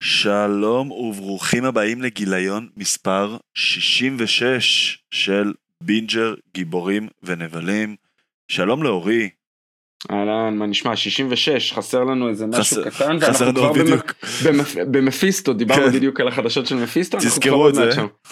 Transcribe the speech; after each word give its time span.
שלום 0.00 0.90
וברוכים 0.90 1.64
הבאים 1.64 2.02
לגיליון 2.02 2.68
מספר 2.76 3.36
66 3.54 4.98
של 5.10 5.52
בינג'ר 5.82 6.34
גיבורים 6.54 7.08
ונבלים. 7.22 7.96
שלום 8.48 8.82
לאורי. 8.82 9.30
אהלן, 10.10 10.56
מה 10.56 10.66
נשמע? 10.66 10.96
66, 10.96 11.72
חסר 11.72 12.04
לנו 12.04 12.28
איזה 12.28 12.46
משהו 12.46 12.62
חסר- 12.62 12.90
קטן, 12.90 13.16
ואנחנו 13.20 13.54
כבר 13.54 13.72
בדיוק. 13.72 14.12
במפ- 14.44 14.84
במפיסטו, 14.90 15.52
דיברנו 15.52 15.82
כן. 15.86 15.92
בדיוק 15.92 16.20
על 16.20 16.28
החדשות 16.28 16.66
של 16.66 16.74
מפיסטו, 16.76 17.18
תזכרו 17.18 17.68
את 17.68 17.74
זה. 17.74 17.90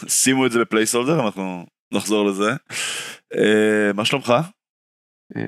שימו 0.09 0.46
את 0.46 0.52
זה 0.52 0.59
ב 0.60 0.65
placeholder, 0.65 1.20
אנחנו 1.26 1.66
נחזור 1.92 2.26
לזה. 2.26 2.50
אה, 3.37 3.92
מה 3.95 4.04
שלומך? 4.04 4.34
אה, 5.37 5.42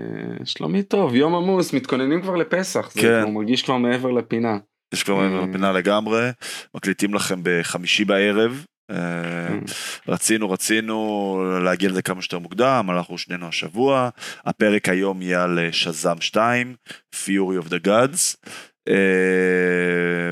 שלומי 0.45 0.83
טוב, 0.83 1.15
יום 1.15 1.35
עמוס, 1.35 1.73
מתכוננים 1.73 2.23
כבר 2.23 2.37
לפסח, 2.37 2.91
זה 2.93 3.01
כן. 3.01 3.21
כבר 3.23 3.31
מרגיש 3.31 3.63
כבר 3.63 3.77
מעבר 3.77 4.11
לפינה. 4.11 4.59
יש 4.95 5.03
כבר 5.03 5.15
אה. 5.15 5.29
מעבר 5.29 5.41
לפינה 5.51 5.73
לגמרי, 5.73 6.29
מקליטים 6.75 7.15
לכם 7.15 7.41
בחמישי 7.43 8.05
בערב. 8.05 8.65
אה, 8.91 8.97
אה, 9.49 9.59
רצינו 10.09 10.51
רצינו 10.51 11.59
להגיע 11.65 11.89
לזה 11.89 12.03
כמה 12.03 12.23
שיותר 12.23 12.39
מוקדם, 12.39 12.89
אנחנו 12.91 13.19
שנינו 13.19 13.49
השבוע, 13.49 14.09
הפרק 14.45 14.89
היום 14.89 15.23
יהיה 15.23 15.45
על 15.45 15.59
אה, 15.59 15.73
שזאם 15.73 16.21
2, 16.21 16.77
Fury 17.15 17.65
of 17.65 17.69
the 17.69 17.87
Gods, 17.87 18.37
אה, 18.89 18.95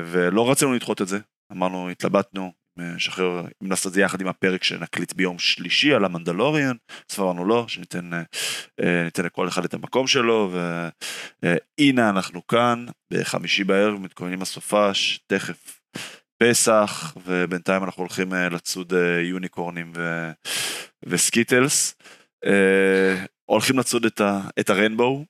ולא 0.05 0.51
רצינו 0.51 0.73
לדחות 0.73 1.01
את 1.01 1.07
זה, 1.07 1.19
אמרנו, 1.51 1.89
התלבטנו, 1.89 2.51
שחרר, 2.97 3.45
אם 3.63 3.69
לעשות 3.69 3.87
את 3.87 3.93
זה 3.93 4.01
יחד 4.01 4.21
עם 4.21 4.27
הפרק 4.27 4.63
שנקליט 4.63 5.13
ביום 5.13 5.39
שלישי 5.39 5.93
על 5.93 6.05
המנדלוריאן, 6.05 6.75
אמרנו 7.19 7.45
לא, 7.45 7.65
שניתן 7.67 8.09
ניתן 8.79 9.25
לכל 9.25 9.47
אחד 9.47 9.65
את 9.65 9.73
המקום 9.73 10.07
שלו, 10.07 10.51
והנה 11.43 12.09
אנחנו 12.09 12.47
כאן, 12.47 12.85
בחמישי 13.13 13.63
בערב, 13.63 13.99
מתכוננים 13.99 14.41
לסופש, 14.41 15.19
תכף 15.27 15.76
פסח, 16.37 17.13
ובינתיים 17.25 17.83
אנחנו 17.83 18.01
הולכים 18.01 18.33
אה, 18.33 18.49
לצוד 18.49 18.93
אה, 18.93 19.21
יוניקורנים 19.21 19.91
ו... 19.95 20.31
וסקיטלס. 21.05 21.95
אה, 22.45 23.25
הולכים 23.45 23.79
לצוד 23.79 24.05
את, 24.05 24.21
ה... 24.21 24.41
את 24.59 24.69
הרנבואו, 24.69 25.25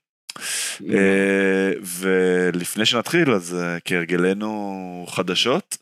ולפני 1.99 2.85
שנתחיל 2.85 3.31
אז 3.31 3.57
כהרגלנו 3.85 5.05
חדשות, 5.09 5.77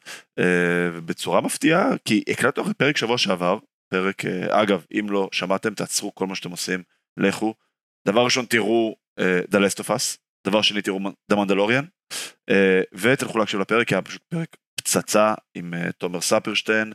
ובצורה 0.93 1.41
מפתיעה, 1.41 1.89
כי 2.05 2.23
הקלטנו 2.29 2.63
אחרי 2.63 2.73
פרק 2.73 2.97
שבוע 2.97 3.17
שעבר, 3.17 3.57
פרק, 3.89 4.25
אגב, 4.49 4.85
אם 4.99 5.07
לא 5.09 5.29
שמעתם, 5.31 5.73
תעצרו 5.73 6.15
כל 6.15 6.27
מה 6.27 6.35
שאתם 6.35 6.51
עושים, 6.51 6.83
לכו. 7.17 7.53
דבר 8.07 8.23
ראשון 8.23 8.45
תראו 8.45 8.95
The 9.19 9.57
Last 9.57 9.83
of 9.83 9.87
Us, 9.87 10.17
דבר 10.47 10.61
שני 10.61 10.81
תראו 10.81 10.99
The 11.31 11.35
Mandalorian, 11.35 11.85
אה, 12.49 12.81
ותלכו 12.93 13.37
להקשיב 13.37 13.59
לפרק, 13.59 13.87
כי 13.87 13.95
היה 13.95 14.01
פשוט 14.01 14.21
פרק 14.29 14.57
פצצה 14.85 15.33
עם 15.55 15.73
אה, 15.73 15.91
תומר 15.91 16.21
ספרשטיין 16.21 16.93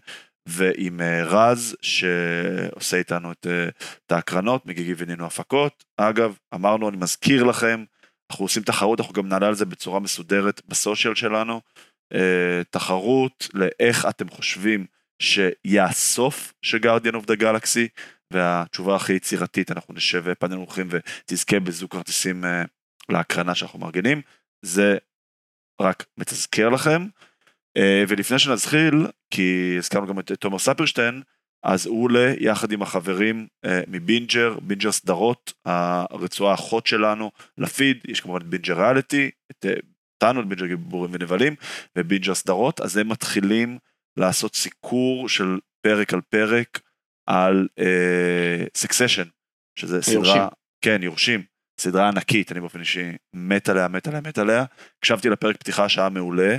ועם 0.48 1.00
אה, 1.00 1.24
רז 1.24 1.76
שעושה 1.82 2.96
איתנו 2.96 3.32
את, 3.32 3.46
אה, 3.46 3.68
את 4.06 4.12
ההקרנות 4.12 4.66
מגיגי 4.66 4.94
ונינו 4.96 5.26
הפקות. 5.26 5.84
אגב, 5.96 6.38
אמרנו, 6.54 6.88
אני 6.88 6.96
מזכיר 6.96 7.44
לכם, 7.44 7.84
אנחנו 8.32 8.44
עושים 8.44 8.62
תחרות, 8.62 9.00
אנחנו 9.00 9.14
גם 9.14 9.28
נעלה 9.28 9.46
על 9.46 9.54
זה 9.54 9.64
בצורה 9.64 10.00
מסודרת 10.00 10.62
בסושיאל 10.68 11.14
שלנו. 11.14 11.60
תחרות 12.70 13.48
לאיך 13.54 14.06
אתם 14.06 14.28
חושבים 14.28 14.86
שיהיה 15.22 15.84
הסוף 15.84 16.52
של 16.62 16.78
Guardians 16.78 17.14
of 17.14 17.26
the 17.26 17.34
Galaxy, 17.34 17.88
והתשובה 18.32 18.96
הכי 18.96 19.12
יצירתית, 19.12 19.70
אנחנו 19.70 19.94
נשב 19.94 20.34
פאנל 20.34 20.56
מומחים 20.56 20.88
ותזכה 20.90 21.60
בזוג 21.60 21.90
כרטיסים 21.90 22.44
להקרנה 23.08 23.54
שאנחנו 23.54 23.78
מארגנים. 23.78 24.22
זה 24.64 24.98
רק 25.80 26.06
מתזכר 26.18 26.68
לכם. 26.68 27.06
אה, 27.76 28.04
ולפני 28.08 28.38
שנתחיל, 28.38 29.06
כי 29.30 29.74
הזכרנו 29.78 30.06
גם 30.06 30.18
את 30.18 30.32
תומר 30.32 30.58
ספרשטיין, 30.58 31.22
אז 31.62 31.86
הוא 31.86 32.04
עולה 32.04 32.32
יחד 32.38 32.72
עם 32.72 32.82
החברים 32.82 33.46
אה, 33.64 33.80
מבינג'ר, 33.88 34.58
בינג'ר 34.62 34.92
סדרות, 34.92 35.52
הרצועה 35.64 36.50
האחות 36.50 36.86
שלנו 36.86 37.30
לפיד, 37.58 37.96
יש 38.08 38.20
כמובן 38.20 38.40
את 38.40 38.46
בינג'ר 38.46 38.80
ריאליטי, 38.80 39.30
את 39.50 39.66
אה, 39.66 39.74
אותנו, 40.14 40.40
את 40.40 40.46
בינג'ר 40.46 40.66
גיבורים 40.66 41.10
ונבלים, 41.14 41.54
ובינג'ר 41.98 42.34
סדרות, 42.34 42.80
אז 42.80 42.96
הם 42.96 43.08
מתחילים 43.08 43.78
לעשות 44.16 44.54
סיקור 44.54 45.28
של 45.28 45.58
פרק 45.82 46.14
על 46.14 46.20
פרק 46.20 46.80
על 47.26 47.68
סקסשן, 48.76 49.28
שזה 49.78 50.02
סדרה, 50.02 50.14
יורשים. 50.14 50.42
כן, 50.84 51.02
יורשים, 51.02 51.42
סדרה 51.80 52.08
ענקית, 52.08 52.52
אני 52.52 52.60
באופן 52.60 52.80
אישי 52.80 53.12
מת 53.34 53.68
עליה, 53.68 53.88
מת 53.88 54.08
עליה, 54.08 54.20
מת 54.20 54.38
עליה, 54.38 54.64
הקשבתי 54.98 55.28
לפרק 55.28 55.56
פתיחה 55.56 55.88
שהיה 55.88 56.08
מעולה, 56.08 56.52
אה, 56.52 56.58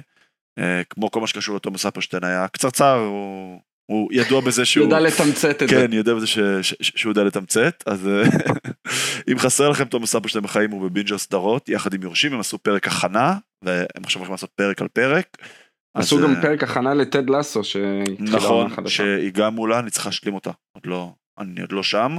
כמו 0.89 1.11
כל 1.11 1.21
מה 1.21 1.27
שקשור 1.27 1.55
לתומר 1.55 1.77
ספרשטיין 1.77 2.23
היה 2.23 2.47
קצרצר, 2.47 2.95
הוא, 2.95 3.59
הוא 3.91 4.09
ידוע 4.13 4.41
בזה 4.41 4.65
שהוא... 4.65 4.83
יודע 4.83 4.99
לתמצת 4.99 5.63
את 5.63 5.69
זה. 5.69 5.75
כן, 5.75 5.93
יודע 5.93 6.13
בזה 6.13 6.27
ש, 6.27 6.39
ש, 6.39 6.73
ש, 6.81 6.91
שהוא 6.95 7.11
יודע 7.11 7.23
לתמצת, 7.23 7.83
אז 7.85 8.07
אה, 8.07 8.23
אם 9.31 9.39
חסר 9.39 9.69
לכם 9.69 9.85
תומר 9.85 10.05
ספרשטיין 10.05 10.43
בחיים 10.43 10.71
הוא 10.71 10.89
בבינג'ר 10.89 11.17
סדרות, 11.17 11.69
יחד 11.69 11.93
עם 11.93 12.03
יורשים, 12.03 12.33
הם 12.33 12.39
עשו 12.39 12.57
פרק 12.57 12.87
הכנה, 12.87 13.37
והם 13.63 14.03
עכשיו 14.03 14.19
הולכים 14.19 14.33
לעשות 14.33 14.49
פרק 14.55 14.81
על 14.81 14.87
פרק. 14.87 15.37
עשו 15.97 16.17
אז, 16.17 16.23
גם 16.23 16.35
אה, 16.35 16.41
פרק 16.41 16.63
הכנה 16.63 16.93
לטד 16.93 17.29
לסו 17.29 17.63
שהתחילה 17.63 18.37
נכון. 18.37 18.87
שהיא 18.87 19.31
גם 19.33 19.55
מולה, 19.55 19.79
אני 19.79 19.91
צריך 19.91 20.05
להשלים 20.05 20.33
אותה, 20.33 20.51
עוד 20.75 20.85
לא, 20.85 21.13
אני 21.39 21.61
עוד 21.61 21.71
לא 21.71 21.83
שם. 21.83 22.17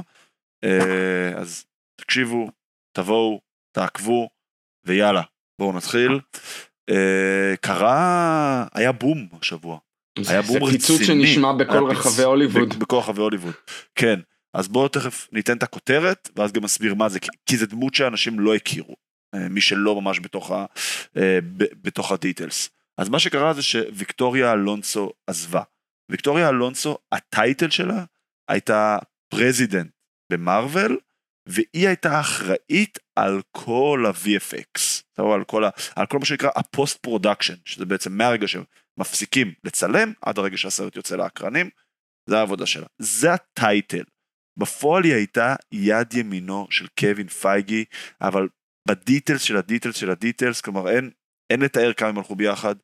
אה, 0.64 1.32
אז 1.36 1.64
תקשיבו, 2.00 2.50
תבואו, 2.96 3.40
תעקבו, 3.76 4.28
ויאללה, 4.86 5.22
בואו 5.60 5.72
נתחיל. 5.72 6.20
אה, 6.92 7.56
קרה, 7.60 8.64
היה 8.74 8.92
בום 8.92 9.26
השבוע. 9.40 9.78
היה 10.28 10.42
זה 10.42 10.58
בום 10.58 10.70
פיצוץ 10.70 11.00
רציני. 11.00 11.26
שנשמע 11.26 11.52
בכל 11.52 11.84
רחבי 11.90 12.22
הוליווד. 12.22 12.78
בכל 12.78 12.96
רחבי 12.96 13.20
הוליווד. 13.20 13.52
כן, 13.94 14.20
אז 14.54 14.68
בואו 14.68 14.88
תכף 14.88 15.28
ניתן 15.32 15.56
את 15.56 15.62
הכותרת, 15.62 16.28
ואז 16.36 16.52
גם 16.52 16.64
נסביר 16.64 16.94
מה 16.94 17.08
זה, 17.08 17.18
כי- 17.46 17.56
זה 17.56 17.66
דמות 17.66 17.94
שאנשים 17.94 18.40
לא 18.40 18.54
הכירו, 18.54 18.96
אה, 19.34 19.48
מי 19.48 19.60
שלא 19.60 20.00
ממש 20.00 20.20
בתוך, 20.20 20.50
ה, 20.50 20.64
אה, 21.16 21.38
בתוך 21.82 22.12
ה 22.12 22.19
details. 22.19 22.70
אז 22.98 23.08
מה 23.08 23.18
שקרה 23.18 23.52
זה 23.52 23.62
שוויקטוריה 23.62 24.52
אלונסו 24.52 25.12
עזבה. 25.26 25.62
ויקטוריה 26.08 26.48
אלונסו, 26.48 26.98
ה 27.12 27.22
title 27.22 27.70
שלה 27.70 28.04
הייתה 28.48 28.98
president 29.28 29.90
במארוול, 30.32 30.98
והיא 31.46 31.86
הייתה 31.88 32.20
אחראית 32.20 32.98
על 33.16 33.40
כל 33.50 34.04
ה-VFX, 34.08 35.01
רואה, 35.18 35.34
על 35.34 35.44
כל, 35.44 35.64
ה, 35.64 35.70
על 35.96 36.06
כל 36.06 36.18
מה 36.18 36.24
שנקרא 36.24 36.50
ה 36.56 36.64
post 36.64 36.96
production, 36.96 37.54
שזה 37.64 37.84
בעצם 37.84 38.12
מהרגע 38.12 38.46
שמפסיקים 38.48 39.54
לצלם 39.64 40.12
עד 40.22 40.38
הרגע 40.38 40.56
שהסרט 40.56 40.96
יוצא 40.96 41.16
לאקרנים, 41.16 41.70
זה 42.28 42.38
העבודה 42.38 42.66
שלה. 42.66 42.86
זה 42.98 43.32
ה 43.32 43.42
title. 43.42 44.04
בפועל 44.58 45.04
היא 45.04 45.14
הייתה 45.14 45.54
יד 45.72 46.14
ימינו 46.14 46.66
של 46.70 46.86
קווין 47.00 47.28
פייגי, 47.28 47.84
אבל 48.20 48.48
ב 48.88 48.95
details 48.95 49.42
של 49.42 49.56
ה 49.56 49.61
details 49.61 49.96
של 49.96 50.10
ה 50.10 50.16
details, 50.16 50.60
כלומר 50.60 50.88
אין, 50.90 51.10
אין 51.50 51.60
לתאר 51.60 51.92
כמה 51.92 52.08
הם 52.08 52.18
הלכו 52.18 52.36
ביחד. 52.36 52.74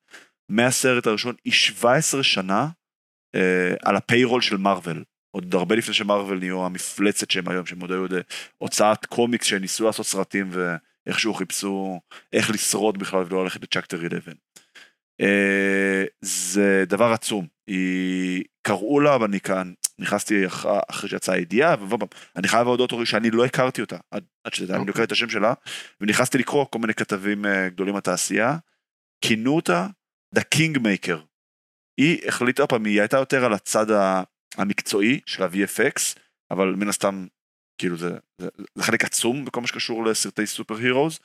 מהסרט 0.51 1.07
הראשון 1.07 1.35
היא 1.45 1.53
17 1.53 2.23
שנה 2.23 2.69
אה, 3.35 3.75
על 3.83 3.97
ה 3.97 4.02
payroll 4.02 4.41
של 4.41 4.57
מארוול. 4.57 5.05
עוד 5.37 5.55
הרבה 5.55 5.75
לפני 5.75 5.95
שמארוול 5.95 6.39
נהיו 6.39 6.67
המפלצת 6.67 7.31
שהם 7.31 7.49
היום, 7.49 7.67
שהם 7.67 7.81
עוד 7.81 7.91
היו 7.91 8.01
עוד 8.01 8.13
אה, 8.13 8.21
הוצאת 8.59 9.07
קומיקס 9.07 9.47
שניסו 9.47 9.85
לעשות 9.85 10.07
סרטים 10.07 10.51
ואיכשהו 11.09 11.35
חיפשו 11.35 12.01
איך 12.33 12.51
לשרוד 12.51 12.99
בכלל 12.99 13.25
ולא 13.27 13.45
ללכת 13.45 13.63
ל 13.63 13.68
chapter 13.68 14.07
11. 14.07 14.35
אה, 15.21 16.05
זה 16.21 16.85
דבר 16.87 17.13
עצום. 17.13 17.47
היא, 17.67 18.45
קראו 18.63 19.01
לה, 19.01 19.17
ואני 19.21 19.41
כאן 19.41 19.73
נכנסתי 19.99 20.47
אח, 20.47 20.67
אחרי 20.91 21.11
שיצאה 21.11 21.35
הידיעה, 21.35 21.77
ועוד 21.79 22.01
פעם, 22.01 22.09
אני 22.37 22.49
חייב 22.49 22.67
להודות 22.67 22.93
אורי 22.93 23.07
שאני 23.07 23.31
לא 23.31 23.45
הכרתי 23.45 23.81
אותה, 23.81 23.97
עד, 24.11 24.25
עד 24.45 24.55
שזה, 24.55 24.77
אני 24.77 24.87
לא 24.87 25.05
את 25.05 25.13
השם 25.13 25.29
שלה, 25.29 25.55
ונכנסתי 26.01 26.39
לקרוא 26.39 26.65
כל 26.71 26.79
מיני 26.79 26.95
כתבים 26.95 27.47
אה, 27.47 27.69
גדולים 27.69 27.95
בתעשייה, 27.95 28.57
כינו 29.25 29.57
אותה 29.57 29.87
The 30.37 30.43
Kingmaker. 30.55 31.19
היא 32.01 32.29
החליטה 32.29 32.67
פעם, 32.67 32.85
היא 32.85 33.01
הייתה 33.01 33.17
יותר 33.17 33.45
על 33.45 33.53
הצד 33.53 33.87
המקצועי 34.57 35.21
של 35.27 35.43
ה-VFX, 35.43 36.19
אבל 36.51 36.75
מן 36.75 36.89
הסתם, 36.89 37.27
כאילו 37.79 37.97
זה, 37.97 38.19
זה, 38.41 38.49
זה 38.75 38.83
חלק 38.83 39.05
עצום 39.05 39.45
בכל 39.45 39.61
מה 39.61 39.67
שקשור 39.67 40.05
לסרטי 40.05 40.47
סופר 40.47 40.77
הירוז, 40.77 41.19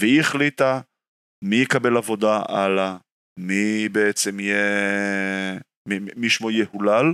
והיא 0.00 0.20
החליטה 0.20 0.80
מי 1.44 1.56
יקבל 1.56 1.96
עבודה 1.96 2.42
הלאה, 2.48 2.96
מי 3.38 3.88
בעצם 3.88 4.40
יהיה, 4.40 5.60
מי, 5.88 5.98
מי 6.16 6.30
שמו 6.30 6.50
יהולל, 6.50 7.06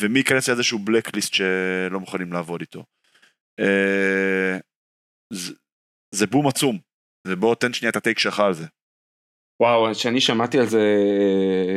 ומי 0.00 0.18
ייכנס 0.18 0.48
לאיזשהו 0.48 0.78
בלקליסט 0.78 1.34
שלא 1.34 2.00
מוכנים 2.00 2.32
לעבוד 2.32 2.60
איתו. 2.60 2.84
אה, 3.60 4.58
זה, 5.32 5.54
זה 6.14 6.26
בום 6.26 6.48
עצום, 6.48 6.78
ובוא 7.28 7.54
תן 7.54 7.72
שנייה 7.72 7.90
את 7.90 7.96
הטייק 7.96 8.18
שלך 8.18 8.40
על 8.40 8.54
זה. 8.54 8.66
וואו, 9.60 9.92
כשאני 9.92 10.20
שמעתי 10.20 10.58
על 10.58 10.66
זה 10.66 10.96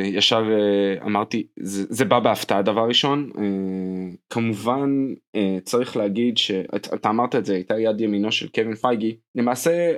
ישר 0.04 0.42
אה, 0.52 1.06
אמרתי 1.06 1.46
זה, 1.60 1.84
זה 1.88 2.04
בא 2.04 2.18
בהפתעה 2.18 2.62
דבר 2.62 2.88
ראשון. 2.88 3.30
אה, 3.38 4.16
כמובן 4.30 5.14
אה, 5.36 5.58
צריך 5.64 5.96
להגיד 5.96 6.38
שאתה 6.38 7.10
אמרת 7.10 7.34
את 7.34 7.44
זה 7.44 7.54
הייתה 7.54 7.78
יד 7.78 8.00
ימינו 8.00 8.32
של 8.32 8.48
קווין 8.48 8.74
פייגי. 8.74 9.16
למעשה 9.34 9.92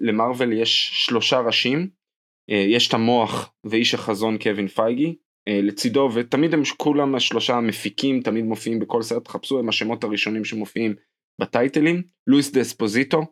למארוול 0.00 0.52
יש 0.52 0.90
שלושה 0.94 1.40
ראשים. 1.40 1.88
יש 2.48 2.88
את 2.88 2.94
המוח 2.94 3.52
ואיש 3.64 3.94
החזון 3.94 4.38
קווין 4.38 4.68
פייגי. 4.68 5.16
לצידו 5.48 6.08
ותמיד 6.14 6.54
הם 6.54 6.62
כולם 6.76 7.14
השלושה 7.14 7.60
מפיקים 7.60 8.20
תמיד 8.20 8.44
מופיעים 8.44 8.78
בכל 8.78 9.02
סרט. 9.02 9.24
תחפשו 9.24 9.58
הם 9.58 9.68
השמות 9.68 10.04
הראשונים 10.04 10.44
שמופיעים 10.44 10.94
בטייטלים. 11.40 12.02
לואיס 12.26 12.52
דספוזיטו 12.52 13.22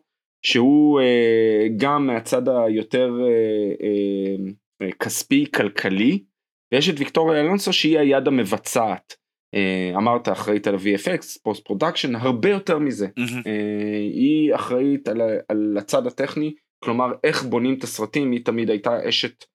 שהוא 0.45 1.01
אה, 1.01 1.67
גם 1.77 2.07
מהצד 2.07 2.49
היותר 2.49 3.11
אה, 3.21 4.85
אה, 4.85 4.91
כספי 4.91 5.45
כלכלי 5.55 6.23
ויש 6.73 6.89
את 6.89 6.95
ויקטוריה 6.97 7.41
אלונסו 7.41 7.73
שהיא 7.73 7.99
היד 7.99 8.27
המבצעת 8.27 9.21
זאת 9.95 10.08
אומרת 10.08 10.29
אחראית 10.29 10.67
על 10.67 10.75
ה-VFX 10.75 11.39
post 11.43 11.65
production 11.65 12.15
הרבה 12.15 12.49
יותר 12.49 12.79
מזה 12.79 13.05
mm-hmm. 13.05 13.49
היא 14.13 14.55
אחראית 14.55 15.07
על, 15.07 15.21
על 15.47 15.77
הצד 15.77 16.07
הטכני 16.07 16.53
כלומר 16.83 17.05
איך 17.23 17.43
בונים 17.43 17.73
את 17.77 17.83
הסרטים 17.83 18.31
היא 18.31 18.45
תמיד 18.45 18.69
הייתה 18.69 19.09
אשת 19.09 19.45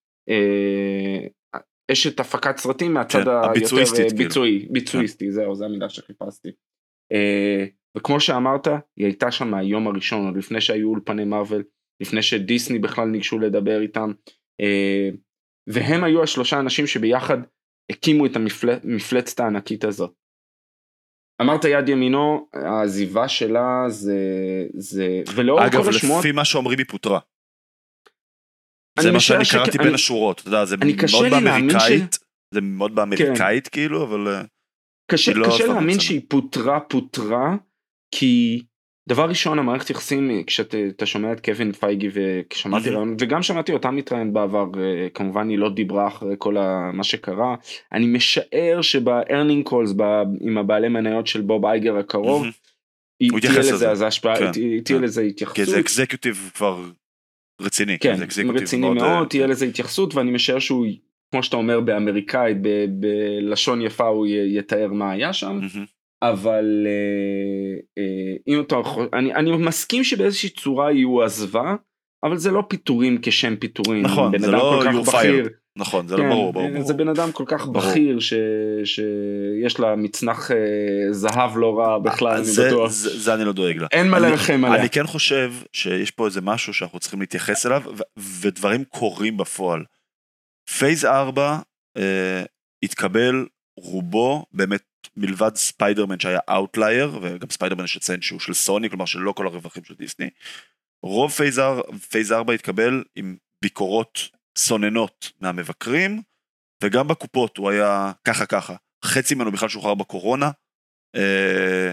אשת 1.92 2.20
הפקת 2.20 2.56
סרטים 2.58 2.94
מהצד 2.94 3.24
כן, 3.24 3.30
היותר 3.30 3.76
ביצועי 4.16 4.58
כאילו. 4.58 4.72
ביצועיסטי. 4.72 5.32
זהו 5.32 5.54
זה 5.54 5.64
המילה 5.64 5.88
שחיפשתי. 5.88 6.48
וכמו 7.98 8.20
שאמרת, 8.20 8.66
היא 8.96 9.06
הייתה 9.06 9.30
שם 9.30 9.50
מהיום 9.50 9.86
הראשון, 9.86 10.26
עוד 10.26 10.36
לפני 10.36 10.60
שהיו 10.60 10.88
אולפני 10.88 11.24
מארוול, 11.24 11.64
לפני 12.02 12.22
שדיסני 12.22 12.78
בכלל 12.78 13.08
ניגשו 13.08 13.38
לדבר 13.38 13.80
איתם, 13.80 14.12
אה, 14.60 15.10
והם 15.66 16.04
היו 16.04 16.22
השלושה 16.22 16.60
אנשים 16.60 16.86
שביחד 16.86 17.38
הקימו 17.90 18.26
את 18.26 18.36
המפלצת 18.36 19.40
הענקית 19.40 19.84
הזאת. 19.84 20.12
אמרת 21.40 21.64
יד 21.64 21.88
ימינו, 21.88 22.48
העזיבה 22.52 23.28
שלה 23.28 23.84
זה, 23.88 24.18
זה, 24.74 25.22
ולאור 25.34 25.60
כל 25.60 25.66
השמועות... 25.66 26.02
אגב, 26.02 26.18
לפי 26.18 26.32
מה 26.32 26.44
שאומרים 26.44 26.78
היא 26.78 26.86
פוטרה. 26.88 27.18
זה 29.00 29.12
מה 29.12 29.20
שאני 29.20 29.44
קראתי 29.52 29.72
ש... 29.72 29.76
בין 29.76 29.86
אני... 29.86 29.94
השורות, 29.94 30.40
אתה 30.40 30.48
יודע, 30.48 30.64
זה 30.64 30.76
מאוד 30.76 31.30
באמריקאית, 31.30 32.12
ש... 32.14 32.18
זה 32.54 32.60
מאוד 32.60 32.94
באמריקאית 32.94 33.68
כן. 33.68 33.72
כאילו, 33.72 34.04
אבל... 34.04 34.28
אה, 34.28 34.42
קשה, 35.10 35.32
לא 35.34 35.46
קשה 35.46 35.66
להאמין 35.66 36.00
שהיא 36.00 36.20
פוטרה 36.28 36.80
פוטרה, 36.80 37.56
כי 38.18 38.62
דבר 39.08 39.28
ראשון 39.28 39.58
המערכת 39.58 39.90
יחסים 39.90 40.44
כשאתה 40.46 41.06
שומע 41.06 41.32
את 41.32 41.44
קווין 41.44 41.72
פייגי 41.72 42.08
ושמעתי 42.12 42.90
רעיון 42.90 43.16
וגם 43.20 43.42
שמעתי 43.42 43.72
אותה 43.72 43.90
מתראיין 43.90 44.32
בעבר 44.32 44.66
אה, 44.78 45.08
כמובן 45.14 45.48
היא 45.48 45.58
לא 45.58 45.68
דיברה 45.70 46.08
אחרי 46.08 46.34
כל 46.38 46.56
מה 46.92 47.04
שקרה 47.04 47.54
אני 47.92 48.06
משער 48.06 48.82
שב 48.82 49.05
earnings 49.05 49.64
calls 49.64 49.90
עם 50.40 50.58
הבעלי 50.58 50.88
מניות 50.88 51.26
של 51.26 51.40
בוב 51.40 51.66
אייגר 51.66 51.96
הקרוב. 51.96 52.46
הוא 53.30 53.38
יתייחס 53.38 53.72
לזה, 53.72 53.90
אז 53.90 54.02
ההשפעה, 54.02 54.38
כן, 54.38 54.52
תהיה 54.52 54.80
כן. 54.84 55.02
לזה 55.02 55.22
התייחסות. 55.22 55.56
כי 55.56 55.64
זה 55.64 55.80
executive 55.80 56.50
כבר 56.54 56.84
רציני. 57.60 57.98
כן, 57.98 58.16
רציני 58.54 58.90
מאוד, 58.90 59.22
אה, 59.22 59.26
תהיה 59.28 59.46
לזה 59.46 59.66
התייחסות 59.66 60.14
ואני 60.14 60.30
משער 60.30 60.58
שהוא, 60.58 60.86
כמו 61.30 61.42
שאתה 61.42 61.56
אומר 61.56 61.80
באמריקאית, 61.80 62.56
בלשון 62.90 63.82
יפה 63.82 64.06
הוא 64.06 64.26
יתאר 64.26 64.92
מה 64.92 65.10
היה 65.10 65.32
שם. 65.32 65.60
אבל 66.22 66.86
אה, 66.86 67.78
אה, 67.98 68.36
אם 68.48 68.60
אתה 68.60 68.76
אני, 69.12 69.34
אני 69.34 69.56
מסכים 69.56 70.04
שבאיזושהי 70.04 70.48
צורה 70.48 70.88
היא 70.88 71.06
עזבה 71.24 71.74
אבל 72.24 72.36
זה 72.36 72.50
לא 72.50 72.62
פיטורים 72.68 73.18
כשם 73.22 73.56
פיטורים. 73.56 74.02
נכון 74.02 74.38
זה 74.38 74.50
לא 74.50 74.82
you're 74.84 75.08
fired 75.08 75.48
נכון 75.76 76.08
זה 76.08 76.16
לא 76.16 76.22
כן, 76.22 76.28
לא 76.28 76.34
ברור, 76.34 76.52
ברור, 76.52 76.70
ברור. 76.70 76.84
זה 76.84 76.94
בן 76.94 77.08
אדם 77.08 77.32
כל 77.32 77.44
כך 77.46 77.66
ברור. 77.66 77.90
בכיר 77.90 78.20
ש, 78.20 78.34
שיש 78.84 79.80
לה 79.80 79.96
מצנח 79.96 80.50
אה, 80.50 80.56
זהב 81.10 81.56
לא 81.56 81.78
רע 81.78 81.98
בכלל 81.98 82.42
זה, 82.42 82.62
אני 82.62 82.70
בטוח. 82.70 82.90
זה, 82.90 83.18
זה 83.18 83.34
אני 83.34 83.44
לא 83.44 83.52
דואג 83.52 83.76
לה. 83.76 83.86
אין 83.92 84.10
מה 84.10 84.18
לרחם 84.18 84.64
עליה. 84.64 84.80
אני 84.80 84.90
כן 84.90 85.06
חושב 85.06 85.52
שיש 85.72 86.10
פה 86.10 86.26
איזה 86.26 86.40
משהו 86.40 86.74
שאנחנו 86.74 86.98
צריכים 86.98 87.20
להתייחס 87.20 87.66
אליו 87.66 87.82
ו- 87.86 88.20
ודברים 88.40 88.84
קורים 88.84 89.36
בפועל. 89.36 89.84
phase 90.78 91.04
4 91.04 91.58
אה, 91.96 92.42
התקבל 92.82 93.46
רובו 93.78 94.44
באמת 94.52 94.82
מלבד 95.16 95.54
ספיידרמן 95.54 96.20
שהיה 96.20 96.40
outlier, 96.50 97.18
וגם 97.22 97.50
ספיידרמן 97.50 97.84
יש 97.84 97.96
לציין 97.96 98.22
שהוא 98.22 98.40
של 98.40 98.54
סוני, 98.54 98.90
כלומר 98.90 99.04
שלא 99.04 99.32
כל 99.32 99.46
הרווחים 99.46 99.84
של 99.84 99.94
דיסני, 99.94 100.30
רוב 101.02 101.32
phase, 101.32 101.80
phase 102.10 102.32
4 102.32 102.52
התקבל 102.52 103.04
עם 103.16 103.36
ביקורות 103.62 104.28
צוננות 104.54 105.32
מהמבקרים, 105.40 106.22
וגם 106.82 107.08
בקופות 107.08 107.56
הוא 107.56 107.70
היה 107.70 108.12
ככה 108.24 108.46
ככה. 108.46 108.74
חצי 109.04 109.34
ממנו 109.34 109.52
בכלל 109.52 109.68
שוחרר 109.68 109.94
בקורונה, 109.94 110.50
אה, 111.16 111.92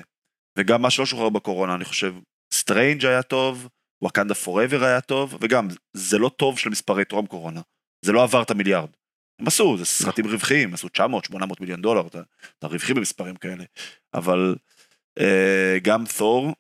וגם 0.57 0.81
מה 0.81 0.89
שלא 0.89 1.05
שוחרר 1.05 1.29
בקורונה, 1.29 1.75
אני 1.75 1.85
חושב, 1.85 2.15
סטריינג' 2.53 3.05
היה 3.05 3.23
טוב, 3.23 3.69
וואקנדה 4.01 4.35
פוראבר 4.35 4.83
היה 4.83 5.01
טוב, 5.01 5.37
וגם, 5.41 5.67
זה 5.93 6.17
לא 6.17 6.29
טוב 6.29 6.59
של 6.59 6.69
מספרי 6.69 7.05
טרום 7.05 7.25
קורונה, 7.25 7.61
זה 8.05 8.11
לא 8.11 8.23
עבר 8.23 8.41
את 8.41 8.51
המיליארד. 8.51 8.89
הם 9.44 9.48
עשו, 9.48 9.78
זה 9.78 9.86
סרטים 9.86 10.28
רווחיים, 10.28 10.74
עשו 10.74 10.88
900-800 10.98 11.01
מיליון 11.60 11.81
דולר, 11.81 12.07
אתה, 12.07 12.22
אתה 12.60 12.68
רווחי 12.68 12.94
במספרים 12.94 13.36
כאלה, 13.36 13.63
אבל 14.13 14.56
אה, 15.19 15.78
גם 15.81 16.04
תור 16.18 16.54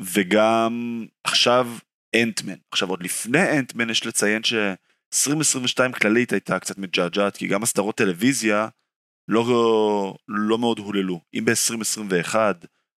וגם 0.00 1.04
עכשיו 1.24 1.68
אנטמן. 2.22 2.54
עכשיו 2.70 2.90
עוד 2.90 3.02
לפני 3.02 3.58
אנטמן 3.58 3.90
יש 3.90 4.06
לציין 4.06 4.42
ש-2022 4.44 5.98
כללית 6.00 6.32
הייתה 6.32 6.58
קצת 6.58 6.78
מג'עג'עת, 6.78 7.36
כי 7.36 7.46
גם 7.46 7.62
הסדרות 7.62 7.96
טלוויזיה 7.96 8.68
לא, 9.28 10.14
לא 10.28 10.58
מאוד 10.58 10.78
הוללו. 10.78 11.20
אם 11.34 11.44
ב-2021 11.44 12.34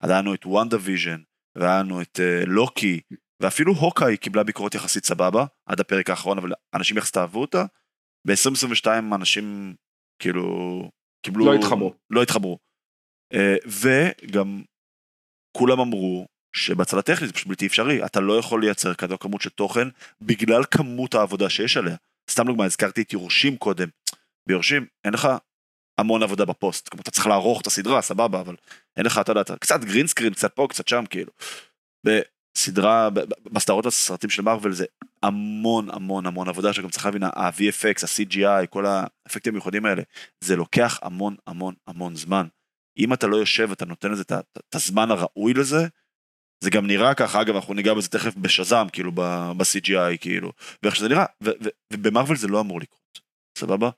היה 0.02 0.18
לנו 0.18 0.34
את 0.34 0.46
וונדה 0.46 0.78
ויז'ן, 0.82 1.22
והיה 1.56 1.80
לנו 1.80 2.02
את 2.02 2.20
uh, 2.20 2.46
לוקי, 2.50 3.00
ואפילו 3.40 3.74
הוקאי 3.74 4.18
קיבלה 4.18 4.44
ביקורת 4.44 4.76
יחסית 4.76 5.06
סבבה, 5.06 5.46
עד 5.66 5.80
הפרק 5.80 6.10
האחרון, 6.10 6.38
אבל 6.38 6.52
אנשים 6.74 6.98
יחסית 6.98 7.18
אהבו 7.18 7.42
אותה. 7.42 7.66
ב-2022 8.28 9.16
אנשים 9.16 9.76
כאילו 10.22 10.90
קיבלו... 11.26 11.46
לא 11.46 11.54
התחברו. 11.54 11.94
לא 12.10 12.24
התחברו. 12.24 12.58
אה, 13.34 13.56
וגם 13.66 14.64
כולם 15.58 15.80
אמרו 15.80 16.28
שבצד 16.56 16.98
הטכני 16.98 17.28
זה 17.28 17.34
פשוט 17.34 17.48
בלתי 17.48 17.68
אפשרי, 17.68 18.06
אתה 18.06 18.20
לא 18.20 18.40
יכול 18.40 18.62
לייצר 18.62 18.94
כזו 18.94 19.20
כמות 19.20 19.42
של 19.42 19.50
תוכן 19.50 19.88
בגלל 20.22 20.64
כמות 20.72 21.16
העבודה 21.16 21.50
שיש 21.50 21.78
עליה. 21.78 21.96
סתם 22.32 22.48
דוגמא, 22.48 22.64
הזכרתי 22.64 23.02
את 23.02 23.14
יורשים 23.14 23.58
קודם. 23.58 23.88
ביורשים 24.48 24.86
אין 25.06 25.14
לך 25.14 25.28
המון 26.00 26.24
עבודה 26.24 26.46
בפוסט, 26.46 26.90
כמו 26.90 27.02
אתה 27.02 27.12
צריך 27.12 27.28
לערוך 27.28 27.62
את 27.62 27.68
הסדרה, 27.68 28.02
סבבה, 28.02 28.42
אבל 28.42 28.56
אין 28.98 29.06
לך, 29.06 29.18
אתה 29.18 29.32
יודע, 29.32 29.42
קצת 29.60 29.80
גרינסקרין, 29.84 30.34
קצת 30.34 30.54
פה, 30.56 30.68
קצת 30.70 30.88
שם, 30.88 31.04
כאילו. 31.10 31.32
סדרה, 32.60 33.10
בסדרות 33.46 33.86
הסרטים 33.86 34.30
של 34.30 34.42
מארוול 34.42 34.72
זה 34.72 34.86
המון 35.24 35.90
המון 35.90 36.26
המון 36.26 36.50
עבודה 36.50 36.74
שגם 36.74 36.90
צריך 36.90 37.06
להבין 37.06 37.24
ה-VFX, 37.24 38.04
ה-CGI, 38.04 38.68
כל 38.68 38.86
האפקטים 38.86 39.54
המיוחדים 39.54 39.86
האלה, 39.86 40.02
זה 40.44 40.56
לוקח 40.56 41.00
המון 41.02 41.36
המון 41.48 41.74
המון 41.88 42.16
זמן. 42.16 42.48
אם 42.98 43.14
אתה 43.14 43.28
לא 43.28 43.36
יושב 43.36 43.72
אתה 43.72 43.86
נותן 43.86 44.12
לזה 44.12 44.24
את 44.58 44.76
הזמן 44.76 45.12
הראוי 45.12 45.54
לזה, 45.54 45.88
זה 46.64 46.70
גם 46.70 46.88
נראה 46.88 47.14
ככה, 47.14 47.42
אגב 47.42 47.56
אנחנו 47.56 47.74
ניגע 47.74 47.94
בזה 47.94 48.10
תכף 48.10 48.36
בשאזאם, 48.36 48.88
כאילו 48.92 49.12
ב-CGI, 49.12 50.18
כאילו, 50.22 50.52
ואיך 50.84 50.96
שזה 50.96 51.10
נראה, 51.10 51.26
ובמרוויל 51.94 52.38
זה 52.38 52.48
לא 52.48 52.62
אמור 52.62 52.80
לקרות, 52.80 53.20
סבבה? 53.58 53.90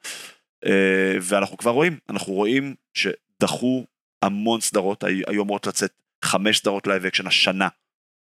אה, 0.66 1.18
ואנחנו 1.22 1.58
כבר 1.58 1.72
רואים, 1.72 2.00
אנחנו 2.10 2.34
רואים 2.34 2.76
שדחו 2.94 3.86
המון 4.22 4.62
סדרות, 4.62 5.04
היו 5.04 5.44
אמורות 5.44 5.68
לצאת 5.68 5.94
חמש 6.26 6.58
סדרות 6.58 6.88
לייב 6.88 7.06
אקשן 7.06 7.28
השנה 7.28 7.68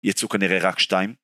יצאו 0.04 0.30
כנראה 0.30 0.60
רק 0.62 0.80
שתיים. 0.80 1.16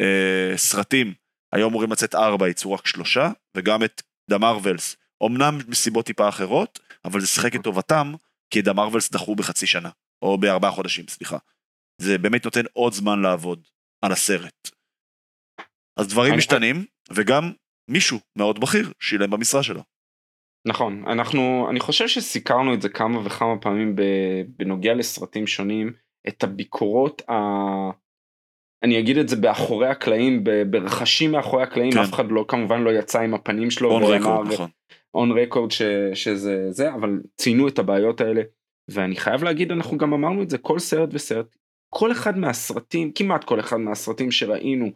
Uh, 0.00 0.56
סרטים, 0.56 1.14
היו 1.52 1.68
אמורים 1.68 1.92
לצאת 1.92 2.14
ארבע, 2.14 2.48
יצאו 2.48 2.72
רק 2.72 2.86
שלושה, 2.86 3.30
וגם 3.56 3.84
את 3.84 4.02
דה 4.30 4.38
מרווילס, 4.38 4.96
אמנם 5.26 5.58
מסיבות 5.68 6.06
טיפה 6.06 6.28
אחרות, 6.28 6.78
אבל 7.04 7.20
זה 7.20 7.26
שיחק 7.26 7.54
את 7.54 7.60
טובתם, 7.64 8.12
כי 8.50 8.62
דה 8.62 8.72
מרווילס 8.72 9.10
דחו 9.12 9.34
בחצי 9.36 9.66
שנה, 9.66 9.90
או 10.22 10.38
בארבעה 10.38 10.70
חודשים, 10.70 11.08
סליחה. 11.08 11.38
זה 12.00 12.18
באמת 12.18 12.44
נותן 12.44 12.64
עוד 12.72 12.92
זמן 12.92 13.22
לעבוד 13.22 13.68
על 14.04 14.12
הסרט. 14.12 14.70
אז 15.98 16.08
דברים 16.08 16.34
משתנים, 16.36 16.84
וגם 17.12 17.52
מישהו 17.90 18.18
מאוד 18.38 18.60
בכיר 18.60 18.92
שילם 19.00 19.30
במשרה 19.30 19.62
שלו. 19.62 19.82
נכון, 20.66 21.04
אנחנו, 21.08 21.66
אני 21.70 21.80
חושב 21.80 22.08
שסיקרנו 22.08 22.74
את 22.74 22.82
זה 22.82 22.88
כמה 22.88 23.26
וכמה 23.26 23.60
פעמים 23.60 23.96
בנוגע 24.56 24.94
לסרטים 24.94 25.46
שונים. 25.46 25.92
את 26.28 26.44
הביקורות 26.44 27.22
ה... 27.30 27.34
אני 28.82 28.98
אגיד 28.98 29.16
את 29.18 29.28
זה 29.28 29.36
באחורי 29.36 29.88
הקלעים, 29.88 30.44
ברכשים 30.70 31.32
מאחורי 31.32 31.62
הקלעים, 31.62 31.92
כן. 31.92 31.98
אף 31.98 32.12
אחד 32.12 32.30
לא 32.30 32.44
כמובן 32.48 32.82
לא 32.82 32.90
יצא 32.90 33.20
עם 33.20 33.34
הפנים 33.34 33.70
שלו. 33.70 33.90
און 33.90 34.02
רקורד, 34.02 34.52
נכון. 34.52 34.70
און 35.14 35.38
רקורד 35.38 35.70
שזה 36.14 36.70
זה, 36.70 36.94
אבל 36.94 37.20
ציינו 37.36 37.68
את 37.68 37.78
הבעיות 37.78 38.20
האלה. 38.20 38.42
ואני 38.88 39.16
חייב 39.16 39.44
להגיד, 39.44 39.70
אנחנו 39.70 39.98
גם 39.98 40.12
אמרנו 40.12 40.42
את 40.42 40.50
זה, 40.50 40.58
כל 40.58 40.78
סרט 40.78 41.08
וסרט, 41.12 41.46
כל 41.94 42.12
אחד 42.12 42.38
מהסרטים, 42.38 43.12
כמעט 43.12 43.44
כל 43.44 43.60
אחד 43.60 43.76
מהסרטים 43.76 44.30
שראינו 44.30 44.90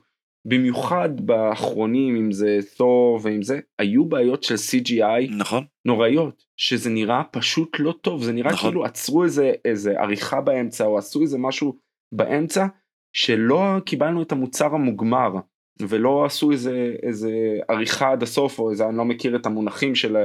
במיוחד 0.49 1.21
באחרונים 1.21 2.17
אם 2.17 2.33
זה 2.33 2.59
תור 2.77 3.21
ואם 3.23 3.43
זה 3.43 3.61
היו 3.79 4.05
בעיות 4.05 4.43
של 4.43 4.55
CGI 4.55 5.37
נכון, 5.39 5.65
נוראיות 5.85 6.45
שזה 6.57 6.91
נראה 6.91 7.23
פשוט 7.31 7.77
לא 7.79 7.95
טוב 8.01 8.23
זה 8.23 8.33
נראה 8.33 8.53
נכון. 8.53 8.71
כאילו 8.71 8.85
עצרו 8.85 9.25
איזה 9.25 9.53
איזה 9.65 10.01
עריכה 10.01 10.41
באמצע 10.41 10.85
או 10.85 10.99
עשו 10.99 11.23
איזה 11.23 11.39
משהו 11.39 11.77
באמצע 12.13 12.67
שלא 13.13 13.77
קיבלנו 13.87 14.23
את 14.23 14.33
המוצר 14.33 14.75
המוגמר 14.75 15.35
ולא 15.81 16.25
עשו 16.25 16.53
איזה 16.53 16.95
איזה 17.03 17.31
עריכה 17.69 18.13
עד 18.13 18.23
הסוף 18.23 18.59
או 18.59 18.71
איזה 18.71 18.89
אני 18.89 18.97
לא 18.97 19.05
מכיר 19.05 19.37
את 19.37 19.47
המונחים 19.47 19.95
של, 19.95 20.17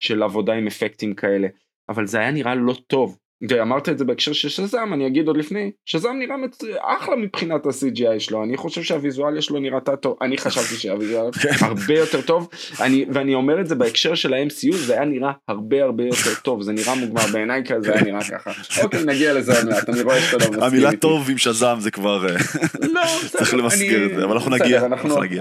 של 0.00 0.22
עבודה 0.22 0.52
עם 0.52 0.66
אפקטים 0.66 1.14
כאלה 1.14 1.48
אבל 1.88 2.06
זה 2.06 2.18
היה 2.18 2.30
נראה 2.30 2.54
לא 2.54 2.74
טוב 2.86 3.18
ואמרת 3.48 3.88
את 3.88 3.98
זה 3.98 4.04
בהקשר 4.04 4.32
של 4.32 4.48
שזם 4.48 4.90
אני 4.92 5.06
אגיד 5.06 5.26
עוד 5.26 5.36
לפני 5.36 5.70
שזם 5.84 6.12
נראה 6.18 6.36
מצ... 6.36 6.58
אחלה 6.80 7.16
מבחינת 7.16 7.66
ה-CGI 7.66 8.18
שלו 8.18 8.44
אני 8.44 8.56
חושב 8.56 8.82
שהוויזואליה 8.82 9.42
שלו 9.42 9.60
נראתה 9.60 9.96
טוב 9.96 10.16
אני 10.22 10.38
חשבתי 10.38 10.74
שהוויזואליה 10.74 11.30
הרבה 11.60 11.94
יותר 11.94 12.20
טוב 12.20 12.48
אני 12.80 13.04
ואני 13.12 13.34
אומר 13.34 13.60
את 13.60 13.66
זה 13.66 13.74
בהקשר 13.74 14.14
של 14.14 14.34
ה-MCU 14.34 14.74
זה 14.74 14.92
היה 14.92 15.04
נראה 15.04 15.32
הרבה 15.48 15.82
הרבה 15.84 16.04
יותר 16.04 16.34
טוב 16.42 16.62
זה 16.62 16.72
נראה 16.72 16.94
מוגמר 16.94 17.26
בעיניי 17.32 17.62
כזה 17.66 17.94
היה 17.94 18.02
נראה 18.02 18.20
ככה 18.24 18.50
אוקיי 18.82 19.04
נגיע 19.04 19.34
לזה 19.34 19.58
עוד 19.58 19.68
מעט 19.68 19.88
אני 19.88 20.02
רואה 20.02 20.20
שאתה 20.20 20.44
לא 20.44 20.50
מסכים 20.50 20.62
המילה. 20.62 20.96
טוב 20.96 21.30
עם 21.30 21.38
שזם 21.38 21.76
זה 21.80 21.90
כבר... 21.90 22.26
אה, 22.28 22.32
לא, 22.80 23.02
בסדר, 23.24 23.28
צריך 23.38 23.54
למסגר 23.54 24.06
את 24.06 24.14
זה, 24.16 24.24
אבל 24.24 24.32
אנחנו 24.32 24.50
נגיע. 24.50 24.86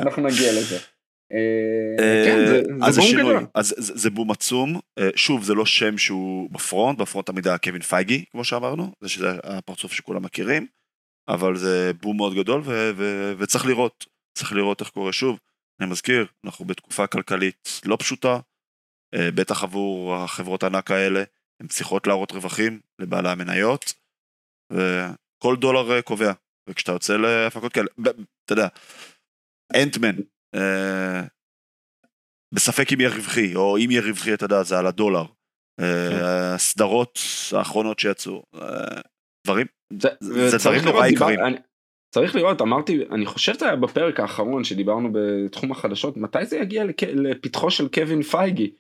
אנחנו 0.02 0.24
נגיע 0.24 0.52
לזה. 0.52 0.78
אה, 1.32 1.38
אה, 2.04 2.24
כן, 2.26 2.38
זה- 2.48 2.86
אז 2.88 2.96
זה 2.96 3.02
שינוי. 3.02 3.36
אז 3.56 3.76
זה- 3.78 4.10
בום 4.10 4.32
עצום, 4.32 4.80
אה, 4.98 5.10
שוב 5.16 5.44
זה 5.44 5.54
לא 5.54 5.66
שם 5.66 5.98
שהוא 5.98 6.50
בפרונט, 6.52 6.98
בפרונט 7.00 7.28
תמיד 7.28 7.48
היה 7.48 7.58
קווין 7.58 7.82
פייגי 7.82 8.26
כמו 8.32 8.44
שאמרנו, 8.44 8.92
זה 9.02 9.10
שזה 9.10 9.28
הפרצוף 9.44 9.94
שכולם 9.94 10.24
מכירים, 10.24 10.68
אבל 11.28 11.56
זה 11.58 11.92
בום 12.02 12.18
מאוד 12.18 12.36
גדול 12.36 12.62
וצריך 13.40 13.66
לראות, 13.66 14.06
צריך 14.38 14.54
לראות 14.54 14.82
איך 14.82 14.90
קורה. 14.90 15.14
שוב, 15.14 15.40
אני 15.82 15.90
מזכיר, 15.90 16.26
אנחנו 16.46 16.66
בתקופה 16.66 17.08
כלכלית 17.08 17.82
לא 17.86 17.96
פשוטה, 18.00 18.40
אה, 19.16 19.32
בטח 19.32 19.64
עבור 19.64 20.16
החברות 20.16 20.64
הענק 20.64 20.92
האלה, 20.92 21.24
הן 21.62 21.68
צריכות 21.68 22.08
להראות 22.08 22.32
רווחים 22.32 22.80
לבעלי 23.00 23.30
המניות, 23.30 23.94
וכל 24.74 25.56
דולר 25.56 25.92
אה, 25.96 26.02
קובע, 26.02 26.32
וכשאתה 26.70 26.92
יוצא 26.92 27.18
להפקות 27.18 27.74
כאלה, 27.74 27.88
אתה 28.46 28.54
יודע, 28.54 28.68
אנטמן, 29.76 30.16
אה, 30.56 31.22
בספק 32.56 32.94
אם 32.94 33.00
יהיה 33.00 33.10
רווחי, 33.16 33.56
או 33.56 33.78
אם 33.78 33.92
יהיה 33.92 34.02
רווחי, 34.02 34.34
אתה 34.34 34.46
יודע, 34.46 34.64
זה 34.64 34.80
על 34.80 34.88
הדולר. 34.88 35.24
אה, 35.80 36.54
הסדרות 36.56 37.20
האחרונות 37.58 38.00
שיצאו, 38.00 38.44
אה, 38.56 39.02
דברים, 39.48 39.68
זה, 39.94 40.10
דברים 40.58 40.82
נורא. 40.86 41.08
אני- 41.48 41.58
צריך 42.16 42.36
לראות, 42.36 42.62
אמרתי, 42.62 43.04
אני 43.12 43.26
חושב 43.26 43.54
שזה 43.54 43.66
היה 43.66 43.76
בפרק 43.76 44.20
האחרון 44.20 44.64
שדיברנו 44.64 45.10
בתחום 45.14 45.72
החדשות, 45.72 46.18
מתי 46.18 46.46
זה 46.46 46.58
יגיע 46.58 46.84
לפתחו 47.14 47.72
של 47.72 47.88
קווין 47.88 48.22
פייגי? 48.22 48.76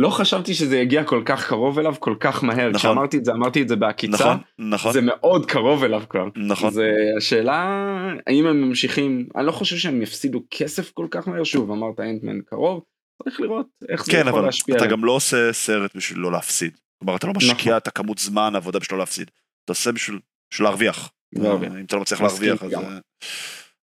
לא 0.00 0.10
חשבתי 0.10 0.54
שזה 0.54 0.78
יגיע 0.78 1.04
כל 1.04 1.22
כך 1.24 1.48
קרוב 1.48 1.78
אליו 1.78 1.94
כל 1.98 2.14
כך 2.20 2.44
מהר, 2.44 2.68
נכון. 2.68 2.72
כשאמרתי 2.74 3.18
את 3.18 3.24
זה 3.24 3.32
אמרתי 3.32 3.62
את 3.62 3.68
זה 3.68 3.76
בעקיצה, 3.76 4.14
נכון, 4.14 4.38
נכון, 4.58 4.92
זה 4.92 5.00
מאוד 5.00 5.46
קרוב 5.46 5.84
אליו 5.84 6.02
כבר. 6.08 6.28
נכון, 6.36 6.70
זה 6.70 6.92
השאלה 7.16 7.88
האם 8.26 8.46
הם 8.46 8.60
ממשיכים, 8.60 9.28
אני 9.36 9.46
לא 9.46 9.52
חושב 9.52 9.76
שהם 9.76 10.02
יפסידו 10.02 10.42
כסף 10.50 10.90
כל 10.90 11.06
כך 11.10 11.28
מהר, 11.28 11.44
שוב 11.44 11.70
אמרת 11.70 12.00
אנטמן 12.00 12.40
קרוב, 12.46 12.82
צריך 13.24 13.40
לראות 13.40 13.66
איך 13.88 14.04
זה 14.04 14.12
כן, 14.12 14.18
יכול 14.18 14.30
אבל 14.32 14.44
להשפיע 14.46 14.76
אתה 14.76 14.84
עליהם. 14.84 15.00
גם 15.00 15.04
לא 15.04 15.12
עושה 15.12 15.52
סרט 15.52 15.96
בשביל 15.96 16.18
לא 16.18 16.32
להפסיד. 16.32 16.72
כלומר, 16.98 17.16
אתה 17.16 17.26
לא 17.26 17.32
נכון. 17.36 17.48
משקיע 17.50 17.76
את 17.76 17.88
הכמות 17.88 18.18
זמן 18.18 18.56
עבודה 18.56 18.78
בשביל 18.78 18.96
לא 18.96 19.02
להפסיד. 19.02 19.30
אתה 19.64 19.72
עושה 19.72 19.92
בשביל 19.92 20.18
בשביל 20.52 20.66
להרוויח. 20.66 21.10
להרוויח. 21.32 21.72
אם 21.72 21.84
אתה 21.84 21.96
לא 21.96 22.02
מצליח 22.02 22.20
להרוויח, 22.20 22.62
אז. 22.62 22.72
אה, 22.72 22.98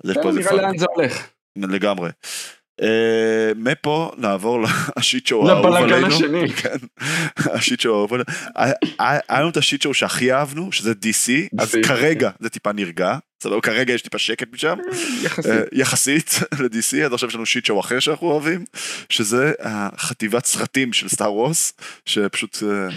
אז 0.03 0.09
יש 0.09 0.17
פה 0.23 0.29
איזה 0.29 0.39
נראה. 0.39 0.55
לאן 0.55 0.77
זה 0.77 0.85
הולך. 0.95 1.27
לגמרי. 1.55 2.09
אה, 2.81 2.87
מפה 3.55 4.11
נעבור 4.17 4.65
ל-shit 4.97 5.27
show 5.27 5.49
האהוב 5.49 5.65
לבלאגן 5.65 5.93
עלינו. 5.93 6.15
השני. 6.15 6.49
כן, 6.61 6.77
ה-shit 7.37 7.79
show 7.79 7.95
האהוב 7.95 8.13
עלינו. 8.13 8.25
היה- 8.55 8.73
היה 9.29 9.39
לנו 9.41 9.49
את 9.49 9.57
ה-shit 9.57 9.81
show 9.81 9.93
שהכי 9.93 10.33
אהבנו, 10.33 10.71
שזה 10.71 10.91
DC, 10.91 11.31
אז 11.59 11.75
כרגע 11.87 12.29
זה 12.39 12.49
טיפה 12.49 12.71
נרגע. 12.71 13.17
סבבה, 13.43 13.61
כרגע 13.61 13.93
יש 13.93 14.01
טיפה 14.01 14.17
שקט 14.17 14.47
משם. 14.53 14.77
יחסית. 15.23 15.51
אה, 15.51 15.61
יחסית 15.71 16.29
ל-DC, 16.59 17.05
אז 17.05 17.13
עכשיו 17.13 17.29
יש 17.29 17.35
לנו 17.35 17.45
shit 17.45 17.65
show 17.65 17.79
אחר 17.79 17.99
שאנחנו 17.99 18.27
אוהבים, 18.27 18.65
שזה 19.09 19.51
החטיבת 19.59 20.45
סרטים 20.45 20.93
של 20.93 21.09
סטאר 21.09 21.33
וורס, 21.33 21.73
שפשוט 22.05 22.57
אה, 22.63 22.87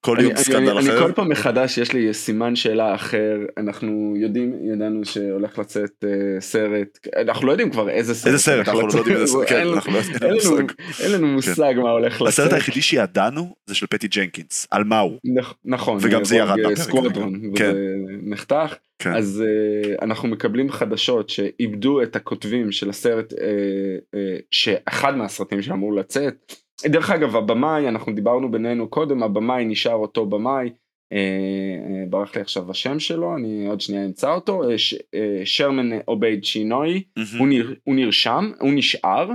כל 0.00 0.14
אני, 0.16 0.22
יום 0.22 0.32
אני, 0.32 0.44
סקנדל 0.44 0.70
אני, 0.70 0.80
אחר. 0.88 0.98
אני 0.98 1.06
כל 1.06 1.12
פעם 1.12 1.28
מחדש 1.28 1.78
יש 1.78 1.92
לי 1.92 2.14
סימן 2.14 2.56
שאלה 2.56 2.94
אחר 2.94 3.36
אנחנו 3.58 4.14
יודעים 4.16 4.54
ידענו 4.72 5.04
שהולך 5.04 5.58
לצאת 5.58 6.04
uh, 6.04 6.08
סרט 6.40 6.98
אנחנו 7.16 7.46
לא 7.46 7.52
יודעים 7.52 7.70
כבר 7.70 7.90
איזה 7.90 8.14
סרט 8.14 8.26
איזה 8.26 8.38
סרט, 8.38 8.68
אנחנו 8.68 8.86
לא 8.88 8.92
יודעים 8.98 9.16
איזה. 9.16 9.26
סרט, 9.26 9.48
כן, 9.48 9.56
אין 9.56 9.66
לנו- 9.66 9.76
לא 9.76 9.98
אין 10.26 10.32
מושג. 10.34 10.62
אין 11.02 11.12
לנו 11.12 11.26
מושג 11.26 11.74
מה 11.82 11.90
הולך 11.90 12.14
לצאת. 12.14 12.28
הסרט 12.28 12.52
היחידי 12.52 12.82
שידענו 12.82 13.54
זה 13.66 13.74
של 13.74 13.86
פטי 13.86 14.08
ג'נקינס, 14.08 14.66
על 14.70 14.84
מה 14.84 14.98
הוא. 14.98 15.18
נכ- 15.40 15.54
נכון 15.64 15.98
וגם 16.00 16.24
זה 16.24 16.36
ירד 16.36 16.56
מהפרק. 16.60 16.76
סקוואדרון 16.78 17.40
כן. 17.56 17.74
נחתך 18.22 18.74
כן. 18.98 19.12
אז 19.14 19.42
uh, 19.46 20.04
אנחנו 20.04 20.28
מקבלים 20.28 20.70
חדשות 20.70 21.28
שאיבדו 21.30 22.02
את 22.02 22.16
הכותבים 22.16 22.72
של 22.72 22.90
הסרט 22.90 23.32
uh, 23.32 23.36
uh, 23.36 24.18
שאחד 24.50 25.16
מהסרטים 25.16 25.62
שאמור 25.62 25.94
לצאת. 25.94 26.54
דרך 26.86 27.10
אגב 27.10 27.36
הבמאי 27.36 27.88
אנחנו 27.88 28.14
דיברנו 28.14 28.50
בינינו 28.50 28.88
קודם 28.88 29.22
הבמאי 29.22 29.64
נשאר 29.64 29.94
אותו 29.94 30.26
במאי. 30.26 30.70
אה, 31.12 31.18
אה, 31.18 32.04
ברח 32.10 32.36
לי 32.36 32.42
עכשיו 32.42 32.70
השם 32.70 32.98
שלו 32.98 33.36
אני 33.36 33.66
עוד 33.68 33.80
שנייה 33.80 34.04
אמצא 34.04 34.34
אותו 34.34 34.70
אה, 34.70 34.78
ש- 34.78 34.94
אה, 35.14 35.40
שרמן 35.44 35.90
עובייד 36.04 36.44
שינוי 36.44 37.02
מהמם. 37.16 37.28
הוא, 37.38 37.48
נר, 37.48 37.74
הוא 37.84 37.94
נרשם 37.94 38.52
הוא 38.60 38.72
נשאר 38.74 39.30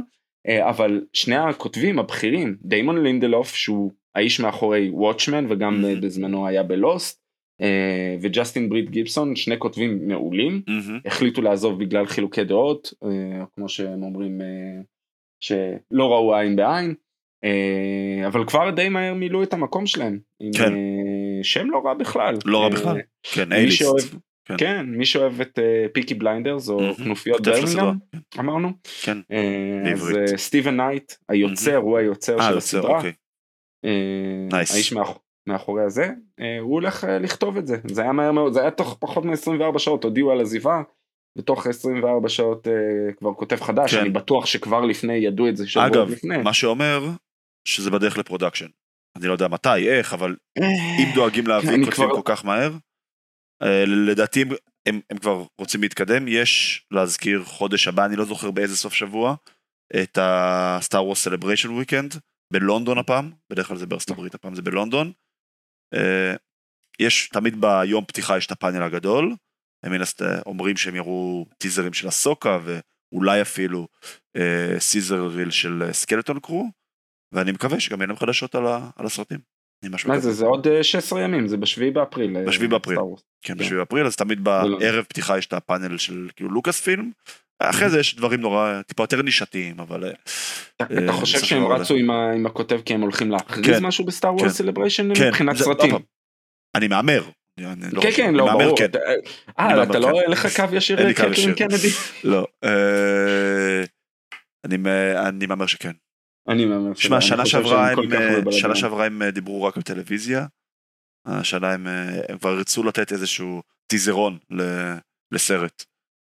אה, 0.48 0.70
אבל 0.70 1.02
שני 1.14 1.36
הכותבים 1.36 2.00
הבכירים 2.00 2.56
דיימון 2.62 3.04
לינדלוף 3.04 3.56
שהוא 3.56 3.92
האיש 4.16 4.40
מאחורי 4.40 4.90
וואטשמן 4.90 5.46
וגם 5.50 5.82
Mhm. 5.84 5.88
אה, 5.88 5.96
בזמנו 6.02 6.48
היה 6.48 6.64
בלוסט 6.64 7.22
אה, 7.62 8.18
וג'סטין 8.22 8.70
בריט 8.70 8.90
גיבסון 8.90 9.36
שני 9.36 9.60
כותבים 9.60 10.08
מעולים 10.08 10.62
מהמם. 10.68 11.00
החליטו 11.06 11.42
לעזוב 11.42 11.80
בגלל 11.80 12.06
חילוקי 12.06 12.44
דעות 12.44 12.94
אה, 13.04 13.10
כמו 13.56 13.70
שהם 13.70 14.04
אומרים 14.04 14.42
אה, 14.42 14.82
שלא 15.40 16.12
ראו 16.14 16.36
עין 16.36 16.56
בעין 16.56 16.94
אבל 18.28 18.46
כבר 18.48 18.70
די 18.70 18.90
מהר 18.90 19.14
מילאו 19.14 19.44
את 19.44 19.54
המקום 19.54 19.86
שלהם 19.86 20.20
כן. 20.58 20.74
אה, 20.74 20.80
שם 21.44 21.70
לא 21.70 21.82
רע 21.86 21.94
בכלל 21.94 22.36
לא 22.46 22.58
רע 22.58 22.64
אה, 22.66 22.70
בכלל. 22.70 22.98
כן, 23.34 23.50
מי 23.50 23.56
אייליסט. 23.56 23.86
כן. 24.48 24.56
כן. 24.58 24.86
מי 24.90 25.06
שאוהב 25.06 25.42
את 25.42 25.60
אה, 25.60 25.86
פיקי 25.94 26.14
בליינדרס 26.14 26.70
או 26.70 26.80
מהמם. 26.80 26.94
כנופיות. 26.94 27.48
ברמינגהם 27.48 27.98
אמרנו 28.40 28.70
כן. 29.04 29.18
אה, 29.32 29.92
אז 29.94 30.06
בעברית. 30.08 30.32
אה, 30.32 30.38
סטיבן 30.38 30.76
נייט 30.82 31.14
היוצר 31.30 31.76
הוא 31.76 31.98
היוצר 31.98 32.40
אה, 32.40 32.50
של 32.52 32.58
הסדרה 32.58 32.98
אוקיי. 32.98 33.12
אה. 33.86 34.58
האיש 34.58 34.94
מאח- 34.94 35.18
מאחורי 35.50 35.84
הזה 35.84 36.10
אה, 36.40 36.60
הוא 36.60 36.74
הולך 36.74 37.04
אה, 37.04 37.20
לכתוב 37.20 37.58
את 37.58 37.68
זה 37.68 37.78
זה 37.86 38.02
היה 38.02 38.12
מהר 38.12 38.32
מאוד 38.32 38.54
זה 38.54 38.62
היה 38.62 38.72
תוך 38.72 38.98
פחות 39.00 39.26
מ-24 39.26 39.80
שעות 39.80 40.04
הודיעו 40.04 40.32
על 40.32 40.42
עזיבה. 40.42 40.82
בתוך 41.38 41.68
24 41.68 42.30
שעות 42.30 42.68
אה, 42.68 42.74
כבר 43.18 43.34
כותב 43.34 43.56
חדש 43.56 43.96
כן. 43.96 44.02
אני 44.02 44.10
בטוח 44.10 44.46
שכבר 44.46 44.86
לפני 44.86 45.14
ידעו 45.14 45.48
את 45.50 45.58
זה 45.58 45.68
שבוע 45.68 45.88
אגב, 45.88 46.10
לפני. 46.10 46.38
מה 46.38 46.54
שאומר 46.54 47.10
שזה 47.66 47.92
בדרך 47.92 48.18
ל-production. 48.18 48.68
אני 49.18 49.28
לא 49.28 49.34
יודע 49.34 49.48
מתי, 49.48 49.90
איך, 49.90 50.14
אבל 50.14 50.36
אם 51.00 51.12
דואגים 51.16 51.48
להביא 51.48 51.86
כותבים 51.86 52.10
כל 52.10 52.22
כך 52.26 52.46
מהר, 52.46 52.72
אה, 53.64 53.84
לדעתי 53.86 54.42
הם- 54.86 55.02
הם, 55.10 55.18
כבר 55.18 55.46
רוצים 55.58 55.82
להתקדם, 55.82 56.28
יש 56.28 56.86
להזכיר 56.92 57.44
חודש 57.44 57.88
הבא, 57.88 58.06
אני 58.06 58.16
לא 58.16 58.26
זוכר 58.26 58.52
באיזה 58.52 58.78
סוף 58.78 58.94
שבוע, 58.94 59.36
את 60.04 60.18
ה-Star 60.18 60.98
Wars 61.14 61.28
Celebration 61.30 61.68
Weekend 61.70 62.20
בלונדון 62.54 62.98
הפעם, 62.98 63.32
בדרך 63.50 63.68
כלל 63.68 63.78
זה 63.78 63.86
בארצות 63.86 64.10
הברית, 64.10 64.36
הפעם 64.36 64.56
זה 64.56 64.62
בלונדון. 64.62 65.12
אה, 65.94 66.36
יש, 67.00 67.30
תמיד 67.30 67.62
ביום 67.62 68.06
פתיחה 68.06 68.38
יש 68.38 68.46
את 68.46 68.52
הפאנל 68.52 68.84
הגדול, 68.84 69.36
הם 69.86 69.94
אומרים 70.46 70.78
שהם 70.78 70.96
יראו 70.96 71.46
טיזרים 71.58 71.94
של 71.94 72.08
הסוקה 72.08 72.60
ואולי 72.64 73.42
אפילו 73.42 73.88
אה, 74.38 74.80
סיזר 74.80 75.28
ריל 75.28 75.52
של 75.52 75.84
אה, 75.88 75.94
סקלטון 75.94 76.40
קרו, 76.40 76.70
ואני 77.36 77.52
מקווה 77.52 77.80
שגם 77.80 78.00
יהיה 78.02 78.08
להם 78.08 78.18
חדשות 78.18 78.56
על, 78.56 78.68
ה, 78.68 78.90
על 78.96 79.06
הסרטים. 79.06 79.40
מה. 80.06 80.20
זה 80.20 80.32
זה 80.32 80.46
עוד 80.46 80.68
אה, 80.68 80.84
16 80.84 81.22
ימים 81.22 81.48
זה 81.48 81.58
בשביעי 81.58 81.92
באפריל. 81.92 82.38
אה, 82.38 82.44
בשביעי 82.46 82.68
באפריל. 82.70 82.98
Wars. 83.00 83.22
כן, 83.42 83.58
בשביל 83.58 83.82
אפריל, 83.82 84.06
אז 84.06 84.16
תמיד 84.16 84.38
לא. 84.48 84.78
בערב 84.80 85.04
פתיחה 85.04 85.38
יש 85.38 85.46
את 85.46 85.54
הפאנל 85.54 85.98
של 85.98 86.28
כאילו 86.36 86.52
לוקאס 86.52 86.82
פילם, 86.82 87.12
אחרי 87.60 87.90
זה 87.90 88.00
יש 88.00 88.16
דברים 88.16 88.42
נורא, 88.42 88.82
טיפה 88.82 89.04
יותר 89.04 89.22
נישתיים, 89.22 89.80
אבל... 89.80 90.04
אה, 90.04 90.10
אתה- 90.82 91.08
אה, 91.08 91.12
חושב 91.14 91.40
שהם 91.40 91.66
רצו 91.66 91.96
עם 91.96 92.46
הכותב 92.46 92.80
כי 92.86 92.94
הם 92.94 93.02
הולכים 93.02 93.32
להכריז 93.32 93.66
כן, 93.66 93.86
משהו 93.86 94.06
בסטאר 94.06 94.30
כן. 94.30 94.36
וורס 94.44 94.58
סלבריישן 94.58 95.16
כן, 95.16 95.28
מבחינת 95.28 95.58
זה- 95.58 95.64
סרטים? 95.64 95.96
אני 96.76 96.88
מהמר. 96.88 97.24
לא 97.92 98.02
כן 98.02 98.10
כן 98.16 98.34
לא 98.34 98.46
ברור. 98.46 98.78
כן. 98.78 98.90
אה 99.60 99.84
אתה 99.84 100.00
לא 100.00 100.08
כן. 100.08 100.14
אין 100.22 100.32
לך 100.32 100.56
קו 100.56 100.76
ישיר 100.76 101.08
ישיר. 101.32 101.54
קנדי? 101.54 101.90
לא, 102.24 102.48
אה, 102.64 103.84
אני 105.30 105.46
מהמר 105.48 105.66
שכן. 105.66 105.92
אני 106.48 106.66
מהמר 106.66 106.94
שלא, 106.94 106.96
שמע, 106.96 107.18
אני 107.18 107.26
שנה 107.26 107.46
שעברה 107.46 107.92
הם, 107.92 108.10
כך 108.10 108.48
אה. 108.48 108.52
שנה 108.52 108.76
שעברה 108.76 109.06
הם 109.06 109.22
אה, 109.22 109.32
דיברו 109.32 109.64
רק 109.64 109.78
על 109.78 109.84
טלוויזיה. 109.84 110.46
השנה 111.26 111.74
הם, 111.74 111.88
אה, 111.88 112.22
הם 112.30 112.38
כבר 112.38 112.60
רצו 112.60 112.84
לתת 112.84 113.12
איזשהו 113.12 113.62
טיזרון 113.88 114.38
ל- 114.52 114.96
לסרט. 115.32 115.84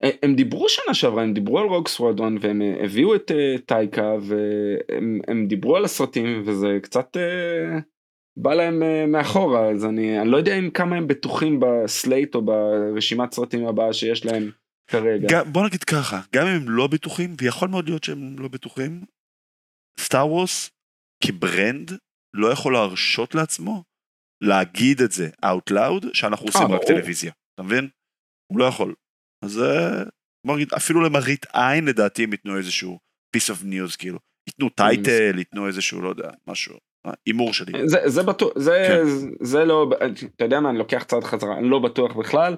אה, 0.05 0.11
הם 0.23 0.35
דיברו 0.35 0.69
שנה 0.69 0.95
שעברה, 0.95 1.23
הם 1.23 1.35
דיברו 1.35 1.59
על 1.59 1.67
רוג 1.67 1.89
סוואדון 1.89 2.39
והם 2.41 2.63
אה, 2.63 2.85
הביאו 2.85 3.15
את 3.15 3.31
uh, 3.31 3.61
טייקה 3.61 4.15
והם 4.21 5.21
הם 5.29 5.47
דיברו 5.47 5.77
על 5.77 5.85
הסרטים 5.85 6.43
וזה 6.47 6.79
קצת 6.83 7.17
uh, 7.17 7.81
בא 8.37 8.55
להם 8.55 8.83
uh, 8.83 9.11
מאחורה 9.11 9.71
אז 9.71 9.85
אני, 9.85 10.21
אני 10.21 10.31
לא 10.31 10.37
יודע 10.37 10.59
אם 10.59 10.71
כמה 10.71 10.97
הם 10.97 11.07
בטוחים 11.07 11.61
בסלייט 11.61 12.35
או 12.35 12.43
ברשימת 12.43 13.33
סרטים 13.33 13.67
הבאה 13.67 13.93
שיש 13.93 14.27
להם 14.27 14.51
כרגע. 14.91 15.29
גם, 15.31 15.53
בוא 15.53 15.67
נגיד 15.67 15.85
ככה, 15.85 16.21
גם 16.35 16.47
אם 16.47 16.57
הם 16.57 16.71
לא 16.71 16.87
בטוחים, 16.87 17.35
ויכול 17.41 17.69
מאוד 17.69 17.89
להיות 17.89 18.05
שהם 18.05 18.39
לא 18.39 18.49
בטוחים, 18.49 19.01
סטאר 20.01 20.29
וורס 20.29 20.71
כברנד 21.25 21.91
לא 22.37 22.53
יכול 22.53 22.73
להרשות 22.73 23.35
לעצמו 23.35 23.83
להגיד 24.45 25.01
את 25.01 25.13
זה 25.13 25.29
out 25.45 25.73
loud 25.73 26.07
שאנחנו 26.13 26.47
עושים 26.47 26.73
רק 26.73 26.81
טלוויזיה, 26.87 27.33
אתה 27.55 27.63
מבין? 27.63 27.89
הוא 28.53 28.59
לא 28.59 28.65
יכול. 28.65 28.95
אז 29.45 29.63
נגיד, 30.47 30.73
אפילו 30.73 31.01
למראית 31.01 31.47
עין 31.53 31.85
לדעתי 31.85 32.25
הם 32.25 32.33
ייתנו 32.33 32.57
איזשהו 32.57 32.99
piece 33.37 33.51
of 33.55 33.63
news 33.63 33.97
כאילו. 33.99 34.19
ייתנו 34.49 34.69
title, 34.69 35.39
ייתנו 35.39 35.67
איזשהו, 35.67 36.03
לא 36.03 36.09
יודע, 36.09 36.31
משהו. 36.47 36.77
הימור 37.27 37.53
שלי. 37.53 37.89
זה, 37.89 37.99
זה 38.05 38.23
בטוח, 38.23 38.53
זה, 38.59 38.85
כן. 38.89 39.45
זה 39.47 39.65
לא, 39.65 39.91
אתה 40.37 40.45
יודע 40.45 40.61
מה, 40.61 40.71
אני 40.71 40.79
לוקח 40.79 41.03
צעד 41.03 41.25
חזרה, 41.25 41.59
אני 41.59 41.71
לא 41.71 41.79
בטוח 41.79 42.17
בכלל. 42.17 42.57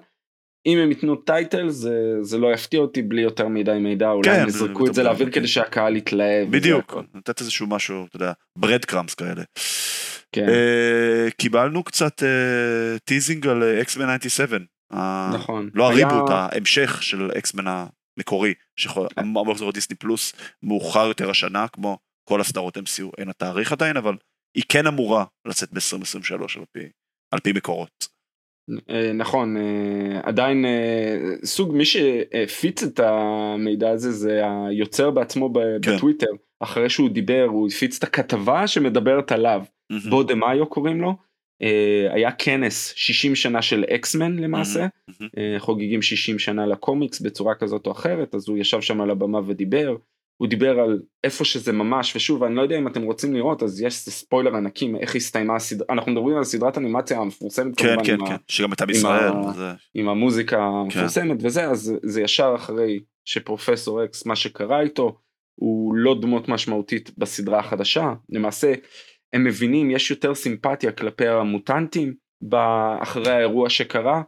אם 0.69 0.79
הם 0.79 0.91
ייתנו 0.91 1.17
טייטל 1.17 1.69
זה, 1.69 2.17
זה 2.23 2.39
לא 2.39 2.53
יפתיע 2.53 2.81
אותי 2.81 3.03
בלי 3.03 3.23
יותר 3.23 3.49
מדי 3.49 3.79
מידע, 3.81 4.11
אולי 4.11 4.31
כן, 4.31 4.41
הם 4.41 4.49
יזרקו 4.49 4.87
את 4.87 4.95
זה 4.95 5.03
לאוויר 5.03 5.31
כדי 5.31 5.49
שהקהל 5.49 5.97
יתלהב. 5.97 6.51
בדיוק, 6.51 6.95
לתת 7.15 7.41
איזשהו 7.41 7.67
משהו, 7.67 8.07
אתה 8.07 8.17
יודע, 8.17 8.33
bread 8.59 8.85
crumbs 8.85 9.15
כאלה. 9.15 9.43
כן. 10.33 10.47
Uh, 10.47 11.31
קיבלנו 11.31 11.85
קצת 11.85 12.23
uh, 12.23 12.99
teasing 13.05 13.47
על 13.47 13.63
אקסמן 13.63 14.17
97. 14.21 14.59
נכון. 15.35 15.71
לא 15.75 15.87
ה-reboot, 15.87 16.31
היה... 16.31 16.49
ההמשך 16.53 17.03
של 17.03 17.31
אקסמן 17.39 17.65
המקורי, 18.19 18.55
שאמור 18.77 19.53
לחזור 19.53 19.73
דיסני 19.73 19.97
פלוס 19.97 20.33
מאוחר 20.63 21.07
יותר 21.07 21.31
השנה, 21.31 21.69
כמו 21.69 21.99
כל 22.29 22.41
הסדרות 22.41 22.77
MCU, 22.77 23.11
אין 23.19 23.29
התאריך 23.29 23.73
עדיין, 23.73 23.97
אבל 23.97 24.17
היא 24.57 24.65
כן 24.69 24.87
אמורה 24.87 25.25
לצאת 25.47 25.73
ב-2023 25.73 26.35
על 26.59 26.65
פי, 26.73 26.81
על 27.35 27.41
פי 27.41 27.53
מקורות. 27.53 28.08
אה, 28.91 29.13
נכון, 29.13 29.57
אה, 29.57 30.21
עדיין 30.23 30.65
אה, 30.65 31.17
סוג 31.45 31.75
מי 31.75 31.85
שהפיץ 31.85 32.83
את 32.83 33.01
המידע 33.01 33.91
הזה 33.91 34.11
זה 34.11 34.43
היוצר 34.69 35.11
בעצמו 35.11 35.53
כן. 35.83 35.95
בטוויטר, 35.95 36.27
אחרי 36.61 36.91
שהוא 36.91 37.11
דיבר 37.11 37.47
הוא 37.49 37.69
הפיץ 37.69 37.97
את 37.97 38.03
הכתבה 38.03 38.67
שמדברת 38.67 39.33
עליו, 39.33 39.63
mm-hmm. 39.93 40.11
בו 40.11 40.23
דה 40.23 40.35
מאיו 40.35 40.67
קוראים 40.67 41.01
לו, 41.01 41.17
היה 42.11 42.33
כנס 42.33 42.93
60 42.97 43.35
שנה 43.35 43.63
של 43.63 43.85
אקסמן 43.95 44.37
למעשה, 44.37 44.87
mm-hmm. 44.87 45.25
חוגגים 45.59 46.03
60 46.03 46.39
שנה 46.39 46.67
לקומיקס 46.67 47.21
בצורה 47.21 47.55
כזאת 47.55 47.87
או 47.87 47.93
אחרת, 47.93 48.35
אז 48.35 48.49
הוא 48.49 48.59
ישב 48.59 48.81
שם 48.81 49.01
על 49.01 49.11
הבמה 49.11 49.41
ודיבר, 49.47 49.97
הוא 50.41 50.49
דיבר 50.49 50.81
על 50.81 51.01
איפה 51.25 51.45
שזה 51.45 51.73
ממש 51.73 52.17
ושוב 52.17 52.45
אני 52.45 52.55
לא 52.55 52.63
יודע 52.63 52.79
אם 52.79 52.89
אתם 52.89 53.03
רוצים 53.03 53.35
לראות 53.35 53.63
אז 53.63 53.81
יש 53.81 53.95
ספוילר 53.95 54.57
ענקי 54.57 54.89
מאיך 54.89 55.17
הסתיימה 55.17 55.57
הסדרה 55.57 55.87
אנחנו 55.91 56.13
מדברים 56.13 56.37
על 56.37 56.45
סדרת 56.45 56.79
אנימציה 56.79 57.19
המפורסמת 57.19 57.77
כן 57.77 57.97
כן 58.05 58.17
כן 58.27 58.37
שגם 58.49 58.71
הייתה 58.71 58.87
בישראל 58.87 59.33
עם, 59.33 59.53
זה... 59.53 59.73
עם 59.95 60.09
המוזיקה 60.09 60.57
כן. 60.57 60.63
המפורסמת 60.63 61.39
וזה 61.43 61.65
אז 61.65 61.95
זה 62.03 62.23
ישר 62.23 62.53
אחרי 62.57 63.01
שפרופסור 63.25 64.05
אקס 64.05 64.27
מה 64.27 64.37
שקרה 64.37 64.81
איתו 64.81 65.19
הוא 65.55 65.95
לא 65.95 66.21
דמות 66.21 66.49
משמעותית 66.49 67.11
בסדרה 67.19 67.59
החדשה 67.59 68.13
למעשה 68.29 68.75
הם 69.33 69.45
מבינים 69.45 69.91
יש 69.91 70.11
יותר 70.11 70.35
סימפתיה 70.35 70.93
כלפי 70.93 71.29
המוטנטים 71.29 72.15
אחרי 73.03 73.33
האירוע 73.33 73.71
שקרה 73.71 74.23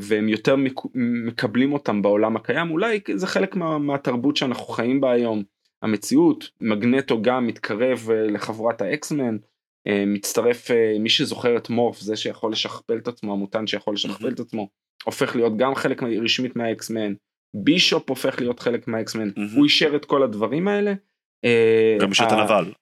והם 0.00 0.28
יותר 0.28 0.56
מקבלים 0.94 1.72
אותם 1.72 2.02
בעולם 2.02 2.36
הקיים 2.36 2.70
אולי 2.70 3.00
זה 3.14 3.26
חלק 3.26 3.56
מה, 3.56 3.78
מהתרבות 3.78 4.36
שאנחנו 4.36 4.64
חיים 4.64 5.00
בה 5.00 5.12
היום 5.12 5.42
המציאות 5.82 6.50
מגנטו 6.60 7.22
גם 7.22 7.46
מתקרב 7.46 8.08
אה, 8.10 8.26
לחבורת 8.26 8.82
האקסמן 8.82 9.36
אה, 9.86 10.04
מצטרף 10.06 10.70
מי 11.00 11.08
שזוכר 11.08 11.56
את 11.56 11.70
מורף 11.70 12.00
זה 12.00 12.16
שיכול 12.16 12.52
לשכפל 12.52 12.98
את 12.98 13.08
עצמו 13.08 13.32
המוטנט 13.32 13.68
שיכול 13.68 13.94
לשכפל 13.94 14.28
את 14.28 14.40
עצמו 14.40 14.68
הופך 15.04 15.36
להיות 15.36 15.56
גם 15.56 15.74
חלק 15.74 16.02
רשמית 16.02 16.56
מהאקסמן 16.56 17.14
בישופ 17.54 18.10
הופך 18.10 18.40
להיות 18.40 18.60
חלק 18.60 18.88
מהאקסמן 18.88 19.28
הוא 19.54 19.64
אישר 19.64 19.96
את 19.96 20.04
כל 20.04 20.22
הדברים 20.22 20.68
האלה. 20.68 20.94
גם 22.00 22.10
בשעת 22.10 22.32
הנבל. 22.32 22.72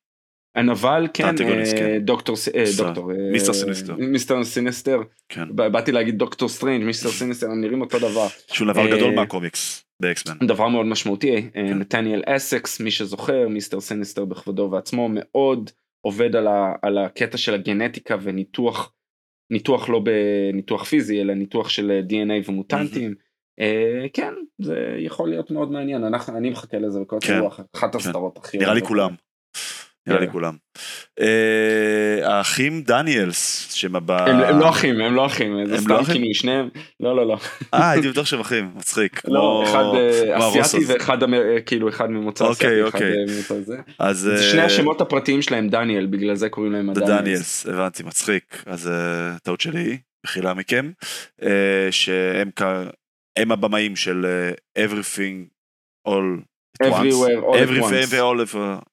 הנבל 0.54 1.06
כן, 1.14 1.24
אה, 1.24 1.98
דוקטור, 2.00 2.36
אה, 2.54 2.64
דוקטור, 2.78 3.12
אה, 3.12 3.30
מיסטר 3.32 3.52
סיניסטר, 3.52 3.96
מיסטר 3.96 4.44
סיניסטר, 4.44 5.00
כן. 5.28 5.56
באתי 5.56 5.92
להגיד 5.92 6.18
דוקטור 6.18 6.48
סטרנג' 6.48 6.84
מיסטר 6.84 7.08
סיניסטר 7.08 7.48
נראים 7.48 7.80
אותו 7.80 7.98
דבר, 7.98 8.26
שהוא 8.52 8.72
דבר 8.72 8.96
גדול 8.96 9.14
מהקומיקס 9.14 9.84
באקסמן, 10.00 10.46
דבר 10.46 10.68
מאוד 10.68 10.86
משמעותי, 10.86 11.50
כן. 11.54 11.78
נתניאל 11.78 12.22
אסקס 12.26 12.80
מי 12.80 12.90
שזוכר 12.90 13.48
מיסטר 13.48 13.80
סיניסטר 13.80 14.24
בכבודו 14.24 14.68
ועצמו 14.72 15.08
מאוד 15.12 15.70
עובד 16.00 16.36
על 16.82 16.98
הקטע 16.98 17.36
של 17.36 17.54
הגנטיקה 17.54 18.16
וניתוח, 18.22 18.92
ניתוח 19.50 19.88
לא 19.88 20.00
בניתוח 20.00 20.84
פיזי 20.84 21.20
אלא 21.20 21.34
ניתוח 21.34 21.68
של 21.68 22.00
DNA 22.08 22.50
ומוטנטים. 22.50 23.14
כן 24.12 24.34
זה 24.58 24.96
יכול 24.98 25.28
להיות 25.28 25.50
מאוד 25.50 25.72
מעניין. 25.72 26.04
אנחנו 26.04 26.36
אני 26.38 26.50
מחכה 26.50 26.78
לזה 26.78 27.00
בכל 27.00 27.18
כן, 27.20 27.38
רוח 27.38 27.60
אחת 27.76 27.94
הסדרות 27.94 28.38
הכי 28.38 28.58
נראה 28.58 28.74
לי 28.74 28.82
כולם 28.82 29.14
נראה 30.06 30.20
לי 30.20 30.30
כולם. 30.30 30.56
אה, 31.20 32.36
האחים 32.36 32.82
דניאלס 32.82 33.72
שהם 33.74 33.96
הבא... 33.96 34.26
הם 34.26 34.58
לא 34.58 34.68
אחים 34.68 35.00
הם 35.00 35.14
לא 35.14 35.26
אחים 35.26 35.66
זה 35.66 35.78
סתם 35.78 36.04
כאילו 36.04 36.34
שניהם 36.34 36.68
לא 37.00 37.16
לא 37.16 37.26
לא. 37.26 37.38
אה 37.74 37.90
הייתי 37.90 38.08
בטוח 38.08 38.26
שהם 38.26 38.40
אחים 38.40 38.70
מצחיק. 38.76 39.22
לא 39.28 39.64
אחד 39.64 39.84
אה, 39.94 40.48
אסיאתי 40.48 40.84
ואחד 40.86 41.22
אה, 41.22 41.60
כאילו 41.66 41.88
אחד 41.88 42.10
ממוצא 42.10 42.50
אסיאתי. 42.50 42.82
אוקיי 42.82 43.14
אוקיי. 43.14 43.74
אז 43.98 44.30
שני 44.50 44.60
השמות 44.60 45.00
הפרטיים 45.00 45.42
שלהם 45.42 45.68
דניאל 45.68 46.06
בגלל 46.06 46.34
זה 46.34 46.48
קוראים 46.48 46.72
להם 46.72 46.92
דניאלס. 46.92 47.66
הבנתי 47.66 48.02
מצחיק 48.02 48.64
אז 48.66 48.90
טעות 49.42 49.60
שלי 49.60 49.98
מחילה 50.26 50.54
מכם 50.54 50.90
שהם 51.90 53.52
הבמאים 53.52 53.96
של 53.96 54.50
Everything 54.78 55.48
all 56.08 56.42
everywhere 56.82 58.20
all 58.20 58.40
at 58.40 58.54
once. 58.54 58.91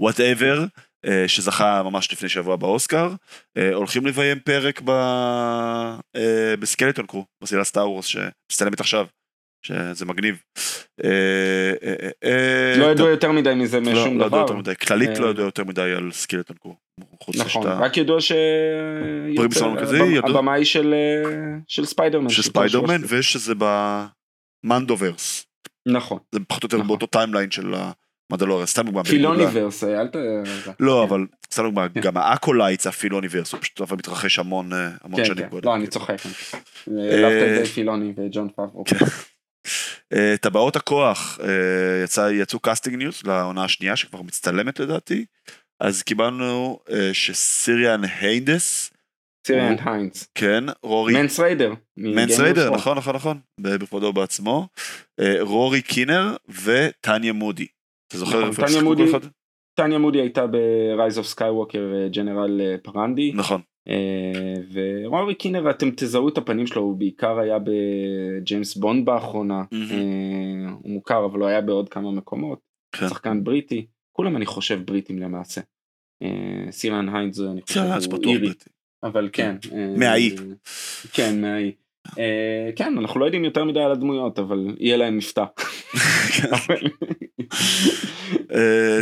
whatever, 0.00 0.64
אה, 1.06 1.24
שזכה 1.28 1.82
ממש 1.82 2.12
לפני 2.12 2.28
שבוע 2.28 2.56
באוסקר, 2.56 3.10
אה, 3.58 3.74
הולכים 3.74 4.06
לביים 4.06 4.40
פרק 4.40 4.80
ב... 4.84 4.90
אה, 6.16 6.56
בסקלטון 6.60 7.06
קרו, 7.06 7.24
בסדרה 7.42 7.64
סטאר 7.64 7.90
וורס 7.90 8.06
שמצטלמת 8.06 8.80
עכשיו, 8.80 9.06
שזה 9.66 10.06
מגניב. 10.06 10.42
לא 12.78 12.84
ידעו 12.92 13.08
יותר 13.08 13.32
מדי 13.32 13.54
מזה 13.54 13.80
לא, 13.80 13.92
משום 13.92 14.18
לא 14.18 14.28
דבר. 14.28 14.46
כללית 14.74 15.18
לא 15.18 15.26
ידעו 15.26 15.44
יותר 15.44 15.64
מדי 15.64 15.92
על 15.96 16.12
סקלטון 16.12 16.56
קרו. 16.56 16.76
נכון, 17.34 17.66
רק 17.66 17.96
ידעו 17.96 18.20
שהבמאי 18.20 19.64
של 20.64 21.84
ספיידרמן. 21.84 22.28
של 22.28 22.42
ספיידרמן 22.42 23.00
ושזה 23.08 23.54
במנדוורס. 24.64 25.46
נכון. 25.88 26.18
זה 26.34 26.40
פחות 26.48 26.62
או 26.62 26.66
יותר 26.66 26.76
נכון. 26.76 26.88
באותו 26.88 27.06
timeline 27.06 27.50
של 27.50 27.74
מנדלוריאן, 28.30 28.66
סתם 28.66 28.86
דוגמה. 28.86 29.04
פילוניוורס, 29.04 29.84
אל 29.84 30.06
ת... 30.06 30.16
לא, 30.80 31.04
אבל 31.04 31.26
סתם 31.52 31.62
דוגמה, 31.62 31.88
כן. 31.88 32.00
גם 32.00 32.16
האקולייט 32.16 32.86
בפילוניוורס, 32.86 33.52
הוא 33.52 33.60
פשוט 33.60 33.80
מתרחש 33.80 34.38
המון 34.38 34.72
אה, 34.72 34.90
המון 35.04 35.24
שנים. 35.24 35.48
כן, 35.50 35.56
לא, 35.62 35.74
אני 35.74 35.86
צוחק. 35.86 36.16
העלבת 36.86 37.60
את 37.60 37.66
זה 37.66 37.72
פילוני 37.74 38.12
וג'ון 38.16 38.48
פאברו. 38.56 38.84
כן. 38.84 38.96
אה, 40.12 40.34
טבעות 40.40 40.76
הכוח, 40.76 41.38
אה, 41.42 42.30
יצאו 42.32 42.58
casting 42.58 42.96
news 42.96 43.22
לעונה 43.24 43.64
השנייה 43.64 43.96
שכבר 43.96 44.22
מצטלמת 44.22 44.80
לדעתי, 44.80 45.24
אז 45.80 46.02
קיבלנו 46.02 46.78
שקיריאן 47.12 48.04
היינדס, 48.04 48.90
קיריאן 49.46 49.76
היינדס. 49.84 50.28
כן, 50.34 50.64
רורי. 50.82 51.12
מנס 51.12 51.40
ריידר. 51.40 51.72
מנס 51.96 52.40
ריידר, 52.40 52.70
נכון, 52.70 52.98
נכון, 52.98 53.14
נכון, 53.16 53.40
בכבודו 53.60 54.12
בעצמו. 54.12 54.68
רורי 55.40 55.82
קינר 55.82 56.36
וטניה 56.48 57.32
מודי. 57.32 57.66
אתה 58.10 58.18
זוכר 58.18 58.46
איפה 58.46 58.62
נכון, 58.62 58.68
שיחקו 58.68 58.96
כל 58.96 59.10
אחד? 59.10 59.28
טניה 59.74 59.98
מודי 59.98 60.20
הייתה 60.20 60.46
ב-Rise 60.46 61.18
of 61.18 61.36
Skywalker 61.36 62.10
General 62.12 62.60
פרנדי. 62.82 63.32
נכון. 63.34 63.60
אה, 63.88 64.54
ורורי 64.72 65.34
קינר 65.34 65.70
אתם 65.70 65.90
תזהו 65.90 66.28
את 66.28 66.38
הפנים 66.38 66.66
שלו 66.66 66.82
הוא 66.82 66.96
בעיקר 66.96 67.38
היה 67.38 67.58
בג'יימס 67.58 68.76
בונד 68.76 69.06
באחרונה 69.06 69.64
אה, 69.72 70.70
הוא 70.82 70.90
מוכר 70.90 71.24
אבל 71.24 71.40
הוא 71.40 71.48
היה 71.48 71.60
בעוד 71.60 71.88
כמה 71.88 72.10
מקומות 72.10 72.60
כן. 72.92 73.08
שחקן 73.08 73.44
בריטי 73.44 73.86
כולם 74.12 74.36
אני 74.36 74.46
חושב 74.46 74.80
בריטים 74.84 75.18
למעשה. 75.18 75.60
אה, 76.22 76.72
סירן 76.72 77.08
היינדס 77.08 77.40
אני 77.40 77.62
חושב 77.62 77.80
הוא 78.12 78.24
אירי 78.24 78.52
אבל 79.02 79.28
כן. 79.32 79.56
מהאי. 79.96 80.36
כן 81.12 81.40
מהאי. 81.40 81.72
כן 82.76 82.98
אנחנו 82.98 83.20
לא 83.20 83.24
יודעים 83.24 83.44
יותר 83.44 83.64
מדי 83.64 83.80
על 83.80 83.92
הדמויות 83.92 84.38
אבל 84.38 84.76
יהיה 84.78 84.96
להם 84.96 85.16
מבטא. 85.16 85.44
אה, 88.54 89.00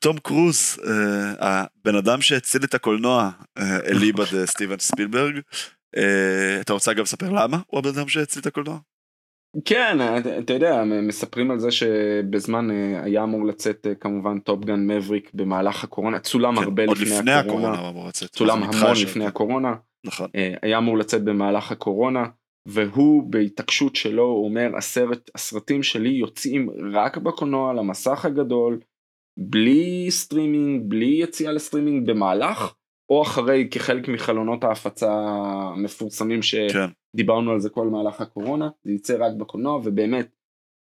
תום 0.00 0.18
קרוז, 0.22 0.78
אה, 0.86 1.34
הבן 1.38 1.96
אדם 1.96 2.20
שהציל 2.20 2.64
את 2.64 2.74
הקולנוע, 2.74 3.30
אה, 3.58 3.78
אליבד 3.86 4.44
סטיבן 4.44 4.78
ספילברג, 4.78 5.40
אתה 6.60 6.72
רוצה 6.72 6.92
גם 6.92 7.02
לספר 7.02 7.30
למה 7.30 7.58
הוא 7.66 7.78
הבן 7.78 7.90
אדם 7.98 8.08
שהציל 8.08 8.40
את 8.40 8.46
הקולנוע? 8.46 8.78
כן, 9.64 9.98
אתה 10.38 10.52
יודע, 10.52 10.84
מספרים 10.84 11.50
על 11.50 11.58
זה 11.58 11.70
שבזמן 11.70 12.70
אה, 12.70 13.02
היה 13.04 13.22
אמור 13.22 13.46
לצאת 13.46 13.86
אה, 13.86 13.94
כמובן 13.94 14.38
טופגן 14.38 14.86
מבריק 14.86 15.30
במהלך 15.34 15.84
הקורונה, 15.84 16.18
צולם 16.18 16.56
כן, 16.56 16.62
הרבה 16.62 16.86
לפני, 16.86 17.32
הקורונה, 17.32 17.72
הקורונה 17.72 18.10
צולם 18.12 18.62
המון 18.62 18.96
לפני 19.02 19.26
הקורונה, 19.26 19.74
נכון. 20.06 20.30
אה, 20.34 20.54
היה 20.62 20.78
אמור 20.78 20.98
לצאת 20.98 21.24
במהלך 21.24 21.72
הקורונה, 21.72 22.24
והוא 22.68 23.22
בהתעקשות 23.32 23.96
שלו 23.96 24.24
אומר 24.24 24.76
הסרט, 24.76 25.30
הסרטים 25.34 25.82
שלי 25.82 26.08
יוצאים 26.08 26.70
רק 26.92 27.16
בקולנוע 27.16 27.72
למסך 27.72 28.24
הגדול, 28.24 28.80
בלי 29.38 30.10
סטרימינג, 30.10 30.82
בלי 30.88 31.18
יציאה 31.22 31.52
לסטרימינג 31.52 32.06
במהלך 32.10 32.74
או 33.10 33.22
אחרי 33.22 33.68
כחלק 33.70 34.08
מחלונות 34.08 34.64
ההפצה 34.64 35.12
המפורסמים 35.12 36.40
שדיברנו 36.42 37.46
כן. 37.46 37.52
על 37.52 37.60
זה 37.60 37.70
כל 37.70 37.86
מהלך 37.86 38.20
הקורונה, 38.20 38.68
זה 38.82 38.92
יצא 38.92 39.16
רק 39.20 39.32
בקולנוע 39.32 39.80
ובאמת 39.84 40.28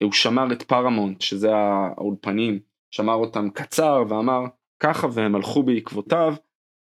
הוא 0.03 0.13
שמר 0.13 0.53
את 0.53 0.63
פרמונט 0.63 1.21
שזה 1.21 1.55
האולפנים, 1.55 2.61
שמר 2.95 3.15
אותם 3.15 3.51
קצר 3.51 4.03
ואמר 4.09 4.41
ככה 4.83 5.07
והם 5.13 5.35
הלכו 5.35 5.63
בעקבותיו 5.63 6.35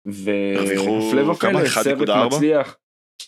והפלא 0.06 1.30
ופלא 1.30 1.66
סרט 1.66 2.08
מצליח. 2.26 2.76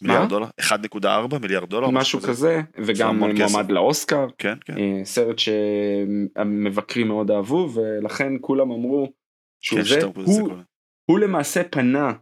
מיליארד 0.03 0.29
דולר? 0.29 0.47
1.4 0.61 1.39
מיליארד 1.41 1.71
דולר? 1.71 1.91
משהו 1.91 2.21
כזה, 2.21 2.61
וגם 2.79 3.19
מועמד 3.19 3.71
לאוסקר. 3.71 4.27
כן, 4.39 4.55
כן. 4.65 4.79
אה, 4.79 5.01
סרט 5.05 5.37
שהמבקרים 5.39 7.09
מאוד 7.09 7.31
אהבו 7.31 7.69
ולכן 7.75 8.33
כולם 8.41 8.71
אמרו 8.71 9.13
שהוא 9.65 9.79
כן, 9.79 9.85
זה, 9.85 10.01
הוא, 10.05 10.51
הוא 11.11 11.19
למעשה 11.19 11.65
פנה 11.65 12.13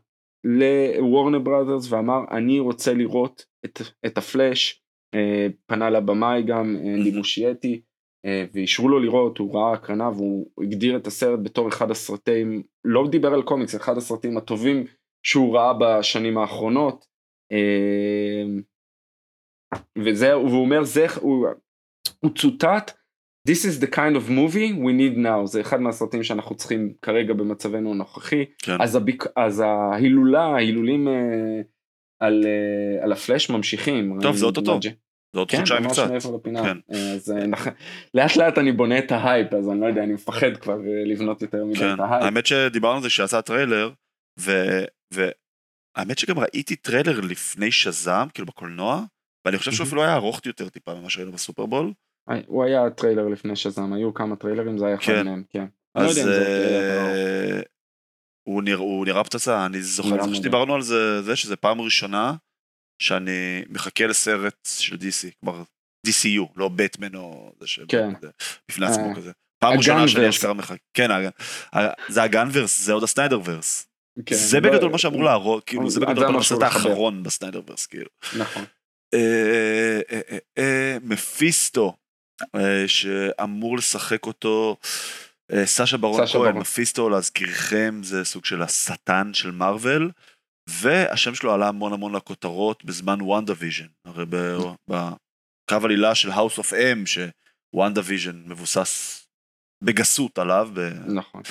לוורנר 0.45 1.38
בראדרס 1.38 1.92
ואמר 1.92 2.21
אני 2.31 2.59
רוצה 2.59 2.95
לראות 2.95 3.45
את, 3.64 3.81
את 4.07 4.19
הפלאש, 4.19 4.83
אה, 5.14 5.47
פנה 5.66 5.90
לבמאי 5.90 6.42
גם 6.42 6.77
אנדי 6.77 7.11
מושייטי 7.11 7.73
אה, 7.75 7.81
ואישרו 8.53 8.89
לו 8.89 8.99
לראות, 8.99 9.39
הוא 9.39 9.55
ראה 9.55 9.73
הקרנה 9.73 10.09
והוא 10.09 10.47
הגדיר 10.62 10.97
את 10.97 11.07
הסרט 11.07 11.39
בתור 11.43 11.69
אחד 11.69 11.91
הסרטים, 11.91 12.62
לא 12.85 13.09
דיבר 13.11 13.35
על 13.35 13.43
קומיקס, 13.43 13.77
אחד 13.77 13.97
הסרטים 13.97 14.37
הטובים 14.37 14.85
שהוא 15.27 15.57
ראה 15.57 15.73
בשנים 15.81 16.39
האחרונות. 16.39 17.07
אה, 17.53 18.45
וזה, 19.99 20.39
והוא 20.39 20.61
אומר, 20.61 20.85
זה, 20.85 21.07
הוא, 21.21 21.47
הוא 22.21 22.31
צוטט 22.35 22.91
This 23.49 23.65
is 23.65 23.81
the 23.81 23.87
kind 23.87 24.17
of 24.17 24.29
movie 24.29 24.73
we 24.87 24.93
need 24.93 25.17
now 25.17 25.47
זה 25.47 25.61
אחד 25.61 25.81
מהסרטים 25.81 26.23
שאנחנו 26.23 26.57
צריכים 26.57 26.93
כרגע 27.03 27.35
במצבנו 27.35 27.91
הנוכחי 27.91 28.45
כן. 28.59 28.77
אז, 28.81 28.97
הביק, 28.97 29.25
אז 29.37 29.61
ההילולה 29.67 30.43
ההילולים 30.43 31.09
אה, 31.09 31.15
על, 32.21 32.45
אה, 32.47 33.05
על 33.05 33.12
הפלאש 33.12 33.51
ממשיכים. 33.51 34.19
טוב 34.23 34.37
זה 34.37 34.47
אוטוטו. 34.47 34.79
זה 35.33 35.39
עוד 35.39 35.51
כן, 35.51 35.59
חודשיים 35.59 35.89
קצת. 35.89 36.09
כן. 36.45 36.79
אה, 36.93 37.12
אז 37.12 37.31
אה, 37.31 37.71
לאט 38.15 38.37
לאט 38.37 38.59
אני 38.59 38.73
בונה 38.73 38.99
את 38.99 39.12
ההייפ 39.12 39.55
אז 39.55 39.69
אני 39.71 39.81
לא 39.81 39.87
יודע 39.87 40.03
אני 40.03 40.12
מפחד 40.12 40.57
כבר 40.61 40.79
אה, 40.81 41.05
לבנות 41.07 41.43
יותר 41.43 41.65
מדי 41.65 41.79
כן. 41.79 41.95
את 41.95 42.01
ההייפ. 42.01 42.25
האמת 42.25 42.47
שדיברנו 42.47 42.97
על 42.97 43.03
זה 43.03 43.11
שיצא 43.11 43.41
trailer 43.40 43.90
והאמת 45.15 46.19
שגם 46.19 46.39
ראיתי 46.39 46.77
trailer 46.77 47.20
לפני 47.21 47.73
שזם 47.73 48.27
כאילו 48.35 48.47
בקולנוע 48.47 49.05
ואני 49.45 49.59
חושב 49.59 49.73
שהוא 49.73 49.87
אפילו 49.87 50.03
היה 50.03 50.15
ארוך 50.15 50.41
יותר 50.47 50.69
טיפה 50.69 50.95
ממה 50.95 51.11
שראינו 51.11 51.33
ב 51.33 51.38
Super 51.38 51.65
Bowl. 51.65 51.92
הוא 52.47 52.65
היה 52.65 52.91
trailer 52.90 53.29
לפני 53.29 53.57
שזם, 53.57 53.93
היו 53.93 54.15
כמה 54.15 54.37
טריילרים, 54.37 54.79
זה 54.79 54.87
היה 54.87 54.95
אחד 54.95 55.05
כן. 55.05 55.25
מהם, 55.25 55.43
כן. 55.51 55.67
לא 55.97 56.01
אז 56.03 56.21
הוא 58.47 59.07
נראה, 59.07 59.25
פצצה, 59.25 59.67
אני 59.67 59.83
זוכר 59.83 60.35
שדיברנו 60.35 60.75
על 60.75 60.83
זה, 60.83 61.23
זה 61.23 61.37
שזה 61.37 61.57
פעם 61.57 61.81
ראשונה 61.81 62.35
שאני 62.98 63.64
מחכה 63.68 64.06
לסרט 64.06 64.68
של 64.78 64.96
DC, 64.96 65.30
כלומר 65.40 65.62
DCU, 66.06 66.52
לא 66.56 66.68
בטמן 66.68 67.14
או 67.14 67.52
זה 67.61 67.66
שבפני 67.66 68.87
עצמו 68.87 69.11
אה, 69.11 69.16
כזה. 69.16 69.32
פעם 69.59 69.78
ראשונה 69.78 70.09
שאני 70.09 70.28
אשכרה 70.28 70.54
מחכה, 70.54 70.74
כן, 70.94 71.09
זה 72.09 72.22
הגנברס, 72.22 72.80
זה 72.80 72.92
עוד 72.92 73.02
הסניידר 73.02 73.40
ורס. 73.44 73.88
כן, 74.26 74.35
זה 74.35 74.61
בגדול 74.61 74.90
מה 74.90 74.98
שאמור 74.98 75.24
להראות, 75.24 75.64
כאילו 75.64 75.90
זה 75.90 76.00
בגדול 76.00 76.37
הסרט 76.37 76.62
האחרון 76.62 77.22
בסניידר 77.22 77.61
ורס, 77.66 77.87
כאילו. 77.87 78.09
נכון. 78.38 78.64
אה, 80.59 80.96
מפיסטו 81.02 81.96
אה, 82.54 82.85
שאמור 82.87 83.76
לשחק 83.76 84.26
אותו 84.26 84.76
אה, 85.52 85.66
סשה 85.66 85.96
ברון 85.96 86.26
כהן, 86.26 86.56
מפיסטו 86.56 87.09
להזכירכם 87.09 88.00
זה 88.02 88.24
סוג 88.24 88.44
של 88.44 88.62
השטן 88.62 89.30
של 89.35 89.50
מארוול 89.50 90.11
והשם 90.68 91.35
שלו 91.35 91.52
עלה 91.52 91.68
המון 91.68 91.92
המון 91.92 92.14
לכותרות 92.16 92.85
בזמן 92.85 93.20
WandaVision, 93.20 93.87
הרי 94.05 94.24
בקו 94.88 95.85
עלילה 95.85 96.14
של 96.14 96.31
House 96.31 96.59
of 96.59 96.72
M 96.72 97.05
ש 97.07 98.01
WandaVision 98.05 98.42
מבוסס 98.46 99.22
בגסות 99.85 100.38
עליו, 100.38 100.70
נכון. 101.14 101.42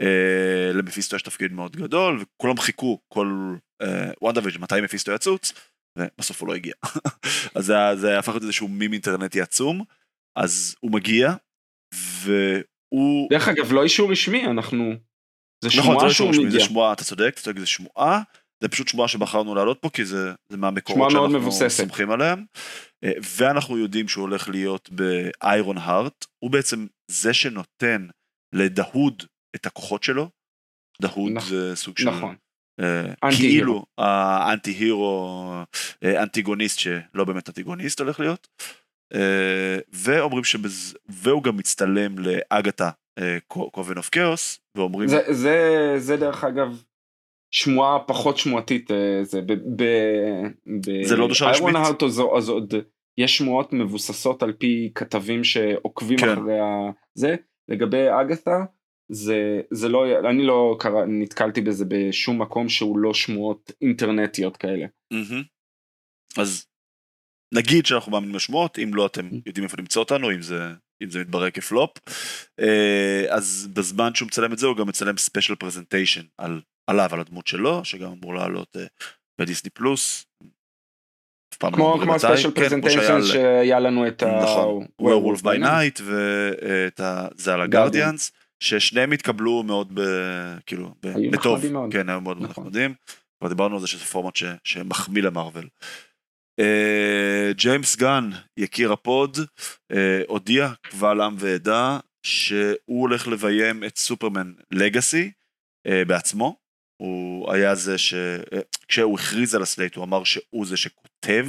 אה, 0.00 0.72
למפיסטו 0.74 1.16
יש 1.16 1.22
תפקיד 1.22 1.52
מאוד 1.52 1.76
גדול 1.76 2.20
וכולם 2.20 2.56
חיכו 2.56 3.00
כל 3.08 3.54
אה, 3.82 4.10
WandaVision 4.22 4.60
מתי 4.60 4.80
מפיסטו 4.80 5.12
יצוץ 5.12 5.52
ובסוף 5.98 6.40
הוא 6.40 6.48
לא 6.48 6.54
הגיע 6.54 6.74
אז 7.56 7.64
זה, 7.64 7.74
זה 7.94 8.18
הפך 8.18 8.28
להיות 8.28 8.42
איזשהו 8.42 8.68
מים 8.68 8.92
אינטרנטי 8.92 9.40
עצום. 9.40 9.84
אז 10.36 10.76
הוא 10.80 10.92
מגיע, 10.92 11.34
והוא... 11.94 13.30
דרך 13.30 13.48
אגב, 13.48 13.72
לא 13.72 13.82
אישור 13.82 14.12
רשמי, 14.12 14.46
אנחנו... 14.46 14.92
זה 15.64 15.68
נכון, 15.68 15.82
שמועה 15.82 15.96
נכון, 15.96 16.10
שהוא 16.10 16.30
מגיע. 16.30 16.50
זה 16.50 16.60
שמועה, 16.60 16.92
אתה 16.92 17.04
צודק, 17.04 17.30
אתה 17.34 17.40
צודק, 17.40 17.58
זה 17.58 17.66
שמועה. 17.66 18.22
זה 18.62 18.68
פשוט 18.68 18.88
שמועה 18.88 19.08
שבחרנו 19.08 19.54
לעלות 19.54 19.78
פה, 19.80 19.90
כי 19.90 20.04
זה, 20.04 20.32
זה 20.48 20.56
מהמקורות 20.56 21.10
שאנחנו 21.10 21.28
מבוססת. 21.28 21.68
סומכים 21.68 22.10
עליהם. 22.10 22.44
אה, 23.04 23.12
ואנחנו 23.38 23.78
יודעים 23.78 24.08
שהוא 24.08 24.22
הולך 24.22 24.48
להיות 24.48 24.90
באיירון 24.90 25.78
הארט. 25.78 26.24
הוא 26.38 26.50
בעצם 26.50 26.86
זה 27.10 27.34
שנותן 27.34 28.06
לדהוד 28.54 29.22
את 29.56 29.66
הכוחות 29.66 30.02
שלו. 30.02 30.30
דהוד 31.02 31.32
נכ... 31.32 31.44
זה 31.44 31.76
סוג 31.76 31.98
של... 31.98 32.10
נכון. 32.10 32.36
Uh, 32.80 33.36
כאילו 33.36 33.84
האנטי 33.98 34.70
הירו, 34.70 35.52
אנטיגוניסט 36.04 36.78
שלא 36.78 37.24
באמת 37.26 37.48
אנטיגוניסט 37.48 38.00
הולך 38.00 38.20
להיות. 38.20 38.48
אה, 39.14 39.78
ואומרים 39.92 40.44
שבז... 40.44 40.96
והוא 41.08 41.42
גם 41.42 41.56
מצטלם 41.56 42.18
לאגתה 42.18 42.90
קובן 43.48 43.96
אוף 43.96 44.08
כאוס 44.08 44.60
ואומרים 44.76 45.08
זה, 45.08 45.22
זה, 45.30 45.94
זה 45.98 46.16
דרך 46.16 46.44
אגב 46.44 46.82
שמועה 47.50 47.98
פחות 48.06 48.38
שמועתית 48.38 48.90
אה, 48.90 49.24
זה 49.24 49.40
ב... 49.40 49.52
ב, 49.52 49.84
ב 50.86 51.02
זה 51.02 51.16
לא 51.16 51.28
דושה 51.28 51.46
רשמית. 51.50 51.76
אז, 52.02 52.22
אז 52.36 52.48
עוד 52.48 52.74
יש 53.18 53.38
שמועות 53.38 53.72
מבוססות 53.72 54.42
על 54.42 54.52
פי 54.52 54.92
כתבים 54.94 55.44
שעוקבים 55.44 56.18
כן. 56.18 56.32
אחרי. 56.32 56.54
זה 57.14 57.36
לגבי 57.68 58.06
אגתה 58.20 58.64
זה 59.12 59.60
זה 59.70 59.88
לא 59.88 60.20
אני 60.30 60.46
לא 60.46 60.76
קרא, 60.78 61.04
נתקלתי 61.04 61.60
בזה 61.60 61.84
בשום 61.88 62.42
מקום 62.42 62.68
שהוא 62.68 62.98
לא 62.98 63.14
שמועות 63.14 63.72
אינטרנטיות 63.82 64.56
כאלה. 64.56 64.86
Mm-hmm. 65.14 66.40
אז 66.40 66.66
נגיד 67.54 67.86
שאנחנו 67.86 68.12
מאמינים 68.12 68.34
לשמועות, 68.34 68.78
אם 68.78 68.94
לא 68.94 69.06
אתם 69.06 69.28
mm. 69.28 69.34
יודעים 69.46 69.64
איפה 69.64 69.76
למצוא 69.78 70.02
אותנו, 70.02 70.30
אם 70.30 70.42
זה, 70.42 70.68
אם 71.02 71.10
זה 71.10 71.20
מתברר 71.20 71.50
כפלופ. 71.50 71.90
אה, 72.60 73.24
אז 73.28 73.68
בזמן 73.74 74.14
שהוא 74.14 74.26
מצלם 74.26 74.52
את 74.52 74.58
זה 74.58 74.66
הוא 74.66 74.76
גם 74.76 74.88
מצלם 74.88 75.16
special 75.16 75.54
presentation 75.54 76.22
על, 76.38 76.60
עליו, 76.90 77.08
על 77.12 77.20
הדמות 77.20 77.46
שלו, 77.46 77.84
שגם 77.84 78.12
אמור 78.12 78.34
לעלות 78.34 78.76
אה, 78.76 78.84
בדיסני 79.40 79.70
פלוס. 79.70 80.26
לא 81.62 81.70
כמו 81.70 81.98
כמו 82.02 82.18
special 82.18 82.50
presentation 82.50 83.22
שהיה 83.22 83.80
לנו 83.80 84.08
את 84.08 84.22
ה... 84.22 84.40
נכון, 84.42 84.86
by 85.42 85.62
Night 85.62 86.02
וזה 86.02 87.54
על 87.54 87.60
ה 87.60 87.67
Guardians, 87.67 88.32
ששניהם 88.60 89.12
התקבלו 89.12 89.62
מאוד 89.62 89.90
ב... 89.94 90.00
כאילו, 90.66 90.94
בטוב, 91.30 91.60
כן, 91.90 92.08
היו 92.08 92.20
מאוד 92.20 92.36
נכון. 92.36 92.64
נחמדים, 92.64 92.94
כבר 93.38 93.48
דיברנו 93.48 93.74
על 93.74 93.80
זה 93.80 93.86
שזה 93.86 94.04
פורמט 94.04 94.34
שמחמיא 94.64 95.22
למארוול. 95.22 95.68
אה, 96.60 97.52
ג'יימס 97.52 97.96
גן, 97.96 98.30
יקיר 98.56 98.92
הפוד, 98.92 99.38
אה, 99.92 100.22
הודיע 100.28 100.72
קבל 100.82 101.20
עם 101.20 101.34
ועדה 101.38 101.98
שהוא 102.22 103.00
הולך 103.00 103.28
לביים 103.28 103.84
את 103.84 103.98
Superman 103.98 104.52
Legacy 104.70 105.30
בעצמו. 106.06 106.56
הוא 107.00 107.52
היה 107.52 107.74
זה 107.74 107.98
ש... 107.98 108.14
כשהוא 108.88 109.18
הכריז 109.18 109.54
על 109.54 109.62
ה 109.62 109.67
slate 109.67 109.94
הוא 109.94 110.04
אמר 110.04 110.24
שהוא 110.24 110.66
זה 110.66 110.76
שכותב 110.76 111.46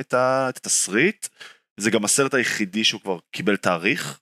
את 0.00 0.14
התסריט. 0.14 1.26
זה 1.80 1.90
גם 1.90 2.04
הסרט 2.04 2.34
היחידי 2.34 2.84
שהוא 2.84 3.00
כבר 3.00 3.18
קיבל 3.30 3.56
תאריך. 3.56 4.20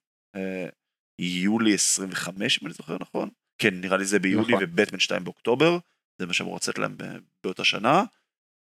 יולי 1.20 1.74
25 1.74 2.62
אם 2.62 2.66
אני 2.66 2.74
זוכר 2.74 2.96
נכון. 3.00 3.28
כן 3.58 3.80
נראה 3.80 3.96
לי 3.96 4.04
זה 4.04 4.18
ביולי 4.18 4.54
נכון. 4.54 4.64
ובטמן 4.64 4.98
2 4.98 5.24
באוקטובר. 5.24 5.78
זה 6.20 6.26
מה 6.26 6.32
שאמור 6.32 6.56
לצאת 6.56 6.78
להם 6.78 6.96
באותה 7.44 7.64
שנה. 7.64 8.04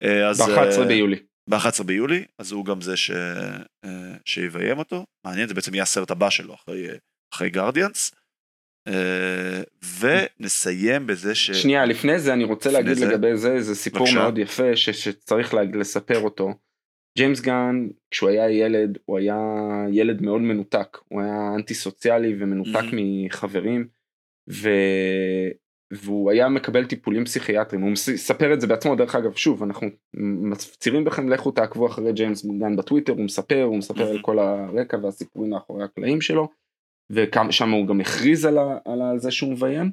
ב-11 0.04 0.80
אה, 0.80 0.86
ביולי. 0.88 1.20
ב-11 1.50 1.84
ביולי, 1.84 2.26
אז 2.38 2.52
הוא 2.52 2.66
גם 2.66 2.82
זה 2.82 2.98
ש... 2.98 3.12
אה, 3.86 4.16
שיביים 4.26 4.78
אותו. 4.78 5.06
מעניין, 5.26 5.48
זה 5.48 5.54
בעצם 5.54 5.74
יהיה 5.74 5.84
הסרט 5.84 6.12
הבא 6.12 6.30
שלו 6.30 6.54
אחרי, 6.54 6.88
אחרי 7.34 7.50
גרדיאנס. 7.50 8.12
אה, 8.88 9.62
ונסיים 10.00 11.08
בזה 11.08 11.36
ש... 11.36 11.52
שנייה, 11.52 11.86
לפני 11.86 12.20
זה 12.20 12.34
אני 12.34 12.44
רוצה 12.44 12.72
להגיד 12.72 12.94
זה... 12.94 13.06
לגבי 13.06 13.38
זה, 13.38 13.62
זה 13.62 13.76
סיפור 13.76 14.02
בקשה. 14.02 14.16
מאוד 14.20 14.38
יפה 14.38 14.76
ש... 14.76 14.90
שצריך 14.90 15.54
לה... 15.54 15.62
לספר 15.64 16.20
אותו. 16.20 16.54
ג'יימס 17.18 17.42
גן, 17.42 17.88
כשהוא 18.12 18.30
היה 18.30 18.50
ילד, 18.52 18.98
הוא 19.06 19.18
היה 19.18 19.38
ילד 19.92 20.22
מאוד 20.22 20.42
מנותק, 20.42 20.98
הוא 21.10 21.22
היה 21.22 21.52
אנטי 21.56 21.74
סוציאלי 21.74 22.36
ומנותק 22.40 22.80
Mhm. 22.92 22.96
מחברים, 22.96 23.88
ו... 24.50 24.70
והוא 25.94 26.32
היה 26.32 26.50
מקבל 26.50 26.86
טיפולים 26.86 27.26
פסיכיאטריים, 27.26 27.84
הוא 27.84 27.92
מספר 27.92 28.54
את 28.54 28.62
זה 28.62 28.68
בעצמו, 28.68 28.96
דרך 28.96 29.16
אגב, 29.16 29.36
שוב, 29.36 29.64
אנחנו 29.64 29.88
מפצירים 30.52 31.04
בכם, 31.04 31.30
לכו 31.30 31.52
תעקבו 31.52 31.88
אחרי 31.88 32.14
ג'יימס 32.14 32.46
גן 32.46 32.76
בטוויטר, 32.76 33.14
הוא 33.14 33.26
מספר, 33.26 33.62
הוא 33.64 33.78
מספר 33.78 34.04
על 34.10 34.18
Mhm. 34.18 34.22
כל 34.22 34.40
הרקע 34.40 34.98
והסיפורים 35.04 35.50
מאחורי 35.50 35.84
הקלעים 35.84 36.22
שלו, 36.22 36.50
ושם 37.10 37.72
הוא 37.72 37.88
גם 37.88 38.02
הכריז 38.02 38.46
על, 38.46 38.58
ה... 38.58 38.78
על 38.86 39.20
זה 39.20 39.32
שהוא 39.32 39.52
מביים, 39.52 39.92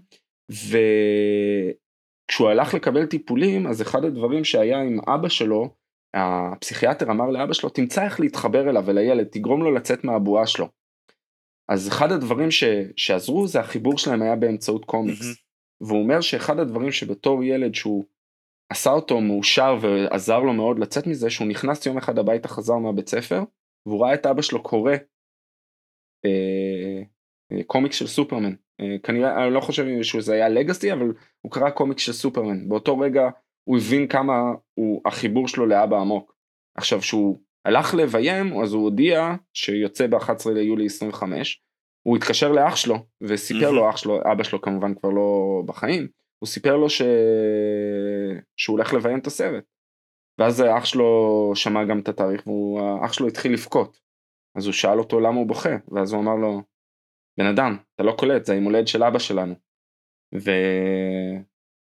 וכשהוא 0.50 2.48
הלך 2.48 2.74
לקבל 2.74 3.06
טיפולים, 3.06 3.66
אז 3.66 3.82
אחד 3.82 4.04
הדברים 4.04 4.44
שהיה 4.44 4.80
עם 4.80 4.98
אבא 5.08 5.28
שלו, 5.28 5.74
הפסיכיאטר 6.14 7.10
אמר 7.10 7.30
לאבא 7.30 7.52
שלו, 7.52 7.68
תמצא 7.68 8.04
איך 8.04 8.20
להתחבר 8.20 8.70
אליו 8.70 8.82
ולילד, 8.86 9.26
תגרום 9.26 9.62
לו 9.62 9.70
לצאת 9.70 10.04
מהבועה 10.04 10.46
שלו. 10.46 10.68
אז 11.68 11.88
אחד 11.88 12.12
הדברים 12.12 12.50
ש... 12.50 12.64
שעזרו 12.96 13.46
זה 13.46 13.60
החיבור 13.60 13.98
שלהם 13.98 14.22
היה 14.22 14.36
באמצעות 14.36 14.84
קומיקס. 14.84 15.20
מהמם. 15.20 15.34
והוא 15.80 16.02
אומר 16.02 16.20
שאחד 16.20 16.58
הדברים 16.58 16.92
שבתור 16.92 17.44
ילד 17.44 17.74
שהוא 17.74 18.04
עשה 18.72 18.90
אותו 18.90 19.20
מאושר 19.20 19.78
ועזר 19.80 20.38
לו 20.38 20.52
מאוד 20.52 20.78
לצאת 20.78 21.06
מזה, 21.06 21.30
שהוא 21.30 21.48
נכנס 21.48 21.86
יום 21.86 21.98
אחד 21.98 22.18
הביתה, 22.18 22.48
חזר 22.48 22.76
מהבית 22.76 23.08
ספר, 23.08 23.42
והוא 23.86 24.04
ראה 24.04 24.14
את 24.14 24.26
אבא 24.26 24.42
שלו 24.42 24.62
קורא 24.62 24.92
קומיקס 27.66 27.96
של 27.96 28.06
סופרמן. 28.06 28.54
אה, 28.80 28.96
כנראה, 29.02 29.44
אני 29.44 29.54
לא 29.54 29.60
חושב 29.60 30.02
שזה 30.02 30.34
היה 30.34 30.48
לגאסי, 30.48 30.92
אבל 30.92 31.12
הוא 31.40 31.52
קרא 31.52 31.70
קומיקס 31.70 32.02
של 32.02 32.12
סופרמן. 32.12 32.68
באותו 32.68 32.98
רגע 32.98 33.28
הוא 33.64 33.78
הבין 33.78 34.06
כמה 34.06 34.52
הוא, 34.74 35.02
החיבור 35.06 35.48
שלו 35.48 35.66
לאבא 35.66 35.96
עמוק. 35.96 36.34
עכשיו, 36.76 37.00
כשהוא 37.00 37.38
הלך 37.64 37.94
לביים, 37.94 38.60
אז 38.62 38.72
הוא 38.72 38.82
הודיע 38.82 39.34
שיוצא 39.54 40.06
ב-11 40.06 40.50
ליולי 40.54 40.86
25, 40.86 41.62
הוא 42.02 42.16
התקשר 42.16 42.52
לאח 42.52 42.76
שלו 42.76 42.96
וסיפר 43.20 43.70
לו, 43.70 43.90
אח 43.90 43.96
שלו, 43.96 44.20
אבא 44.32 44.42
שלו 44.42 44.60
כמובן 44.60 44.94
כבר 44.94 45.08
לא 45.10 45.62
בחיים, 45.66 46.08
הוא 46.38 46.46
סיפר 46.46 46.76
לו 46.76 46.90
ש... 46.90 47.02
שהוא 48.56 48.76
הולך 48.76 48.94
לביים 48.94 49.18
את 49.18 49.26
הסרט. 49.26 49.64
ואז 50.38 50.62
אח 50.78 50.84
שלו 50.84 51.52
שמע 51.54 51.84
גם 51.84 51.98
את 51.98 52.08
התאריך 52.08 52.46
והאח 52.46 53.12
שלו 53.12 53.28
התחיל 53.28 53.52
לבכות. 53.52 54.00
אז 54.56 54.66
הוא 54.66 54.72
שאל 54.72 54.98
אותו 54.98 55.20
למה 55.20 55.36
הוא 55.36 55.46
בוכה, 55.46 55.76
ואז 55.88 56.12
הוא 56.12 56.22
אמר 56.22 56.34
לו, 56.34 56.62
בן 57.38 57.46
אדם, 57.46 57.76
אתה 57.94 58.02
לא 58.02 58.12
קולט, 58.12 58.44
זה 58.44 58.52
היום 58.52 58.64
הולד 58.64 58.86
של 58.86 59.02
אבא 59.02 59.18
שלנו. 59.18 59.54
ו... 60.34 60.50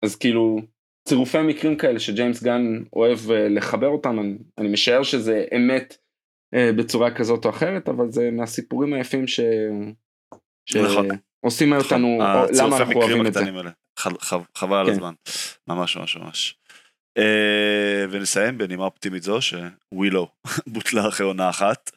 אז 0.05 0.15
כאילו, 0.15 0.59
צירופי 1.07 1.41
מקרים 1.41 1.77
כאלה 1.77 1.99
שג'יימס 1.99 2.43
גן 2.43 2.83
אוהב 2.93 3.19
אה, 3.31 3.49
לחבר 3.49 3.87
אותם, 3.87 4.19
אני, 4.19 4.37
אני 4.57 4.67
משער 4.67 5.03
שזה 5.03 5.45
אמת 5.55 5.97
אה, 6.53 6.71
בצורה 6.77 7.15
כזאת 7.15 7.45
או 7.45 7.49
אחרת, 7.49 7.89
אבל 7.89 8.11
זה 8.11 8.29
מהסיפורים 8.31 8.93
היפים 8.93 9.27
ש... 9.27 9.39
נכון. 10.75 11.07
שעושים 11.45 11.73
אותנו, 11.73 12.07
או, 12.07 12.45
למה 12.59 12.77
אנחנו 12.77 12.93
אוהבים 12.93 13.27
את 13.27 13.33
זה. 13.33 13.43
חבל 14.55 14.77
על 14.77 14.85
כן. 14.85 14.91
הזמן. 14.91 15.13
ממש 15.67 15.97
ממש 15.97 16.17
ממש. 16.17 16.59
אה, 17.17 18.05
ונסיים 18.11 18.57
בנימה 18.57 18.83
אופטימית 18.83 19.23
זו 19.23 19.39
שווילו 19.41 20.27
בוטלה 20.73 21.07
אחרי 21.07 21.25
עונה 21.25 21.49
אחת. 21.49 21.91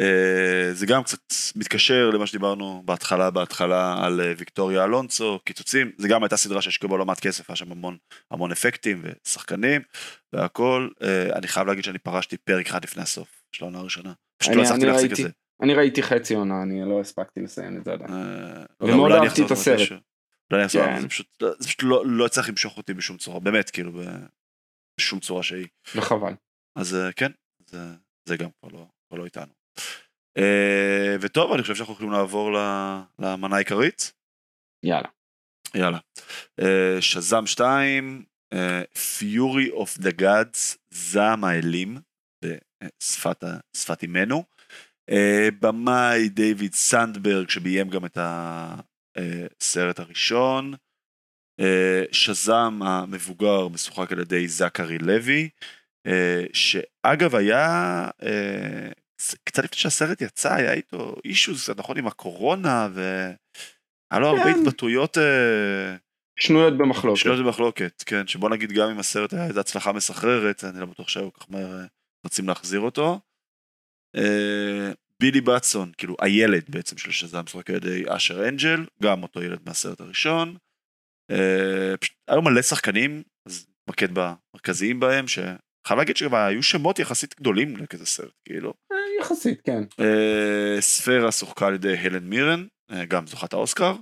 אה, 0.00 0.74
זה 0.74 0.86
גם 0.86 1.02
קצת 1.02 1.18
מתקשר 1.56 2.10
למה 2.10 2.26
שדיברנו 2.26 2.82
בהתחלה 2.84 3.30
בהתחלה 3.30 4.04
על 4.06 4.20
אה, 4.20 4.32
ויקטוריה 4.36 4.84
אלונסו, 4.84 5.40
קיצוצים, 5.44 5.90
זה 5.98 6.08
גם 6.08 6.22
הייתה 6.22 6.36
סדרה 6.36 6.62
שהשקיעו 6.62 6.90
בה 6.90 6.98
לא 6.98 7.06
מעט 7.06 7.20
כסף, 7.20 7.50
היה 7.50 7.56
שם 7.56 7.72
המון 7.72 7.96
המון 8.30 8.52
אפקטים 8.52 9.02
ושחקנים 9.26 9.82
והכל. 10.32 10.88
אה, 11.02 11.36
אני 11.38 11.48
חייב 11.48 11.66
להגיד 11.66 11.84
שאני 11.84 11.98
פרשתי 11.98 12.36
פרק 12.36 12.66
אחד 12.66 12.84
לפני 12.84 13.02
הסוף 13.02 13.42
של 13.52 13.64
העונה 13.64 13.78
הראשונה. 13.78 14.12
פשוט 14.38 14.52
אני- 14.52 14.58
לא 14.58 14.62
הצלחתי 14.66 14.86
להחזיק 14.86 15.12
את. 15.12 15.16
זה. 15.16 15.28
אני 15.62 15.74
ראיתי 15.74 16.02
חצי 16.02 16.34
עונה, 16.34 16.62
אני 16.62 16.88
לא 16.88 17.00
הספקתי 17.00 17.40
לסיים 17.40 17.76
את 17.76 17.84
זה 17.84 17.92
עדיין. 17.92 18.10
ומאוד 18.80 19.12
אהבתי 19.12 19.44
את 19.46 19.50
הסרט. 19.50 19.88
אולי 20.50 20.60
אני 20.62 20.66
אחזור, 20.66 20.84
כן. 20.84 21.00
זה 21.00 21.08
פשוט 21.08 21.82
לא 21.82 22.02
לא 22.06 22.26
הצליח 22.26 22.48
למשוך 22.48 22.76
אותי 22.76 22.94
בשום 22.94 23.16
צורה, 23.16 23.40
באמת, 23.40 23.70
כאילו, 23.70 23.92
בשום 25.00 25.20
צורה 25.20 25.42
שהיא. 25.42 25.66
וחבל. 25.94 26.32
אז 26.78 26.96
כן, 27.16 27.30
זה, 27.66 27.78
זה 28.28 28.36
גם 28.36 28.48
כבר 28.60 28.68
לא, 28.72 28.86
כבר 29.08 29.18
לא 29.18 29.24
איתנו. 29.24 29.52
אה, 30.38 31.16
וטוב, 31.20 31.52
אני 31.52 31.62
חושב 31.62 31.74
שאנחנו 31.74 31.94
יכולים 31.94 32.12
לעבור 32.12 32.50
למנה 33.18 33.56
העיקרית. 33.56 34.12
יאללה. 34.82 35.08
יאללה. 35.74 35.98
אה, 36.60 36.96
שזם 37.00 37.46
2, 37.46 38.24
Fury 38.94 39.72
of 39.74 40.02
the 40.02 40.20
Gods, 40.20 40.76
זעם 40.90 41.44
האלים, 41.44 41.98
בשפת 42.44 43.44
שפת 43.76 44.02
אימנו. 44.02 44.44
אה, 45.10 45.48
במאי 45.60 46.28
דיוויד 46.28 46.74
סנדברג 46.74 47.48
שביים 47.48 47.88
גם 47.88 48.04
את 48.04 48.18
הסרט 49.16 49.98
הראשון. 49.98 50.74
אה, 51.60 52.04
שזם 52.12 52.80
המבוגר 52.82 53.68
משוחק 53.68 54.12
על 54.12 54.20
ידי 54.20 54.48
זכרי 54.48 54.98
לוי, 54.98 55.48
אה, 56.06 56.44
שאגב 56.52 57.34
היה, 57.34 57.64
אה, 58.22 58.90
קצת 59.44 59.64
לפני 59.64 59.78
שהסרט 59.78 60.20
יצא, 60.20 60.54
היה 60.54 60.72
איתו 60.72 61.16
אישוז 61.24 61.70
נכון 61.76 61.98
עם 61.98 62.06
הקורונה, 62.06 62.88
והיה 62.92 64.20
לו 64.20 64.28
הרבה 64.28 64.44
כן. 64.44 64.60
התבטאויות 64.60 65.18
אה, 65.18 65.96
שנויות 66.38 66.78
במחלוקת. 66.78 67.20
שנויות 67.20 67.44
במחלוקת, 67.44 68.02
כן, 68.06 68.26
שבוא 68.26 68.50
נגיד 68.50 68.72
גם 68.72 68.90
אם 68.90 68.98
הסרט 68.98 69.32
היה 69.32 69.46
איזו 69.46 69.60
הצלחה 69.60 69.92
מסחררת, 69.92 70.64
אני 70.64 70.80
לא 70.80 70.86
בטוח 70.86 71.08
שהיו 71.08 71.32
כל 71.32 71.40
כך 71.40 71.50
מהר 71.50 71.80
אה, 71.80 71.84
רוצים 72.24 72.48
להחזיר 72.48 72.80
אותו. 72.80 73.20
אה, 74.16 74.92
בילי 75.20 75.40
בטסון, 75.40 75.92
כאילו 75.98 76.16
הילד 76.20 76.64
בעצם 76.68 76.98
של 76.98 77.10
שזם 77.10 77.40
משחק 77.44 77.70
על 77.70 77.76
ידי 77.76 78.04
אשר 78.08 78.48
אנג'ל, 78.48 78.86
גם 79.02 79.22
אותו 79.22 79.42
ילד 79.42 79.60
מהסרט 79.66 80.00
הראשון. 80.00 80.56
היו 82.28 82.42
מלא 82.42 82.62
שחקנים, 82.62 83.22
אז 83.48 83.66
נתמקד 83.82 84.08
במרכזיים 84.12 85.00
בהם, 85.00 85.28
שחייב 85.28 85.98
להגיד 85.98 86.16
שגם 86.16 86.34
היו 86.34 86.62
שמות 86.62 86.98
יחסית 86.98 87.40
גדולים 87.40 87.76
לכזה 87.76 88.06
סרט, 88.06 88.32
כאילו. 88.44 88.74
יחסית, 89.20 89.60
כן. 89.64 89.82
אה, 90.00 90.76
ספירה 90.80 91.32
שוחקה 91.32 91.66
על 91.66 91.74
ידי 91.74 91.94
הלן 91.96 92.24
מירן, 92.24 92.64
אה, 92.92 93.04
גם 93.04 93.26
זוכת 93.26 93.52
האוסקר. 93.52 93.94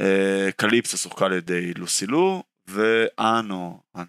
אה, 0.00 0.48
קליפסה 0.56 0.96
שוחקה 0.96 1.24
על 1.26 1.32
ידי 1.32 1.72
לוסילו, 1.74 2.42
ואנו, 2.68 3.78
אנ- 3.96 4.02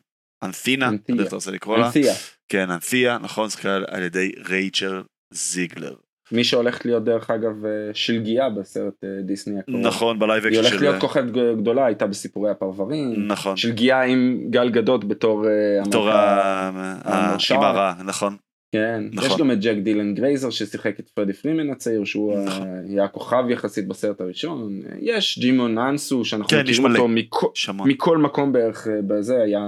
אנתינה, 0.44 0.88
אנתיה. 0.88 1.14
יודע 1.14 1.24
איך 1.24 1.28
אתה 1.28 1.36
רוצה 1.36 1.52
לקרוא 1.52 1.78
לה. 1.78 1.86
אנתיה. 1.88 2.14
כן, 2.50 2.72
אנתיה, 2.72 3.18
נכון, 3.18 3.50
שוחקה 3.50 3.76
על 3.88 4.04
ידי 4.04 4.32
רייצ'ל 4.50 5.04
זיגלר. 5.34 5.96
מי 6.32 6.44
שהולכת 6.44 6.86
להיות 6.86 7.04
דרך 7.04 7.30
אגב 7.30 7.54
שלגיה 7.94 8.50
בסרט 8.50 8.94
דיסני 9.26 9.60
הקרוב. 9.60 9.82
נכון, 9.88 10.20
ב 10.20 10.44
live 10.46 10.50
action 10.52 10.62
הולכת 10.64 10.76
של... 10.80 10.86
להיות 10.86 11.02
כוכבת 11.02 11.32
גדולה, 11.62 11.86
הייתה 11.86 12.08
בסיפורי 12.08 12.52
הפרברים. 12.52 13.28
נכון. 13.28 13.58
שלגיה 13.58 14.02
עם 14.02 14.42
גל 14.50 14.70
גדות 14.70 15.08
בתור 15.08 15.46
בתור 15.88 16.10
המלכה. 16.10 16.72
ה- 16.76 17.30
המרשע. 17.30 17.54
האימא 17.56 17.66
הרע, 17.68 17.94
נכון. 18.06 18.38
כן. 18.72 19.04
נכון. 19.12 19.30
יש 19.32 19.38
גם 19.40 19.52
את 19.52 19.62
ג'ק 19.62 19.78
דילן 19.84 20.16
גרייזר 20.16 20.50
ששיחק 20.50 21.00
את 21.00 21.10
פרדי 21.10 21.34
פרימן 21.34 21.70
הצעיר, 21.70 22.06
שהוא 22.06 22.40
נכון. 22.46 22.68
היה 22.90 23.04
הכוכב 23.04 23.44
יחסית 23.50 23.88
בסרט 23.88 24.22
הראשון. 24.22 24.82
יש 25.00 25.40
ג'ימון 25.40 25.78
אנסו 25.78 26.26
שאנחנו 26.26 26.50
כן, 26.50 26.62
מכירים. 26.62 26.86
אותו 26.86 27.08
מכל-. 27.08 27.48
מכל 27.86 28.18
מקום 28.18 28.52
בערך 28.54 28.88
אה, 28.88 29.02
בזה, 29.08 29.42
היה 29.42 29.62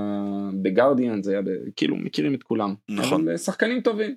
בגרדיאן, 0.61 1.23
זה 1.23 1.31
היה 1.31 1.41
ב- 1.41 1.69
כאילו 1.75 1.95
מכירים 1.95 2.33
את 2.33 2.43
כולם. 2.43 2.75
נכון. 2.89 3.21
אבל 3.21 3.31
אה, 3.31 3.37
שחקנים 3.37 3.81
טובים. 3.81 4.15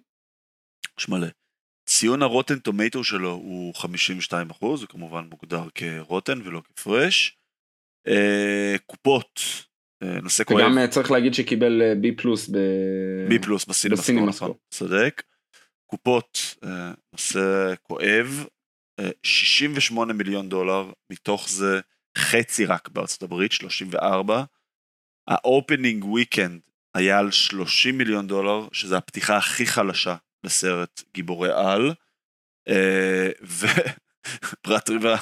יש 1.01 1.09
מלא. 1.09 1.27
ציון 1.88 2.23
ה 2.23 2.28
Rotten 2.28 2.59
Tomato 2.59 3.05
שלו 3.05 3.31
הוא 3.31 3.75
52 3.75 4.51
אחוז, 4.51 4.81
הוא 4.81 4.88
כמובן 4.88 5.25
מוגדר 5.31 5.64
כ 5.75 5.91
rotten 5.91 6.40
ולא 6.45 6.62
כ 6.77 6.92
fresh. 6.92 7.38
אה, 8.09 8.77
קופות, 8.87 9.40
נושא 10.23 10.45
כואב, 10.45 10.61
וגם 10.61 10.79
אה, 10.79 10.88
צריך 10.88 11.11
להגיד 11.11 11.35
שקיבל 11.35 11.83
אה, 11.83 11.95
B 11.95 12.12
plus 12.12 12.49
ב... 12.49 12.59
B 13.29 13.38
plus 13.38 13.64
ב 13.64 13.97
CinemaScore, 13.97 14.05
ב 14.05 14.33
CinemaScore. 14.33 14.49
נכון, 14.49 14.59
צודק. 14.71 15.23
קופות, 15.87 16.57
אה, 16.65 16.93
נושא 17.12 17.75
כואב, 17.83 18.47
אה, 19.01 19.11
68 19.23 20.12
מיליון 20.12 20.49
דולר, 20.49 20.93
מתוך 21.11 21.49
זה 21.49 21.81
חצי 22.19 22.67
רק 22.67 22.88
בארצות 22.88 23.23
הברית, 23.23 23.53
34. 23.53 24.45
ה 25.29 25.38
opening 25.38 26.05
weekend 26.05 26.61
היה 26.95 27.19
על 27.19 27.31
30 27.31 27.99
מיליון 27.99 28.27
דולר, 28.27 28.69
שזה 28.73 28.97
הפתיחה 28.97 29.37
הכי 29.37 29.67
חלשה 29.67 30.17
לסרט 30.45 31.03
גיבורי 31.15 31.53
על. 31.53 31.95
אה, 32.69 33.31
ופרט 34.53 34.91
ריבה, 34.91 35.17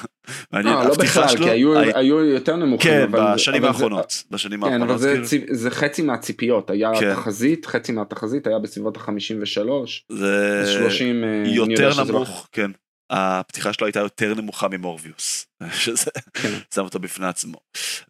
מעניין, 0.53 0.75
לא, 0.75 0.85
לא 0.85 0.95
בכלל, 0.95 1.29
שלו, 1.29 1.45
כי 1.45 1.51
היו, 1.51 1.79
הי- 1.79 1.93
היו 1.95 2.25
יותר 2.25 2.57
נמוכים. 2.57 2.91
כן, 2.91 3.03
אבל- 3.03 3.35
בשנים 3.35 3.63
אבל 3.65 3.73
זה- 3.73 3.77
האחרונות, 3.77 4.25
בשנים 4.31 4.61
כן, 4.61 4.67
אבל 4.67 4.75
האחרונות, 4.75 5.01
זה, 5.01 5.11
כאילו, 5.13 5.27
ציפ... 5.27 5.45
זה 5.51 5.71
חצי 5.71 6.03
מהציפיות, 6.03 6.71
היה 6.71 6.91
כן. 7.01 7.15
תחזית, 7.15 7.67
חצי 7.67 7.93
מהתחזית 7.93 8.47
היה 8.47 8.59
בסביבות 8.59 8.97
ה-53, 8.97 9.69
זה 10.13 10.65
30, 10.79 11.25
אה, 11.25 11.43
יותר 11.47 11.91
לא- 11.99 12.05
נמוך, 12.05 12.49
כן. 12.53 12.71
הפתיחה 13.11 13.73
שלו 13.73 13.87
הייתה 13.87 14.01
יותר 14.01 14.35
נמוכה 14.35 14.69
ממורביוס, 14.69 15.47
שזה 15.85 16.11
כן. 16.35 16.53
שם 16.75 16.81
אותו 16.85 16.99
בפני 16.99 17.27
עצמו. 17.27 17.59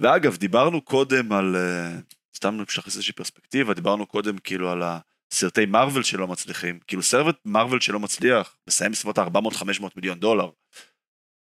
ואגב, 0.01 0.37
דיברנו 0.37 0.81
קודם 0.81 1.33
על, 1.33 1.57
אה, 1.57 1.97
סתם 2.37 2.59
להכניס 2.59 2.95
איזושהי 2.97 3.15
פרספקטיבה, 3.15 3.75
דיברנו 3.75 4.07
קודם 4.07 4.39
כאילו 4.39 4.71
על 4.71 4.83
סרטי 5.33 5.67
מרוויל 5.67 6.03
שלא 6.03 6.29
מצליחים, 6.29 6.79
כאילו 6.87 7.03
סרט 7.03 7.37
מרוויל 7.45 7.81
שלא 7.81 8.01
מצליח, 8.01 8.57
מסיים 8.69 8.93
בסביבות 8.93 9.19
ה-400-500 9.19 9.85
מיליון 9.97 10.21
דולר. 10.21 10.51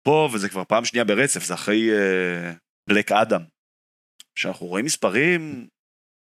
פה, 0.03 0.29
וזה 0.33 0.49
כבר 0.49 0.63
פעם 0.63 0.85
שנייה 0.85 1.05
ברצף, 1.05 1.43
זה 1.43 1.53
אחרי 1.53 1.89
בלק 2.89 3.11
uh, 3.11 3.21
אדם. 3.21 3.41
שאנחנו 4.35 4.67
רואים 4.67 4.85
מספרים 4.85 5.67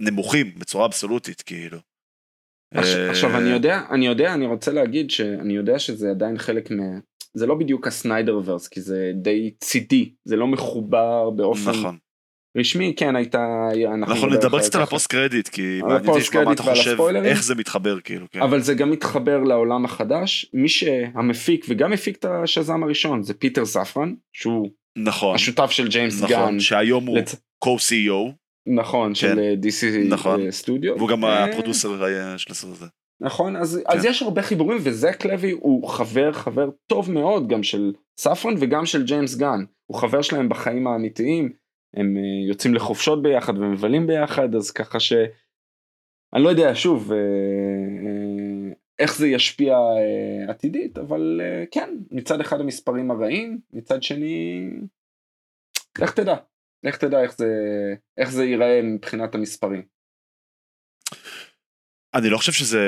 נמוכים 0.00 0.54
בצורה 0.58 0.86
אבסולוטית, 0.86 1.42
כאילו. 1.42 1.78
עכשיו, 2.74 3.10
עכשיו 3.10 3.38
אני 3.38 3.50
יודע, 3.50 3.80
אני 3.90 4.06
יודע, 4.06 4.34
אני 4.34 4.46
רוצה 4.46 4.72
להגיד 4.72 5.10
שאני 5.10 5.52
יודע 5.52 5.78
שזה 5.78 6.10
עדיין 6.10 6.38
חלק 6.38 6.70
מה... 6.70 6.84
זה 7.34 7.46
לא 7.46 7.54
בדיוק 7.54 7.86
ה 7.86 8.36
Snyderverse, 8.36 8.68
כי 8.68 8.80
זה 8.80 9.12
די 9.14 9.54
צידי, 9.60 10.14
זה 10.24 10.36
לא 10.36 10.46
מחובר 10.46 11.30
באופן... 11.30 11.70
נכון. 11.70 11.98
רשמי 12.56 12.94
כן 12.96 13.16
הייתה 13.16 13.68
אנחנו 13.86 14.14
נכון, 14.14 14.32
נדבר 14.32 14.58
קצת 14.58 14.74
על 14.74 14.82
הפוסט 14.82 15.06
קרדיט 15.06 15.48
כי 15.48 15.80
מעניין 15.82 16.16
לשמוע 16.16 16.44
מה 16.44 16.52
אתה 16.52 16.62
חושב 16.62 16.96
איך 17.24 17.42
זה 17.42 17.54
מתחבר 17.54 18.00
כאילו 18.00 18.26
כן. 18.30 18.42
אבל 18.42 18.60
זה 18.60 18.74
גם 18.74 18.90
מתחבר 18.90 19.38
לעולם 19.38 19.84
החדש 19.84 20.46
מי 20.54 20.68
שהמפיק 20.68 21.66
וגם 21.68 21.92
הפיק 21.92 22.16
את 22.16 22.24
השזם 22.24 22.82
הראשון 22.82 23.22
זה 23.22 23.34
פיטר 23.34 23.64
ספרן 23.64 24.14
שהוא 24.32 24.70
נכון 24.98 25.34
השותף 25.34 25.70
של 25.70 25.88
ג'יימס 25.88 26.22
נכון, 26.22 26.28
גן 26.28 26.60
שהיום 26.60 27.06
הוא 27.06 27.18
לצ... 27.18 27.34
co-CEO 27.64 28.32
נכון 28.66 29.08
כן. 29.08 29.14
של 29.14 29.38
אה, 29.38 29.54
DC 29.62 30.08
נכון. 30.08 30.50
סטודיו 30.50 30.96
והוא 30.96 31.08
גם 31.08 31.24
אה, 31.24 31.44
ה 31.44 31.51
producer 31.51 32.06
של 32.36 32.52
הסרט 32.52 32.70
הזה. 32.70 32.86
נכון 33.20 33.56
אז, 33.56 33.80
כן. 33.86 33.98
אז 33.98 34.04
יש 34.04 34.22
הרבה 34.22 34.42
חיבורים 34.42 34.78
וזק 34.82 35.24
לוי 35.24 35.50
הוא 35.50 35.88
חבר 35.88 36.32
חבר 36.32 36.68
טוב 36.86 37.10
מאוד 37.10 37.48
גם 37.48 37.62
של 37.62 37.92
ספרן 38.20 38.54
וגם 38.58 38.86
של 38.86 39.04
ג'יימס 39.04 39.34
גן 39.34 39.64
הוא 39.86 39.98
חבר 39.98 40.22
שלהם 40.22 40.48
בחיים 40.48 40.86
האמיתיים 40.86 41.52
הם 41.94 42.16
אה, 42.16 42.48
יוצאים 42.48 42.74
לחופשות 42.74 43.22
ביחד 43.22 43.58
ומבלים 43.58 44.06
ביחד 44.06 44.54
אז 44.54 44.70
ככה 44.70 45.00
ש... 45.00 45.12
אני 46.34 46.42
לא 46.42 46.48
יודע 46.48 46.74
שוב 46.74 47.12
אה, 47.12 47.18
אה, 47.18 48.72
איך 48.98 49.16
זה 49.16 49.28
ישפיע 49.28 49.76
עתידית 50.48 50.98
אבל 50.98 51.40
כן 51.70 51.90
מצד 52.10 52.40
אחד 52.40 52.60
המספרים 52.60 53.10
הרעים 53.10 53.60
מצד 53.72 54.02
שני 54.02 54.64
לך 55.98 56.14
תדע 56.14 56.36
לך 56.84 56.96
תדע 56.96 57.22
איך 57.22 57.36
זה 57.36 57.46
איך 58.16 58.30
זה 58.30 58.44
ייראה 58.44 58.82
מבחינת 58.82 59.34
המספרים. 59.34 59.82
אני 62.14 62.30
לא 62.30 62.36
חושב 62.36 62.52
שזה 62.52 62.80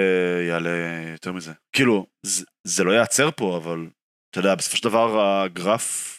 יעלה 0.48 1.02
יותר 1.12 1.32
מזה 1.32 1.52
כאילו 1.72 2.06
זה, 2.22 2.44
זה 2.64 2.84
לא 2.84 2.92
ייעצר 2.92 3.30
פה 3.30 3.56
אבל 3.56 3.88
אתה 4.30 4.38
יודע 4.38 4.54
בסופו 4.54 4.76
של 4.76 4.88
דבר 4.88 5.20
הגרף 5.20 6.13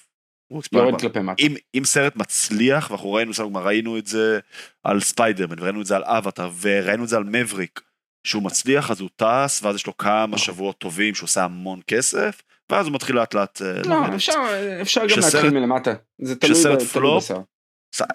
יורד 0.72 1.02
כלפי 1.02 1.20
מטה. 1.20 1.44
אם, 1.44 1.56
אם 1.78 1.86
סרט 1.86 2.16
מצליח, 2.16 2.92
ואנחנו 2.92 3.14
ראינו, 3.14 3.32
ראינו 3.54 3.98
את 3.98 4.08
זה 4.08 4.40
על 4.84 5.00
ספיידרמן, 5.00 5.60
וראינו 5.60 5.82
את 5.82 5.86
זה 5.86 5.96
על 5.96 6.04
אבטר, 6.04 6.50
וראינו 6.62 7.04
את 7.04 7.10
זה 7.10 7.18
על 7.18 7.24
מבריק, 7.24 7.82
שהוא 8.28 8.44
מצליח 8.44 8.92
אז 8.92 9.00
הוא 9.00 9.10
טס, 9.16 9.64
ואז 9.64 9.76
יש 9.76 9.88
לו 9.88 9.98
כמה 9.98 10.26
נכון. 10.26 10.38
שבועות 10.38 10.78
טובים 10.78 11.16
שהוא 11.16 11.28
עושה 11.28 11.44
המון 11.44 11.80
כסף, 11.88 12.42
ואז 12.70 12.86
הוא 12.88 12.96
מתחיל 12.96 13.16
לאט 13.16 13.34
לאט... 13.34 13.62
אה, 13.62 13.82
לא, 13.86 14.16
אפשר, 14.16 14.34
אפשר 14.82 15.02
גם 15.02 15.20
להתחיל 15.22 15.50
מלמטה, 15.50 15.94
זה 16.22 16.36
תלוי 16.36 16.52
בסרט 16.52 16.82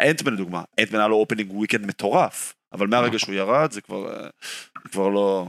אנטמן 0.01 0.35
לדוגמה, 0.35 0.63
אנטמן 0.81 0.99
היה 0.99 1.09
לו 1.09 1.17
opening 1.17 1.53
weekend 1.53 1.87
מטורף, 1.87 2.55
אבל 2.73 2.87
מהרגע 2.87 3.07
נכון. 3.07 3.19
שהוא 3.19 3.35
ירד 3.35 3.73
זה 3.73 3.81
כבר, 3.81 4.13
אה, 4.13 4.29
כבר 4.91 5.09
לא... 5.09 5.49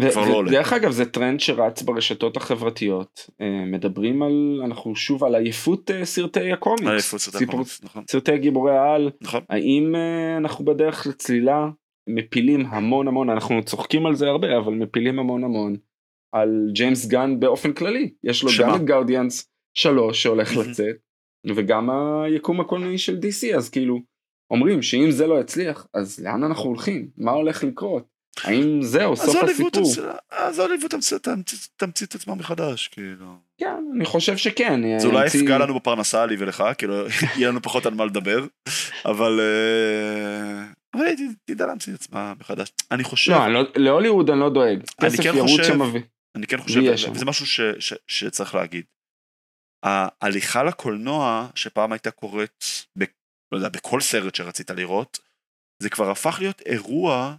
כבר 0.00 0.28
לא 0.28 0.34
עולה. 0.34 0.50
דרך 0.50 0.72
אגב 0.72 0.90
זה 0.90 1.04
טרנד 1.04 1.40
שרץ 1.40 1.82
ברשתות 1.82 2.36
החברתיות 2.36 3.30
אה, 3.40 3.64
מדברים 3.66 4.22
על 4.22 4.60
אנחנו 4.64 4.96
שוב 4.96 5.24
על 5.24 5.34
עייפות 5.34 5.90
אה, 5.90 6.04
סרטי 6.04 6.52
הקומיקס. 6.52 6.86
עייפות 6.86 7.20
סרטי 7.20 7.44
הקומיקס, 7.44 7.84
נכון. 7.84 8.04
סרטי 8.10 8.38
גיבורי 8.38 8.76
העל. 8.76 9.10
נכון. 9.20 9.40
האם 9.48 9.94
אה, 9.94 10.36
אנחנו 10.36 10.64
בדרך 10.64 11.06
לצלילה 11.06 11.68
מפילים 12.08 12.66
המון 12.66 13.08
המון 13.08 13.30
אנחנו 13.30 13.64
צוחקים 13.64 14.06
על 14.06 14.14
זה 14.14 14.28
הרבה 14.28 14.58
אבל 14.58 14.72
מפילים 14.72 15.18
המון 15.18 15.44
המון 15.44 15.76
על 16.34 16.70
ג'יימס 16.72 17.06
גן 17.06 17.40
באופן 17.40 17.72
כללי 17.72 18.12
יש 18.24 18.42
לו 18.42 18.48
שמה? 18.48 18.68
גם 18.68 18.74
את 18.76 18.84
גארדיאנס 18.84 19.50
3 19.74 20.22
שהולך 20.22 20.56
לצאת 20.56 20.96
וגם 21.56 21.90
היקום 22.24 22.60
הקולנועי 22.60 22.98
של 22.98 23.18
DC 23.18 23.56
אז 23.56 23.70
כאילו 23.70 23.98
אומרים 24.50 24.82
שאם 24.82 25.10
זה 25.10 25.26
לא 25.26 25.40
יצליח 25.40 25.86
אז 25.94 26.20
לאן 26.20 26.44
אנחנו 26.44 26.64
הולכים 26.64 27.10
מה 27.16 27.30
הולך 27.30 27.64
לקרות 27.64 28.11
האם 28.44 28.82
זהו 28.82 29.16
סוף 29.16 29.36
הסיפור? 29.42 29.82
אז 30.30 30.58
הוליווד 30.58 30.90
תמציא 31.76 32.06
את 32.06 32.14
עצמם 32.14 32.38
מחדש 32.38 32.88
כאילו. 32.88 33.36
כן 33.58 33.74
אני 33.94 34.04
חושב 34.04 34.36
שכן. 34.36 34.98
זה 34.98 35.06
אולי 35.06 35.26
יפגע 35.26 35.58
לנו 35.58 35.74
בפרנסה 35.74 36.26
לי 36.26 36.36
ולך 36.38 36.64
כאילו 36.78 36.94
יהיה 37.36 37.48
לנו 37.48 37.62
פחות 37.62 37.86
על 37.86 37.94
מה 37.94 38.04
לדבר 38.04 38.46
אבל 39.04 39.40
אה, 39.40 40.64
אבל 40.94 41.06
היא 41.06 41.28
תדע 41.44 41.66
להמציא 41.66 41.94
את 41.94 42.00
עצמה 42.00 42.34
מחדש 42.40 42.72
אני 42.90 43.04
חושב. 43.04 43.32
לא, 43.32 43.48
לא 43.48 43.64
להוליווד 43.76 44.30
אני 44.30 44.40
לא 44.40 44.50
דואג. 44.50 44.82
כסף 45.00 45.22
כן 45.22 45.32
שמביא. 45.64 46.00
אני 46.36 46.46
כן 46.46 46.58
חושב 46.58 46.80
וזה 47.12 47.24
משהו 47.24 47.46
שצריך 48.06 48.54
להגיד. 48.54 48.84
ההליכה 49.84 50.62
לקולנוע 50.62 51.48
שפעם 51.54 51.92
הייתה 51.92 52.10
קורית 52.10 52.64
לא 53.52 53.56
יודע, 53.56 53.68
בכל 53.68 54.00
סרט 54.00 54.34
שרצית 54.34 54.70
לראות 54.70 55.18
זה 55.82 55.90
כבר 55.90 56.10
הפך 56.10 56.36
להיות 56.40 56.60
אירוע 56.60 57.36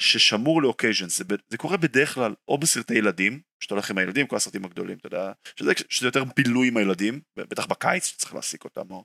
ששמור 0.00 0.62
ל 0.62 0.67
occasions, 0.67 1.18
זה, 1.18 1.24
זה 1.48 1.58
קורה 1.58 1.76
בדרך 1.76 2.14
כלל 2.14 2.34
או 2.48 2.58
בסרטי 2.58 2.94
ילדים, 2.94 3.40
שאתה 3.60 3.74
הולך 3.74 3.90
עם 3.90 3.98
הילדים, 3.98 4.26
כל 4.26 4.36
הסרטים 4.36 4.64
הגדולים, 4.64 4.98
אתה 4.98 5.06
יודע, 5.06 5.32
שזה, 5.56 5.72
שזה 5.88 6.06
יותר 6.06 6.24
בילוי 6.36 6.68
עם 6.68 6.76
הילדים, 6.76 7.20
בטח 7.36 7.66
בקיץ 7.66 8.06
שצריך 8.06 8.34
להעסיק 8.34 8.64
אותם, 8.64 8.90
או 8.90 9.04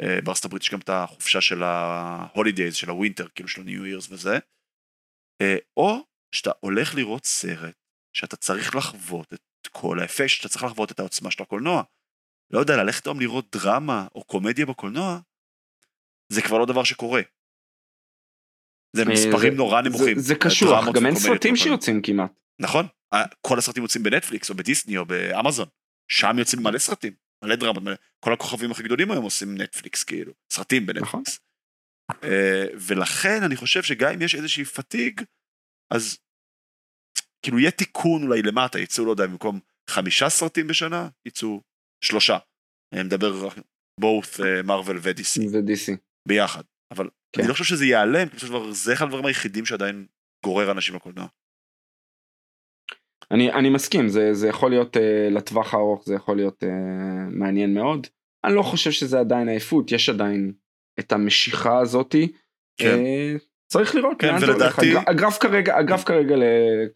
אה, 0.00 0.20
בארצות 0.24 0.44
הברית 0.44 0.62
יש 0.62 0.70
גם 0.70 0.78
את 0.78 0.88
החופשה 0.88 1.40
של 1.40 1.62
ה 1.62 1.73
holidays, 1.73 2.74
של 2.74 2.90
ה 2.90 2.95
winter, 2.95 3.28
כאילו 3.34 3.48
של 3.48 3.60
ה 3.60 3.66
New 3.66 3.86
Year's 3.86 4.10
וזה, 4.10 4.38
אה, 5.40 5.56
או 5.76 6.04
שאתה 6.34 6.50
הולך 6.60 6.94
לראות 6.94 7.24
סרט, 7.24 7.74
שאתה 8.12 8.36
צריך 8.36 8.76
לחוות 8.76 9.32
את 9.32 9.66
כל 9.72 10.00
האפקט, 10.00 10.28
שאתה 10.28 10.48
צריך 10.48 10.64
לחוות 10.64 10.92
את 10.92 11.00
העוצמה 11.00 11.30
של 11.30 11.42
הקולנוע. 11.42 11.82
לא 12.50 12.58
יודע, 12.58 12.76
ללכת 12.76 13.06
היום 13.06 13.20
לראות 13.20 13.56
דרמה 13.56 14.06
או 14.14 14.24
קומדיה 14.24 14.66
בקולנוע, 14.66 15.20
זה 16.32 16.42
כבר 16.42 16.58
לא 16.58 16.66
דבר 16.66 16.84
שקורה. 16.84 17.22
זה 18.96 19.02
אה, 19.02 19.08
מספרים 19.08 19.54
נורא 19.54 19.80
נמוכים. 19.82 20.18
זה 20.18 20.34
קשוח, 20.34 20.84
גם 20.94 21.06
אין 21.06 21.14
סרטים 21.14 21.56
שיוצאים 21.56 22.02
כמעט. 22.02 22.32
נכון, 22.60 22.86
כל 23.40 23.58
הסרטים 23.58 23.82
יוצאים 23.82 24.04
בנטפליקס 24.04 24.50
או 24.50 24.54
בדיסני 24.54 24.98
או 24.98 25.06
באמזון, 25.06 25.66
שם 26.10 26.38
יוצאים 26.38 26.62
מלא 26.62 26.78
סרטים, 26.78 27.12
מלא 27.44 27.56
דרמות, 27.56 27.82
כל 28.20 28.32
הכוכבים 28.32 28.70
הכי 28.70 28.82
גדולים 28.82 29.10
היום 29.10 29.24
עושים 29.24 29.60
נטפליקס 29.60 30.04
כאילו, 30.04 30.32
סרטים 30.52 30.86
בנטפליקס. 30.86 31.40
נכון. 32.10 32.30
אה, 32.30 32.66
ולכן 32.74 33.42
אני 33.42 33.56
חושב 33.56 33.82
שגם 33.82 34.12
אם 34.12 34.22
יש 34.22 34.34
איזושהי 34.34 34.64
פתיג, 34.64 35.20
אז 35.94 36.18
כאילו 37.42 37.58
יהיה 37.58 37.70
תיקון 37.70 38.22
אולי 38.22 38.42
למטה, 38.42 38.78
יצאו 38.78 39.04
לא 39.04 39.10
יודע, 39.10 39.26
במקום 39.26 39.60
חמישה 39.90 40.28
סרטים 40.28 40.66
בשנה, 40.66 41.08
יצאו 41.26 41.62
שלושה. 42.04 42.38
אני 42.94 43.02
מדבר 43.02 43.48
both 44.00 44.42
מרוויל 44.64 44.98
ו-DC. 45.02 45.40
ו-DC. 45.52 45.96
ביחד. 46.28 46.62
אבל 46.94 47.08
כן. 47.32 47.40
אני 47.40 47.48
לא 47.48 47.52
חושב 47.52 47.64
שזה 47.64 47.86
ייעלם, 47.86 48.28
כי 48.28 48.46
זה 48.70 48.92
אחד 48.92 49.04
הדברים 49.04 49.26
היחידים 49.26 49.66
שעדיין 49.66 50.06
גורר 50.44 50.70
אנשים 50.70 50.94
לקולנוע. 50.94 51.26
אני, 53.30 53.52
אני 53.52 53.70
מסכים, 53.70 54.08
זה, 54.08 54.34
זה 54.34 54.48
יכול 54.48 54.70
להיות 54.70 54.96
uh, 54.96 55.00
לטווח 55.30 55.74
הארוך, 55.74 56.02
זה 56.06 56.14
יכול 56.14 56.36
להיות 56.36 56.62
uh, 56.62 56.66
מעניין 57.30 57.74
מאוד. 57.74 58.06
אני 58.44 58.54
לא 58.54 58.62
חושב 58.62 58.90
שזה 58.90 59.20
עדיין 59.20 59.48
עייפות, 59.48 59.92
יש 59.92 60.08
עדיין 60.08 60.52
את 61.00 61.12
המשיכה 61.12 61.78
הזאתי. 61.78 62.32
כן. 62.80 62.94
Uh, 62.94 63.42
צריך 63.72 63.94
לראות 63.94 64.16
כן, 64.20 64.34
ולדעתי... 64.40 64.94
הגרף 65.06 65.38
כרגע, 65.38 65.78
הגרף 65.78 66.04
כרגע 66.04 66.34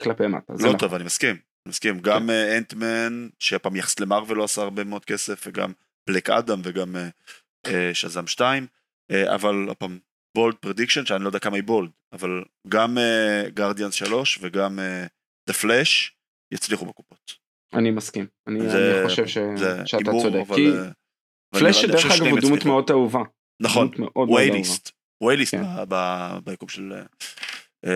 כלפי 0.01 0.27
מטה. 0.27 0.53
לא 0.53 0.67
נכון. 0.67 0.79
טוב, 0.79 0.95
אני 0.95 1.05
מסכים. 1.05 1.37
מסכים, 1.69 2.01
גם 2.01 2.27
כן. 2.27 2.57
אנטמן, 2.57 3.29
שהפעם 3.39 3.77
יחס 3.77 4.01
למארוול 4.01 4.39
לא 4.39 4.45
עשה 4.45 4.63
הרבה 4.63 4.85
מאוד 4.85 5.05
כסף, 5.05 5.47
וגם 5.47 5.73
בלק 6.07 6.31
אדם 6.31 6.61
וגם 6.65 6.97
שזם 7.93 8.27
2, 8.27 8.67
uh, 9.13 9.35
אבל 9.35 9.67
הפעם 9.71 9.99
bold 10.37 10.55
prediction 10.55 11.07
שאני 11.07 11.23
לא 11.25 11.29
יודע 11.29 11.39
כמה 11.39 11.57
היא 11.57 11.65
bold 11.65 11.91
אבל 12.13 12.45
גם 12.69 12.99
Guardians 13.55 14.03
uh, 14.03 14.07
3 14.07 14.39
וגם 14.43 14.79
דה 15.49 15.55
uh, 15.55 15.57
פלאש 15.57 16.17
יצליחו 16.55 16.87
בקופות. 16.87 17.33
אני 17.75 17.91
מסכים 17.91 18.27
אני, 18.47 18.71
זה, 18.71 19.01
אני 19.01 19.09
חושב 19.09 19.27
ש... 19.27 19.39
שאתה 19.85 20.11
צודק 20.23 20.41
אבל, 20.47 20.57
כי 20.57 20.69
פלאש 21.55 21.85
דרך 21.85 22.07
אגב 22.07 22.27
הוא 22.27 22.41
דמות 22.41 22.65
מאוד 22.65 22.91
אהובה. 22.91 23.21
נכון 23.63 23.91
וייליסט 24.35 24.91
וייליסט 25.23 25.55
ביקום 26.45 26.69
של. 26.69 26.93
Uh, 27.87 27.89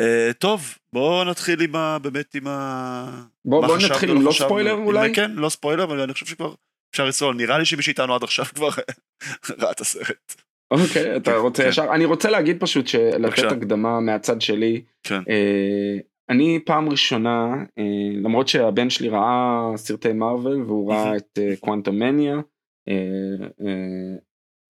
uh, 0.00 0.32
טוב 0.38 0.78
בוא 0.92 1.24
נתחיל 1.24 1.62
עם 1.62 1.76
ה... 1.76 1.98
באמת 1.98 2.34
עם 2.34 2.46
ה... 2.46 3.26
בוא, 3.44 3.66
בוא 3.66 3.78
נתחיל 3.78 4.10
עם 4.10 4.22
לא 4.22 4.32
ספוילר 4.32 4.72
אולי? 4.72 5.14
כן 5.14 5.30
לא 5.30 5.48
ספוילר 5.48 5.84
אבל 5.84 6.00
אני 6.00 6.12
חושב 6.12 6.26
שכבר 6.26 6.54
אפשר 6.90 7.04
לצלול 7.04 7.34
נראה 7.34 7.58
לי 7.58 7.64
שמי 7.64 7.82
שאיתנו 7.82 8.14
עד 8.14 8.22
עכשיו 8.22 8.44
כבר 8.44 8.68
ראה 9.58 9.70
את 9.70 9.80
הסרט. 9.80 10.42
אוקיי 10.70 11.16
אתה 11.16 11.36
רוצה 11.36 11.62
כן. 11.62 11.68
ישר 11.68 11.94
אני 11.94 12.04
רוצה 12.04 12.30
להגיד 12.30 12.60
פשוט 12.60 12.86
שלתת 12.86 13.52
הקדמה 13.52 14.00
מהצד 14.00 14.40
שלי 14.40 14.82
כן. 15.02 15.20
אה, 15.28 15.98
אני 16.28 16.60
פעם 16.66 16.88
ראשונה 16.88 17.64
אה, 17.78 18.20
למרות 18.22 18.48
שהבן 18.48 18.90
שלי 18.90 19.08
ראה 19.08 19.72
סרטי 19.76 20.12
מארוול 20.12 20.62
והוא 20.62 20.92
ראה 20.92 21.16
את 21.16 21.38
קוואנטום 21.60 22.02
אה, 22.02 22.10
מניה 22.12 22.40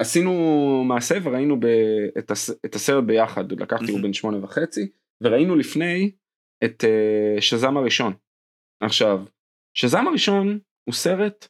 עשינו 0.01 0.33
מעשה 0.89 1.19
וראינו 1.23 1.57
את 2.65 2.75
הסרט 2.75 3.05
ביחד 3.05 3.53
לקחתי 3.53 3.93
הוא 3.93 4.01
בן 4.01 4.13
שמונה 4.13 4.45
וחצי 4.45 4.89
וראינו 5.23 5.57
לפני 5.57 6.11
את 6.65 6.85
uh, 6.85 7.41
שזם 7.41 7.77
הראשון. 7.77 8.13
עכשיו, 8.83 9.25
שזם 9.75 10.09
הראשון 10.09 10.59
הוא 10.89 10.95
סרט 10.95 11.49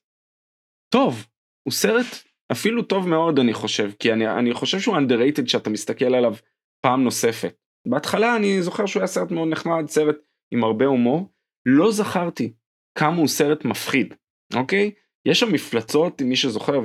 טוב, 0.93 1.27
הוא 1.63 1.73
סרט 1.73 2.28
אפילו 2.53 2.83
טוב 2.83 3.09
מאוד 3.09 3.39
אני 3.39 3.55
חושב, 3.55 3.91
כי 3.99 4.13
אני, 4.13 4.29
אני 4.29 4.55
חושב 4.55 4.81
שהוא 4.81 4.97
underrated 4.97 5.45
כשאתה 5.45 5.71
מסתכל 5.71 6.15
עליו 6.15 6.35
פעם 6.81 7.05
נוספת. 7.05 7.55
בהתחלה 7.89 8.37
אני 8.37 8.63
זוכר 8.63 8.87
שהוא 8.87 9.01
היה 9.01 9.07
סרט 9.07 9.31
מאוד 9.31 9.49
נחמד, 9.49 9.85
סרט 9.89 10.17
עם 10.51 10.65
הרבה 10.65 10.87
הומור, 10.87 11.33
לא 11.67 11.93
זכרתי 11.93 12.53
כמה 12.99 13.17
הוא 13.17 13.29
סרט 13.29 13.65
מפחיד, 13.65 14.15
אוקיי? 14.55 14.91
יש 15.27 15.41
שם 15.41 15.53
מפלצות, 15.53 16.23
מי 16.23 16.37
שזוכר, 16.37 16.81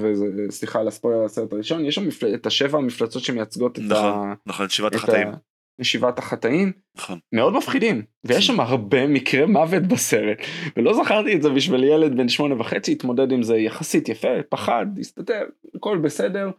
וסליחה 0.47 0.79
על 0.79 0.87
הספוילר 0.87 1.25
הסרט 1.25 1.53
הראשון, 1.53 1.85
יש 1.85 1.95
שם 1.95 2.07
מפל... 2.07 2.35
את 2.35 2.45
השבע 2.45 2.77
המפלצות 2.77 3.23
שמייצגות 3.23 3.79
את, 3.79 3.83
נכון, 3.83 4.29
ה... 4.29 4.33
נכון, 4.45 4.69
שבעת 4.69 4.95
החטאים. 4.95 5.27
ה... 5.27 5.33
ישיבת 5.79 6.19
החטאים 6.19 6.71
נכון. 6.97 7.19
מאוד 7.31 7.53
מפחידים 7.53 8.01
ויש 8.23 8.47
שם 8.47 8.59
הרבה 8.59 9.07
מקרי 9.07 9.45
מוות 9.45 9.83
בסרט 9.83 10.37
ולא 10.77 10.93
זכרתי 10.93 11.35
את 11.35 11.41
זה 11.41 11.49
בשביל 11.49 11.83
ילד 11.83 12.17
בן 12.17 12.29
שמונה 12.29 12.59
וחצי 12.59 12.91
התמודד 12.91 13.31
עם 13.31 13.43
זה 13.43 13.57
יחסית 13.57 14.09
יפה 14.09 14.43
פחד 14.49 14.85
הסתתר 14.99 15.43
הכל 15.75 15.97
בסדר. 15.97 16.51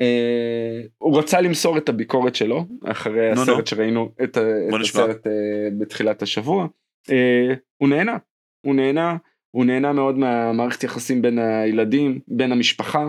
אה, 0.00 0.80
הוא 0.98 1.18
רצה 1.18 1.40
למסור 1.40 1.78
את 1.78 1.88
הביקורת 1.88 2.34
שלו 2.34 2.64
אחרי 2.84 3.34
נו, 3.34 3.42
הסרט 3.42 3.58
נו. 3.58 3.66
שראינו 3.66 4.12
את, 4.22 4.38
את 4.38 4.80
הסרט 4.80 5.26
אה, 5.26 5.68
בתחילת 5.78 6.22
השבוע 6.22 6.66
אה, 7.10 7.54
הוא 7.76 7.88
נהנה 7.88 8.16
הוא 8.66 8.74
נהנה 8.74 9.16
הוא 9.50 9.64
נהנה 9.64 9.92
מאוד 9.92 10.18
מהמערכת 10.18 10.84
יחסים 10.84 11.22
בין 11.22 11.38
הילדים 11.38 12.20
בין 12.28 12.52
המשפחה 12.52 13.08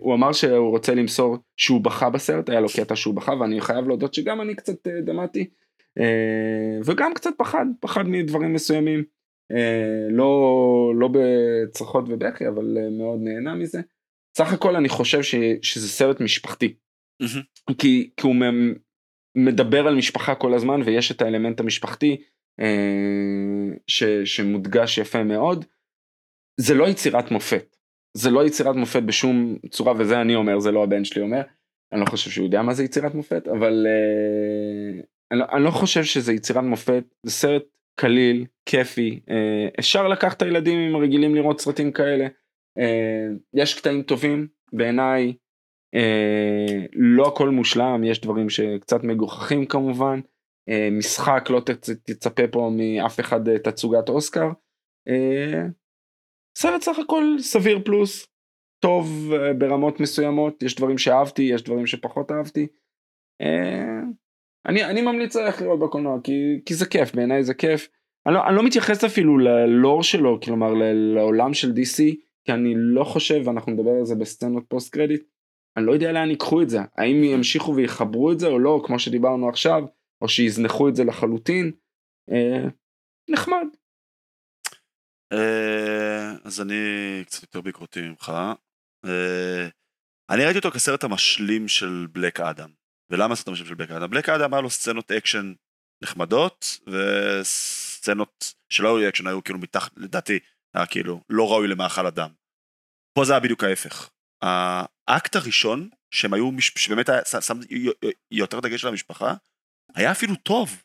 הוא 0.00 0.14
אמר 0.14 0.32
שהוא 0.32 0.70
רוצה 0.70 0.94
למסור 0.94 1.36
שהוא 1.56 1.80
בכה 1.80 2.10
בסרט, 2.10 2.48
היה 2.48 2.60
לו 2.60 2.68
קטע 2.76 2.96
שהוא 2.96 3.14
בכה 3.14 3.32
ואני 3.40 3.60
חייב 3.60 3.86
להודות 3.86 4.14
שגם 4.14 4.40
אני 4.40 4.54
קצת 4.54 4.86
uh, 4.86 4.90
דמעתי 5.04 5.48
uh, 5.98 6.02
וגם 6.84 7.14
קצת 7.14 7.30
פחד, 7.38 7.66
פחד 7.80 8.08
מדברים 8.08 8.52
מסוימים, 8.52 9.04
לא, 10.10 10.92
לא 10.96 11.08
בצרחות 11.12 12.04
ובכי 12.08 12.48
אבל 12.48 12.76
מאוד 12.98 13.20
נהנה 13.22 13.54
מזה. 13.54 13.80
סך 14.36 14.52
הכל 14.52 14.76
אני 14.76 14.88
חושב 14.88 15.22
ש, 15.22 15.34
שזה 15.62 15.88
סרט 15.88 16.20
משפחתי, 16.20 16.74
mm-hmm. 17.22 17.74
כי, 17.78 18.10
כי 18.16 18.26
הוא 18.26 18.34
מדבר 19.36 19.86
על 19.86 19.94
משפחה 19.94 20.34
כל 20.34 20.54
הזמן 20.54 20.82
ויש 20.84 21.12
את 21.12 21.22
האלמנט 21.22 21.60
המשפחתי 21.60 22.22
ש, 23.86 24.04
שמודגש 24.24 24.98
יפה 24.98 25.24
מאוד. 25.24 25.64
זה 26.60 26.74
לא 26.74 26.88
יצירת 26.88 27.30
מופת. 27.30 27.71
זה 28.14 28.30
לא 28.30 28.46
יצירת 28.46 28.76
מופת 28.76 29.02
בשום 29.02 29.56
צורה 29.70 29.92
וזה 29.98 30.20
אני 30.20 30.34
אומר 30.34 30.58
זה 30.58 30.70
לא 30.70 30.84
הבן 30.84 31.04
שלי 31.04 31.22
אומר. 31.22 31.42
אני 31.92 32.00
לא 32.00 32.06
חושב 32.06 32.30
שהוא 32.30 32.44
יודע 32.44 32.62
מה 32.62 32.74
זה 32.74 32.84
יצירת 32.84 33.14
מופת 33.14 33.48
אבל 33.48 33.86
uh, 33.86 35.06
אני, 35.30 35.40
לא, 35.40 35.44
אני 35.52 35.64
לא 35.64 35.70
חושב 35.70 36.04
שזה 36.04 36.32
יצירת 36.32 36.64
מופת 36.64 37.04
זה 37.26 37.32
סרט 37.32 37.62
קליל 38.00 38.46
כיפי 38.66 39.20
uh, 39.26 39.32
אפשר 39.78 40.08
לקחת 40.08 40.36
את 40.36 40.42
הילדים 40.42 40.78
אם 40.78 40.96
רגילים 40.96 41.34
לראות 41.34 41.60
סרטים 41.60 41.92
כאלה 41.92 42.26
uh, 42.78 42.82
יש 43.54 43.78
קטעים 43.78 44.02
טובים 44.02 44.46
בעיניי 44.72 45.32
uh, 45.96 46.88
לא 46.92 47.28
הכל 47.28 47.50
מושלם 47.50 48.04
יש 48.04 48.20
דברים 48.20 48.50
שקצת 48.50 49.04
מגוחכים 49.04 49.66
כמובן 49.66 50.20
uh, 50.70 50.72
משחק 50.92 51.50
לא 51.50 51.60
תצפה 52.04 52.48
פה 52.48 52.70
מאף 52.76 53.20
אחד 53.20 53.56
תצוגת 53.58 54.08
אוסקר. 54.08 54.50
Uh, 55.08 55.81
סרט 56.58 56.82
סך 56.82 56.98
הכל 56.98 57.24
סביר 57.38 57.80
פלוס, 57.84 58.26
טוב 58.82 59.32
אה, 59.32 59.52
ברמות 59.52 60.00
מסוימות, 60.00 60.62
יש 60.62 60.74
דברים 60.74 60.98
שאהבתי, 60.98 61.42
יש 61.42 61.62
דברים 61.62 61.86
שפחות 61.86 62.30
אהבתי. 62.32 62.66
אה, 63.42 64.00
אני, 64.66 64.84
אני 64.84 65.02
ממליץ 65.02 65.36
ללכת 65.36 65.62
לראות 65.62 65.80
בקולנוע 65.80 66.18
כי, 66.24 66.60
כי 66.66 66.74
זה 66.74 66.86
כיף, 66.86 67.14
בעיניי 67.14 67.44
זה 67.44 67.54
כיף. 67.54 67.88
אני 68.26 68.34
לא, 68.34 68.46
אני 68.48 68.56
לא 68.56 68.62
מתייחס 68.62 69.04
אפילו 69.04 69.38
ללור 69.38 70.02
שלו, 70.02 70.40
כלומר 70.40 70.72
לעולם 71.14 71.54
של 71.54 71.70
DC, 71.70 72.16
כי 72.44 72.52
אני 72.52 72.74
לא 72.76 73.04
חושב, 73.04 73.42
ואנחנו 73.44 73.72
נדבר 73.72 73.90
על 73.90 74.04
זה 74.04 74.14
בסצנות 74.14 74.64
פוסט 74.68 74.92
קרדיט, 74.92 75.22
אני 75.76 75.86
לא 75.86 75.92
יודע 75.92 76.12
לאן 76.12 76.30
ייקחו 76.30 76.62
את 76.62 76.70
זה, 76.70 76.78
האם 76.98 77.24
ימשיכו 77.24 77.74
ויחברו 77.74 78.32
את 78.32 78.40
זה 78.40 78.46
או 78.46 78.58
לא, 78.58 78.82
כמו 78.84 78.98
שדיברנו 78.98 79.48
עכשיו, 79.48 79.84
או 80.22 80.28
שיזנחו 80.28 80.88
את 80.88 80.96
זה 80.96 81.04
לחלוטין. 81.04 81.72
אה, 82.30 82.68
נחמד, 83.30 83.66
אז 86.44 86.60
אני 86.60 86.74
קצת 87.26 87.42
יותר 87.42 87.60
ביקורתי 87.60 88.00
ממך. 88.00 88.32
אה, 89.04 89.68
אני 90.30 90.44
ראיתי 90.44 90.58
אותו 90.58 90.70
כסרט 90.70 91.04
המשלים 91.04 91.68
של 91.68 92.06
בלק 92.12 92.40
אדם. 92.40 92.70
ולמה 93.10 93.36
סרט 93.36 93.48
המשלים 93.48 93.68
של 93.68 93.74
בלק 93.74 93.90
אדם? 93.90 94.10
בלק 94.10 94.28
אדם 94.28 94.54
היה 94.54 94.60
לו 94.60 94.70
סצנות 94.70 95.12
אקשן 95.12 95.52
נחמדות, 96.02 96.80
וסצנות 96.86 98.54
שלא 98.68 98.98
היו 98.98 99.08
אקשן 99.08 99.26
היו 99.26 99.44
כאילו 99.44 99.58
מתחת, 99.58 99.92
לדעתי, 99.96 100.38
היה 100.74 100.86
כאילו 100.86 101.20
לא 101.28 101.52
ראוי 101.52 101.68
למאכל 101.68 102.06
אדם. 102.06 102.30
פה 103.14 103.24
זה 103.24 103.32
היה 103.32 103.40
בדיוק 103.40 103.64
ההפך. 103.64 104.10
האקט 105.08 105.36
הראשון, 105.36 105.88
שהם 106.10 106.34
היו, 106.34 106.50
שבאמת 106.60 107.08
היה, 107.08 107.24
שם 107.24 107.60
יותר 108.30 108.60
דגש 108.60 108.84
על 108.84 108.90
המשפחה, 108.90 109.34
היה 109.94 110.12
אפילו 110.12 110.36
טוב. 110.36 110.82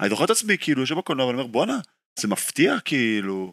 אני 0.00 0.08
זוכר 0.08 0.24
את 0.24 0.30
עצמי, 0.30 0.58
כאילו, 0.58 0.80
יושב 0.80 0.94
בקולנוע 0.94 1.26
ואני 1.26 1.38
אומר, 1.38 1.50
בואנה, 1.50 1.78
זה 2.18 2.28
מפתיע, 2.28 2.80
כאילו, 2.84 3.52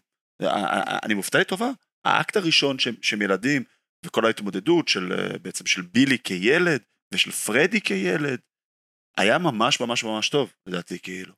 אני 1.04 1.14
מופתע 1.14 1.40
לטובה, 1.40 1.70
האקט 2.06 2.36
הראשון 2.36 2.80
שהם 2.80 3.22
ילדים, 3.22 3.64
וכל 4.06 4.26
ההתמודדות 4.26 4.88
של 4.88 5.14
אה, 5.14 5.38
בעצם 5.38 5.66
של 5.66 5.82
בילי 5.82 6.20
כילד, 6.20 6.82
ושל 7.14 7.32
פרדי 7.32 7.82
כילד, 7.82 8.40
היה 9.18 9.38
ממש 9.38 9.80
ממש 9.80 10.04
ממש 10.04 10.30
טוב, 10.30 10.54
לדעתי, 10.68 11.00
כאילו. 11.00 11.34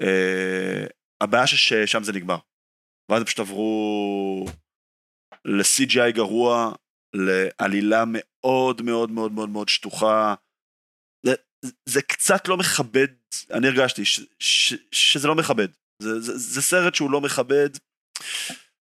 Uh, 0.00 0.92
הבעיה 1.20 1.46
ששם 1.46 2.02
זה 2.02 2.12
נגמר. 2.12 2.38
ואז 3.10 3.22
פשוט 3.22 3.38
עברו 3.38 4.46
ל-CGI 5.44 6.10
גרוע, 6.14 6.72
לעלילה 7.14 8.04
מאוד 8.06 8.82
מאוד 8.82 9.10
מאוד 9.10 9.32
מאוד 9.32 9.48
מאוד 9.48 9.68
שטוחה. 9.68 10.34
זה, 11.26 11.34
זה 11.88 12.02
קצת 12.02 12.48
לא 12.48 12.56
מכבד, 12.56 13.08
אני 13.50 13.68
הרגשתי 13.68 14.04
ש, 14.04 14.20
ש, 14.38 14.74
שזה 14.92 15.28
לא 15.28 15.34
מכבד. 15.34 15.68
זה, 16.02 16.20
זה, 16.20 16.38
זה 16.38 16.62
סרט 16.62 16.94
שהוא 16.94 17.10
לא 17.10 17.20
מכבד, 17.20 17.70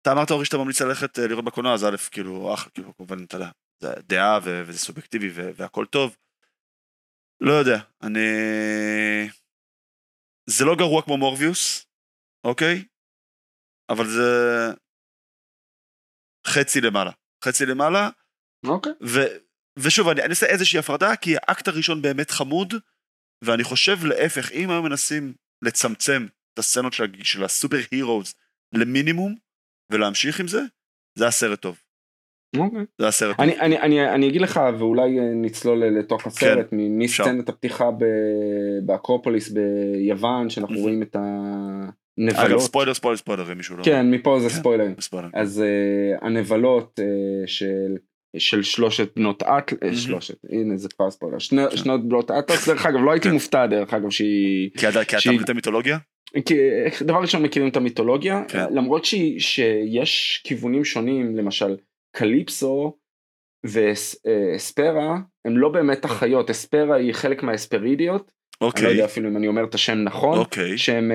אתה 0.03 0.13
אמרת 0.13 0.31
אורי 0.31 0.45
שאתה 0.45 0.57
ממליץ 0.57 0.83
ללכת 0.83 1.19
אה, 1.19 1.27
לראות 1.27 1.45
בקולנוע, 1.45 1.75
אז 1.75 1.85
א', 1.85 1.97
כאילו, 2.11 2.55
אחלה, 2.55 2.71
כאילו, 2.71 2.97
כמובן, 2.97 3.25
אתה 3.25 3.37
יודע, 3.37 3.51
זה 3.83 3.89
דעה 4.01 4.39
וזה 4.45 4.79
סובייקטיבי 4.79 5.29
והכל 5.31 5.87
טוב. 5.87 6.17
לא 7.41 7.53
יודע, 7.53 7.79
אני... 8.03 8.21
זה 10.51 10.65
לא 10.65 10.77
גרוע 10.79 11.03
כמו 11.03 11.17
מורביוס, 11.17 11.87
אוקיי? 12.45 12.85
אבל 13.91 14.07
זה 14.07 14.29
חצי 16.47 16.81
למעלה. 16.81 17.11
חצי 17.45 17.67
למעלה. 17.67 18.11
אוקיי. 18.67 18.93
ו... 19.03 19.19
ושוב, 19.79 20.09
אני, 20.09 20.23
אני 20.23 20.31
אעשה 20.31 20.47
איזושהי 20.47 20.79
הפרדה, 20.79 21.17
כי 21.17 21.37
האקט 21.37 21.69
הראשון 21.69 22.03
באמת 22.03 22.31
חמוד, 22.31 22.75
ואני 23.45 23.65
חושב 23.65 24.05
להפך, 24.05 24.53
אם 24.53 24.71
היו 24.71 24.83
מנסים 24.83 25.35
לצמצם 25.63 26.27
את 26.55 26.59
הסצנות 26.59 26.93
של, 26.93 27.05
של 27.23 27.45
הסופר 27.45 27.77
הירוז 27.91 28.35
למינימום 28.75 29.35
ולהמשיך 29.93 30.41
עם 30.41 30.49
זה, 30.49 30.61
זה 31.19 31.27
הסרט 31.27 31.61
טוב. 31.61 31.79
אוקיי. 32.57 32.85
זה 32.99 33.09
הסרט. 33.09 33.41
אני, 33.41 33.61
אני, 33.61 33.79
אני, 33.79 34.11
אני 34.11 34.29
אגיד 34.29 34.41
לך 34.41 34.61
ואולי 34.79 35.19
אה, 35.19 35.25
נצלול 35.35 35.85
לתוך 35.85 36.27
הסרט 36.27 36.71
כן, 36.71 36.77
מסצנת 36.81 37.49
הפתיחה 37.49 37.91
באקרופוליס 38.87 39.51
ביוון 39.51 40.51
שאנחנו 40.51 40.75
mm-hmm. 40.75 40.79
רואים 40.79 41.03
את 41.03 41.17
הנבלות. 41.17 42.51
אגב 42.51 42.59
ספוילר 42.59 42.95
ספוילר 42.95 43.17
ספוילר 43.17 43.55
מישהו 43.55 43.77
לא. 43.77 43.85
כן 43.85 44.11
מפה 44.11 44.41
זה 44.41 44.49
כן, 44.49 44.55
ספוילר. 44.55 44.87
ספוילר. 45.01 45.29
אז 45.35 45.63
uh, 45.63 46.25
הנבלות 46.27 47.01
uh, 47.01 47.47
של 47.47 47.97
של 48.39 48.63
שלושת 48.63 49.09
בנות 49.17 49.43
אטלס, 49.43 49.81
mm-hmm. 49.83 49.97
שלושת, 49.97 50.39
הנה 50.51 50.77
זה 50.77 50.89
כבר 50.89 51.11
ספוילר, 51.11 51.39
שני, 51.39 51.63
כן. 51.71 51.77
שנות 51.77 52.09
בנות 52.09 52.31
אטלס, 52.31 52.69
דרך 52.69 52.87
אגב 52.87 53.01
לא 53.05 53.13
הייתי 53.13 53.29
כן. 53.29 53.35
מופתע 53.35 53.67
דרך 53.67 53.95
אגב 53.95 54.11
שהיא... 54.11 54.71
כי 54.77 54.89
אתה 54.89 55.01
מבין 55.27 55.43
את 55.43 55.51
המיתולוגיה? 55.51 55.99
כי 56.45 56.55
דבר 57.03 57.21
ראשון 57.21 57.43
מכירים 57.43 57.69
את 57.69 57.77
המיתולוגיה 57.77 58.43
כן. 58.49 58.75
למרות 58.75 59.05
ש, 59.05 59.15
שיש 59.39 60.43
כיוונים 60.45 60.85
שונים 60.85 61.37
למשל 61.37 61.77
קליפסו 62.17 62.97
ואספרה 63.65 65.19
הם 65.45 65.59
לא 65.59 65.69
באמת 65.69 66.05
אחיות 66.05 66.51
אספרה 66.51 66.97
היא 66.97 67.13
חלק 67.13 67.43
מהאספרידיות. 67.43 68.31
אוקיי. 68.61 68.81
אני 68.81 68.87
לא 68.87 68.93
יודע 68.93 69.05
אפילו 69.05 69.29
אם 69.29 69.37
אני 69.37 69.49
אומר 69.49 69.65
את 69.65 69.75
השם 69.75 69.99
נכון. 70.05 70.39
אוקיי. 70.39 70.79
שהם, 70.79 71.13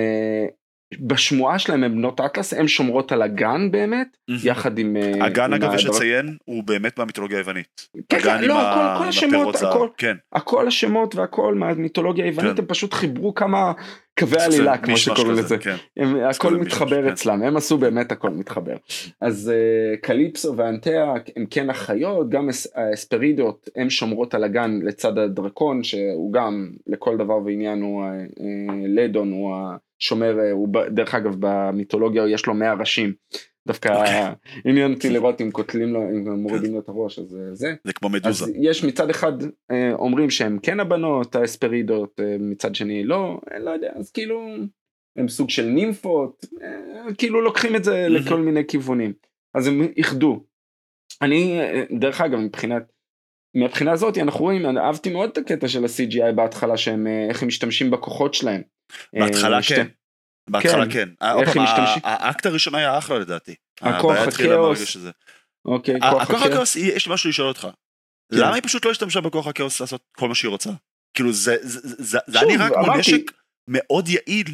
בשמועה 1.00 1.60
שלהם 1.60 1.84
הם 1.84 1.92
בנות 1.96 2.20
אטלס, 2.22 2.54
הן 2.54 2.68
שומרות 2.68 3.12
על 3.12 3.22
הגן 3.22 3.72
באמת, 3.72 4.18
יחד 4.44 4.78
עם... 4.80 4.98
אה, 4.98 5.26
הגן 5.26 5.54
אגב 5.54 5.74
יש 5.74 5.86
לציין 5.86 6.38
הוא 6.46 6.64
באמת 6.64 7.00
מהמיתולוגיה 7.00 7.38
היוונית. 7.38 7.88
כן, 8.10 8.18
הגן 8.18 8.38
כן, 8.38 8.44
עם 8.44 8.50
לא, 8.50 8.62
ה- 8.62 8.74
כל- 8.74 8.98
כל 8.98 9.04
עם 9.04 9.10
השמות, 9.10 9.34
הפירות 9.34 9.56
זהב. 9.56 9.70
הכל. 9.70 9.88
כן, 9.98 10.16
הכל 10.34 10.68
השמות 10.68 11.16
והכל 11.16 11.56
מהמיתולוגיה 11.56 12.26
היוונית. 12.26 12.60
הם 12.60 12.66
פשוט 12.66 12.94
חיברו 12.94 13.36
כמה 13.36 13.72
קווי 14.20 14.42
עלילה, 14.42 14.78
כמו 14.78 14.98
שקוראים 14.98 15.32
לזה. 15.32 15.58
הם, 15.98 16.16
הכל 16.30 16.56
מתחבר. 16.56 17.14
אצלם, 17.14 17.44
הם 17.44 17.58
עשו 17.58 17.78
באמת 17.78 18.12
הכל 18.12 18.30
מתחבר. 18.30 18.76
אז 19.22 19.52
uh, 19.52 20.00
קליפסו 20.02 20.58
ואנטאה 20.58 21.14
הם 21.36 21.46
כן 21.50 21.70
אחיות, 21.70 22.30
גם 22.30 22.50
האספרידות 22.76 23.70
הן 23.76 23.90
שומרות 23.90 24.34
על 24.34 24.44
הגן 24.44 24.80
לצד 24.84 25.18
הדרקון, 25.18 25.84
שהוא 25.84 26.34
גם 26.34 26.70
לכל 26.88 27.18
דבר 27.18 27.38
ועניין 27.46 27.82
הוא, 27.82 28.04
uh, 28.04 28.42
לדון 28.88 29.32
הוא 29.32 29.56
השומר, 30.04 30.36
uh, 30.38 30.52
הוא 30.52 30.68
דרך 30.90 31.16
אגב 31.16 31.36
במיתולוגיה 31.40 32.28
יש 32.28 32.46
לו 32.46 32.54
100 32.54 32.74
ראשים. 32.74 33.14
דווקא 33.68 33.90
אוקיי. 33.90 34.24
עניין 34.66 34.94
אותי 34.94 35.10
לראות 35.10 35.42
אם 35.42 35.52
קוטלים 35.52 35.94
לו, 35.94 36.02
אם 36.10 36.30
מורידים 36.30 36.74
לו 36.74 36.80
את 36.80 36.90
הראש, 36.90 37.20
אז 37.20 37.34
uh, 37.34 37.56
זה. 37.56 37.74
זה 37.84 37.94
כמו 37.94 38.10
מדוזה. 38.10 38.46
אז 38.46 38.52
יש 38.62 38.84
מצד 38.84 39.10
אחד 39.10 39.34
אה, 39.72 39.94
אומרים 39.94 40.30
שהם 40.30 40.60
כן 40.64 40.80
הבנות 40.80 41.36
האספרידות 41.36 42.20
אה, 42.20 42.36
מצד 42.40 42.76
שני 42.76 43.04
לא 43.04 43.40
אה, 43.52 43.60
לא 43.60 43.70
יודע 43.72 43.92
אז 43.96 44.12
כאילו 44.12 44.56
הם 45.18 45.28
סוג 45.28 45.50
של 45.50 45.66
נימפות 45.66 46.46
אה, 46.62 47.14
כאילו 47.18 47.42
לוקחים 47.42 47.76
את 47.76 47.84
זה. 47.84 48.08
לכל 48.10 48.42
מיני 48.42 48.68
כיוונים 48.68 49.14
אז 49.56 49.68
הם 49.68 49.82
איחדו. 49.98 50.44
אני 51.22 51.60
אה, 51.60 51.84
דרך 52.00 52.22
אגב 52.22 52.40
מבחינת 52.40 52.84
מהבחינה 53.56 53.92
הזאת 53.92 54.18
אנחנו 54.18 54.40
רואים 54.40 54.78
אהבתי 54.78 55.10
מאוד 55.10 55.30
את 55.30 55.38
הקטע 55.38 55.68
של 55.68 55.84
ה-CGI 55.84 56.32
בהתחלה 56.36 56.78
שהם 56.78 57.08
אה, 57.08 57.28
איך 57.30 57.42
הם 57.42 57.48
משתמשים 57.48 57.92
בכוחות 57.92 58.34
שלהם. 58.34 58.62
בהתחלה 59.20 59.58
אה, 59.58 59.62
כן. 59.64 59.88
בהתחלה 60.50 60.86
כן. 60.86 60.92
כן. 60.92 61.10
אה, 61.22 61.40
איך 61.42 61.56
הם 61.58 61.64
משתמשים? 61.64 62.02
האקט 62.04 62.46
הראשון 62.46 62.76
היה 62.76 62.98
אחלה 62.98 63.20
לדעתי. 63.20 63.56
הכוח 63.82 64.18
הכאוס. 64.28 64.98
אוקיי 65.66 65.96
הכוח 66.02 66.42
הכאוס. 66.44 66.76
יש 66.76 67.08
לי 67.08 67.14
משהו 67.14 67.30
לשאול 67.30 67.48
אותך. 67.48 67.68
כן. 68.34 68.40
למה 68.40 68.56
היא 68.56 68.64
פשוט 68.64 68.86
לא 68.86 68.92
השתמשה 68.92 69.22
בכוח 69.22 69.48
הכאוס 69.48 69.82
לעשות 69.82 70.02
כל 70.18 70.28
מה 70.28 70.36
שהיא 70.36 70.50
רוצה? 70.50 70.70
כאילו 71.14 71.32
זה 71.34 71.56
זה- 71.62 72.20
זה 72.28 72.40
היה 72.40 72.48
נראה 72.58 72.70
כמו 72.70 72.98
נשק 72.98 73.32
מאוד 73.70 74.08
יעיל. 74.08 74.48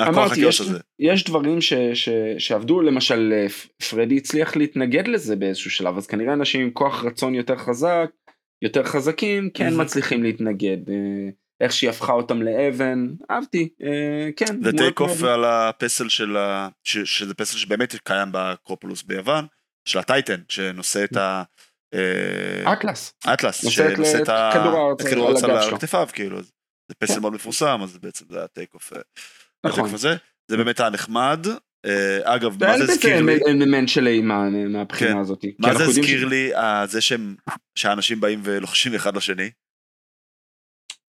אמרתי, 0.00 0.40
יש, 0.40 0.60
הזה. 0.60 0.78
יש 0.98 1.24
דברים 1.24 1.60
ש, 1.60 1.72
ש, 1.94 2.08
שעבדו, 2.38 2.80
למשל 2.80 3.32
אה, 3.32 3.46
פרדי 3.90 4.16
הצליח 4.16 4.56
להתנגד 4.56 5.08
לזה 5.08 5.36
באיזשהו 5.36 5.70
שלב, 5.70 5.96
אז 5.96 6.06
כנראה 6.06 6.32
אנשים 6.32 6.60
עם 6.60 6.70
כוח 6.70 7.04
רצון 7.04 7.34
יותר 7.34 7.56
חזק, 7.56 8.10
יותר 8.62 8.84
חזקים, 8.84 9.50
כן 9.54 9.64
מהמם. 9.64 9.80
מצליחים 9.80 10.22
להתנגד. 10.22 10.78
אה, 11.60 11.66
איך 11.66 11.72
שהיא 11.72 11.90
הפכה 11.90 12.12
אותם 12.12 12.42
לאבן, 12.42 13.06
אהבתי, 13.30 13.68
אה, 13.82 14.30
כן. 14.36 14.62
זה 14.64 14.72
take 14.72 15.00
off. 15.00 15.22
על 15.22 15.44
הפסל 15.44 16.08
של 16.08 16.36
ה... 16.36 16.68
ש- 16.84 17.18
שזה 17.18 17.34
פסל 17.34 17.58
שבאמת 17.58 17.94
קיים 18.04 18.32
באקרופוליס 18.32 19.02
ביוון, 19.02 19.46
של 19.84 19.98
ה 19.98 20.04
Titan, 20.04 20.40
שנושא 20.48 21.04
את 21.04 21.16
ה... 21.16 21.42
אה, 21.94 22.72
אטלס, 22.72 23.14
אטלס, 23.32 23.68
שנושא 23.68 24.22
את 24.22 24.28
כדור 25.06 25.28
הארץ 25.28 25.44
על. 25.44 25.70
כתפיו, 25.78 26.08
כאילו. 26.12 26.42
זה 26.42 26.94
פסל 26.98 27.14
כן. 27.14 27.20
מאוד 27.20 27.32
מפורסם, 27.32 27.80
אז 27.82 27.98
בעצם 27.98 28.24
זה 28.30 28.44
ה 28.44 28.50
take 28.50 28.74
off. 28.74 28.92
נכון. 29.66 29.84
off 29.84 29.94
הזה. 29.94 30.16
זה 30.48 30.56
באמת 30.56 30.80
היה 30.80 30.90
נחמד. 30.90 31.46
אה, 31.86 32.34
אגב, 32.34 32.64
מה 32.64 32.78
זה 32.78 32.92
הזכיר 32.92 33.20
לי? 33.22 33.38
אלמנט 33.46 33.88
של 33.88 34.06
אימה 34.06 34.48
מהבחינה 34.68 35.10
כן. 35.10 35.18
הזאת. 35.18 35.44
מה 35.58 35.74
זה 35.74 35.84
הזכיר 35.84 36.24
לי? 36.26 36.54
אה, 36.54 36.86
זה 36.86 37.00
שהם- 37.00 37.34
שהאנשים 37.74 38.20
באים 38.20 38.40
ולוחשים 38.44 38.94
אחד 38.94 39.16
לשני. 39.16 39.50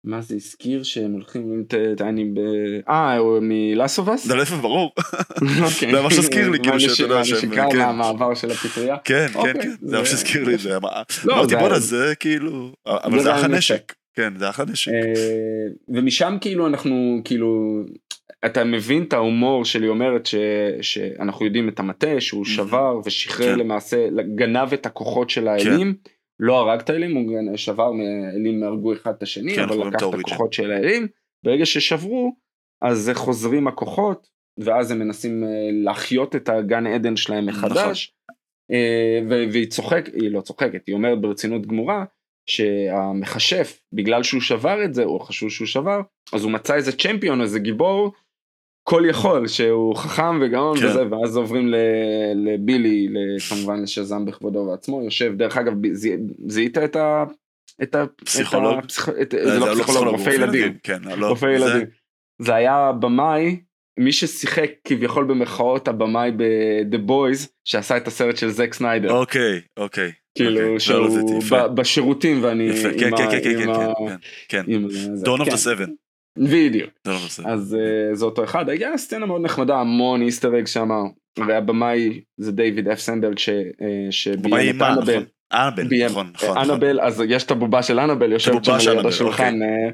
מה 0.05 0.21
זה 0.21 0.35
הזכיר 0.35 0.83
שהם 0.83 1.13
הולכים 1.13 1.43
עם 1.43 1.65
טענים 1.97 2.35
ב... 2.35 2.39
אה, 2.89 3.17
הוא 3.17 3.39
מלאסובס? 3.43 4.27
זה 4.27 4.35
לא 4.35 4.43
לפעמים 4.43 4.63
ברור. 4.63 4.93
אוקיי. 5.65 5.91
זה 5.95 6.03
מה 6.03 6.11
שהזכיר 6.11 6.51
לי, 6.51 6.59
כאילו, 6.63 6.81
שאתה 6.81 7.03
יודע 7.03 7.25
שהם- 7.25 7.37
מהנשיקה, 7.51 7.67
כן. 7.71 7.79
מהמעבר 7.79 8.35
של 8.35 8.51
הפטריה. 8.51 8.97
כן, 9.05 9.27
כן, 9.33 9.39
אוקיי, 9.39 9.53
כן, 9.63 9.71
זה 9.83 9.99
מה 9.99 10.05
שהזכיר 10.07 10.45
לי 10.45 10.55
את 10.55 10.61
זה. 10.61 10.77
אמר- 10.77 10.91
לא, 11.25 11.35
אמרתי 11.35 11.57
בואנה 11.57 11.79
זה 11.79 12.13
כאילו, 12.21 12.73
אבל 12.87 13.21
זה 13.23 13.35
אחלה 13.35 13.49
נשק. 13.49 13.93
כן, 14.17 14.33
זה 14.39 14.49
אחלה 14.51 14.67
נשק. 14.67 14.93
אה, 14.93 15.13
ומשם 15.89 16.37
כאילו 16.41 16.67
אנחנו 16.67 17.21
כאילו 17.25 17.81
אתה 18.47 18.65
מבין 18.65 19.03
את 19.03 19.13
ההומור 19.13 19.65
שלי 19.65 19.89
אומרת 19.89 20.27
ש, 20.27 20.35
שאנחנו 20.81 21.45
יודעים 21.47 21.69
את 21.69 21.79
המטה 21.81 22.21
שהוא. 22.21 22.45
שבר 22.45 23.01
ושחרר 23.05 23.53
כן. 23.53 23.59
למעשה 23.59 24.07
גנב 24.35 24.73
את 24.73 24.87
הכוחות 24.87 25.31
של 25.31 25.49
האלים. 25.49 25.95
לא 26.41 26.59
הרג 26.59 26.81
את 26.81 26.91
האלים 26.91 27.17
הוא 27.17 27.57
שבר 27.57 27.93
האלים 28.33 28.63
הרגו 28.63 28.93
אחד 28.93 29.13
את 29.19 29.23
השני 29.23 29.55
כן, 29.55 29.63
אבל 29.63 29.89
לקח 29.89 29.99
את. 30.09 30.15
הכוחות 30.15 30.53
של 30.53 30.71
האלים. 30.71 31.09
ברגע 31.45 31.67
ששברו 31.67 32.37
אז 32.83 33.11
חוזרים 33.15 33.69
הכוחות 33.69 34.29
ואז 34.59 34.91
הם 34.91 34.99
מנסים 34.99 35.45
אה, 35.45 35.49
להחיות 35.73 36.37
את 36.37 36.49
הגן 36.49 36.87
עדן 36.87 37.17
שלהם 37.17 37.47
מחדש. 37.47 38.15
אה, 38.71 39.21
ו- 39.29 39.45
והיא 39.53 39.71
צוחקת, 39.71 40.15
היא 40.15 40.31
לא 40.31 40.41
צוחקת, 40.41 40.87
היא 40.87 40.95
אומרת 40.95 41.21
ברצינות 41.21 41.67
גמורה 41.67 42.05
שהמכשף 42.47 43.83
בגלל 43.93 44.23
שהוא 44.23 44.41
שבר 44.41 44.85
את 44.85 44.95
זה 44.95 45.05
או 45.05 45.21
חשוב 45.21 45.51
שהוא 45.51 45.67
שבר 45.67 46.01
אז 46.33 46.45
הוא 46.45 46.53
מצא 46.53 46.75
איזה 46.75 46.93
צ'מפיון 46.93 47.41
איזה 47.41 47.59
גיבור 47.59 48.13
כל 48.91 49.03
יכול 49.09 49.47
שהוא 49.49 49.97
חכם 49.97 50.39
וגאון 50.43 50.79
כן. 50.81 50.87
וזה 50.87 51.03
ואז 51.11 51.37
עוברים 51.37 51.75
לבילי 52.35 53.09
כמובן 53.49 53.83
לשזם 53.83 54.25
בכבודו 54.25 54.67
ועצמו 54.71 55.03
יושב 55.05 55.33
דרך 55.37 55.57
אגב 55.57 55.73
זיהית 56.47 56.79
את 56.79 56.97
ה... 56.97 57.25
את 57.83 57.95
ה... 57.95 58.05
פסיכולוג? 58.25 58.79
את 58.79 58.85
הפסיכ- 58.85 59.09
את- 59.23 59.35
זה 59.43 59.59
לא 59.59 59.75
פסיכולוג, 59.75 60.05
רופא 60.07 60.31
ילדים. 60.31 60.75
כן, 60.83 60.99
לא, 61.19 61.27
רופא 61.29 61.47
זה- 61.47 61.53
ילדים. 61.67 61.87
זה 62.39 62.55
היה 62.55 62.93
במאי, 63.01 63.61
מי 63.99 64.13
ששיחק 64.13 64.71
כביכול 64.85 65.25
במרכאות 65.25 65.89
הבמאי 65.89 66.31
ב-The 66.37 67.09
Boys, 67.11 67.47
שעשה 67.65 67.97
את 67.97 68.07
הסרט 68.09 68.37
של 68.37 68.49
זק 68.51 68.75
סניידר. 68.75 69.11
אוקיי, 69.13 69.43
אוקיי. 69.43 69.61
אוקיי. 69.77 70.11
כאילו 70.35 70.51
לא, 70.51 70.73
לא, 70.73 70.79
שהוא 70.79 71.09
זה 71.41 71.69
בשירותים 71.75 72.39
ואני 72.45 72.65
יפה, 72.65 72.89
עם 72.89 72.99
כן, 72.99 73.15
ה- 73.15 73.17
כן, 73.17 73.31
כן, 73.31 73.41
כן, 73.43 73.59
עם 73.59 73.65
כן, 73.65 73.71
ה- 73.71 73.93
כן, 74.09 74.17
כן. 74.49 74.73
עם 74.73 74.87
זה, 74.91 75.27
Dawn 75.27 75.39
of 75.41 75.45
כן. 75.45 75.51
the 75.51 75.55
Seven. 75.55 75.91
בדיוק. 76.39 76.91
Seven. 77.09 77.49
אז 77.49 77.75
אה, 77.81 78.15
זה 78.15 78.25
אותו 78.25 78.45
אחד. 78.45 78.69
היה 78.69 78.99
סצנה 78.99 79.27
מאוד 79.27 79.43
נחמדה, 79.43 79.77
המון 79.77 80.23
איסטר 80.23 80.59
אג 80.59 80.67
שם. 80.67 80.91
והבמאי 81.39 82.21
זה 82.37 82.53
דיוויד 82.53 82.89
F 82.89 82.99
סנדברג 83.01 83.39
ש- 83.39 83.49
אה, 83.49 84.07
שביים 84.11 84.55
את 84.55 84.61
אימה, 84.61 84.89
אנבל. 84.93 85.03
נכון. 85.13 85.25
אנבל, 85.53 85.89
ביים- 85.89 86.05
נכון, 86.11 86.31
נכון. 86.35 86.59
אנבל, 86.59 87.01
אז 87.01 87.23
יש 87.29 87.45
את 87.45 87.51
הבובה 87.51 87.83
של 87.83 88.01
אנבל 88.01 88.33
יושבת 88.33 88.65
שם 88.65 88.77
ליד 88.79 88.89
אנבל, 88.89 89.09
השולחן. 89.09 89.63
אה, 89.63 89.91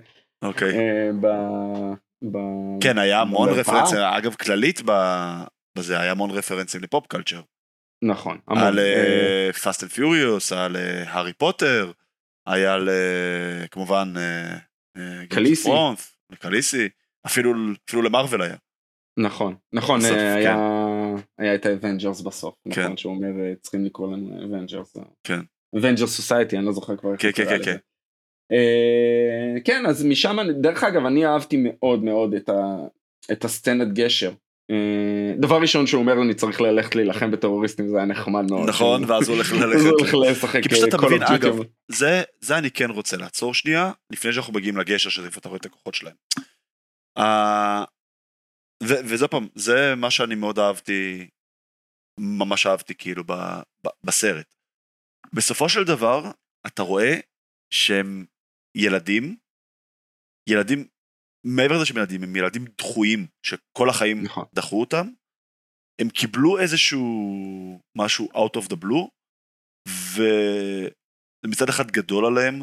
אוקיי. 0.48 0.78
אה, 0.78 1.10
ב- 1.20 1.92
ב- 2.32 2.82
כן, 2.82 2.98
היה 2.98 3.20
המון. 3.20 3.48
רפרנסים, 3.48 3.98
אגב, 3.98 4.34
כללית 4.34 4.82
בזה, 5.78 6.00
היה 6.00 6.10
המון 6.10 6.30
רפרנסים 6.30 6.82
ל 6.82 6.88
pop 6.88 7.06
culture. 7.06 7.40
נכון, 8.04 8.38
המון. 8.48 8.62
על 8.64 8.78
אה, 8.78 9.50
Fast 9.62 9.82
and 9.82 9.92
Furious, 9.92 10.52
על 10.52 10.76
הארי 11.06 11.32
פוטר, 11.32 11.90
היה 12.46 12.74
על 12.74 12.88
אה, 12.88 13.66
כמובן 13.70 14.12
אה, 14.16 14.56
אה, 14.96 15.26
קליסי. 15.28 15.68
פרונף, 16.28 16.42
קליסי, 16.42 16.88
אפילו 17.26 17.54
אפילו 17.88 18.02
למרוויל 18.02 18.42
היה. 18.42 18.56
נכון, 19.18 19.54
נכון, 19.72 19.98
בסוף, 20.00 20.12
אה, 20.12 20.34
כן. 20.34 20.36
היה 20.36 21.14
היה 21.38 21.54
את 21.54 21.66
ה 21.66 21.72
Avengers 21.72 22.20
בסוף, 22.20 22.54
כן. 22.70 22.82
נכון, 22.82 22.96
שהוא 22.96 23.14
אומר 23.14 23.44
אה, 23.44 23.54
צריכים 23.60 23.84
לקרוא 23.84 24.12
לנו 24.12 24.44
Avengers. 24.44 24.96
כן. 25.24 25.40
Avengers 25.78 26.10
society, 26.16 26.58
אני 26.58 26.66
לא 26.66 26.72
זוכר 26.72 26.96
כבר 26.96 27.12
איך 27.12 27.22
כן, 27.22 27.32
כן, 27.32 27.44
כן. 27.44 27.62
כן. 27.64 27.76
אה, 28.52 29.60
כן, 29.64 29.86
אז 29.86 30.04
משם, 30.04 30.36
דרך 30.62 30.84
אגב, 30.84 31.04
אני 31.06 31.26
אהבתי 31.26 31.56
מאוד 31.62 32.02
מאוד 32.04 32.34
את 32.34 32.48
ה- 32.48 32.86
את 33.32 33.44
הסצנת 33.44 33.92
גשר. 33.92 34.32
אה, 34.70 35.32
דבר 35.40 35.60
ראשון 35.60 35.86
שהוא 35.86 36.00
אומר, 36.00 36.22
אני 36.22 36.34
צריך 36.34 36.60
ללכת 36.60 36.94
להילחם 36.94 37.30
בטרוריסטים, 37.30 37.88
זה 37.88 37.96
היה 37.96 38.06
נחמד 38.06 38.44
מאוד. 38.50 38.68
נכון, 38.68 39.04
ואז 39.10 39.28
הוא 39.28 39.36
הולך 39.36 39.52
ללכת. 40.12 40.62
כי 40.62 40.68
פשוט 40.68 40.88
אתה 40.88 40.96
Call 40.96 41.00
of 41.00 41.06
מבין, 41.06 41.22
אגב, 41.22 41.54
זה, 41.88 42.22
זה 42.40 42.58
אני 42.58 42.70
כן 42.70 42.90
רוצה 42.90 43.16
לעצור 43.16 43.54
שנייה, 43.54 43.92
לפני 44.10 44.32
שאנחנו 44.32 44.52
מגיעים 44.52 44.76
לגשר 44.76 45.10
שזה 45.10 45.26
איפה 45.26 45.40
אתה 45.40 45.48
רואה 45.48 45.58
את 45.58 45.66
הכוחות 45.66 45.94
שלהם. 45.94 46.14
אה, 47.18 47.84
וזה 48.82 49.28
פעם, 49.28 49.48
זה 49.54 49.94
מה 49.96 50.10
שאני 50.10 50.34
מאוד 50.34 50.58
אהבתי, 50.58 51.28
ממש 52.20 52.66
אהבתי 52.66 52.94
כאילו 52.94 53.24
ב- 53.24 53.60
ב- 53.86 53.96
בסרט. 54.04 54.54
בסופו 55.32 55.68
של 55.68 55.84
דבר, 55.84 56.30
אתה 56.66 56.82
רואה 56.82 57.14
שהם 57.70 58.24
ילדים, 58.76 59.36
ילדים, 60.48 60.86
מעבר 61.46 61.76
לזה 61.76 61.86
שהם 61.86 61.96
ילדים, 61.96 62.22
הם 62.22 62.36
ילדים 62.36 62.64
דחויים, 62.78 63.26
שכל 63.42 63.88
החיים 63.88 64.22
נכון. 64.22 64.44
דחו 64.54 64.80
אותם, 64.80 65.08
הם 66.00 66.08
קיבלו 66.08 66.58
איזשהו 66.58 67.80
משהו 67.96 68.28
out 68.34 68.60
of 68.60 68.66
the 68.72 68.76
blue, 68.84 69.08
וזה 69.88 70.90
מצד 71.46 71.68
אחד 71.68 71.90
גדול 71.90 72.26
עליהם, 72.26 72.62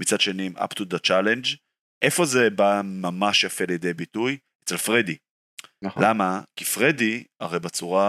מצד 0.00 0.20
שני 0.20 0.46
הם 0.46 0.56
up 0.56 0.74
to 0.78 0.82
the 0.82 0.98
challenge. 1.06 1.56
איפה 2.02 2.24
זה 2.24 2.50
בא 2.50 2.80
ממש 2.84 3.44
יפה 3.44 3.64
לידי 3.68 3.94
ביטוי? 3.94 4.38
אצל 4.64 4.76
פרדי. 4.76 5.16
נכון. 5.82 6.04
למה? 6.04 6.40
כי 6.56 6.64
פרדי, 6.64 7.24
הרי 7.40 7.58
בצורה, 7.58 8.08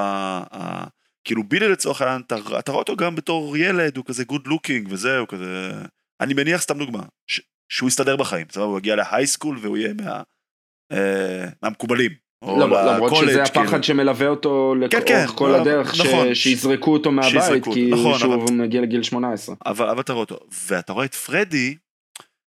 ה... 0.51 0.83
כאילו 1.23 1.43
בילי 1.43 1.67
לצורך 1.69 2.01
העניין, 2.01 2.21
אתה, 2.21 2.35
אתה 2.59 2.71
רואה 2.71 2.81
אותו 2.81 2.95
גם 2.95 3.15
בתור 3.15 3.57
ילד, 3.57 3.97
הוא 3.97 4.05
כזה 4.05 4.23
good 4.23 4.47
looking 4.47 4.87
וזהו, 4.91 5.27
כזה... 5.27 5.71
אני 6.21 6.33
מניח, 6.33 6.61
סתם 6.61 6.77
דוגמה, 6.77 7.03
ש... 7.27 7.41
שהוא 7.69 7.87
יסתדר 7.87 8.15
בחיים, 8.15 8.45
סבבה, 8.51 8.65
הוא 8.65 8.77
יגיע 8.79 8.95
ל 8.95 9.01
high 9.01 9.24
school 9.24 9.57
והוא 9.61 9.77
יהיה 9.77 9.93
מה... 10.01 10.21
אה, 10.91 11.45
מהמקובלים, 11.63 12.11
למרות 12.43 13.11
שזה 13.15 13.25
לקולג', 13.25 13.39
הפחד 13.39 13.67
כאילו. 13.69 13.83
שמלווה 13.83 14.27
אותו 14.27 14.75
כן, 14.91 14.99
כן, 15.07 15.25
כל 15.35 15.47
לא, 15.47 15.61
הדרך, 15.61 15.95
ש- 15.95 16.01
נכון. 16.01 16.35
שיזרקו 16.35 16.93
אותו 16.93 17.11
מהבית, 17.11 17.31
שיזרקו 17.31 17.71
כי 17.73 17.89
נכון, 17.91 18.19
שהוא 18.19 18.35
אבל- 18.35 18.53
מגיע 18.53 18.81
לגיל 18.81 19.03
18. 19.03 19.55
אבל, 19.65 19.89
אבל 19.89 20.01
אתה 20.01 20.13
רואה 20.13 20.21
אותו, 20.23 20.39
ואתה 20.67 20.93
רואה 20.93 21.05
את 21.05 21.15
פרדי, 21.15 21.75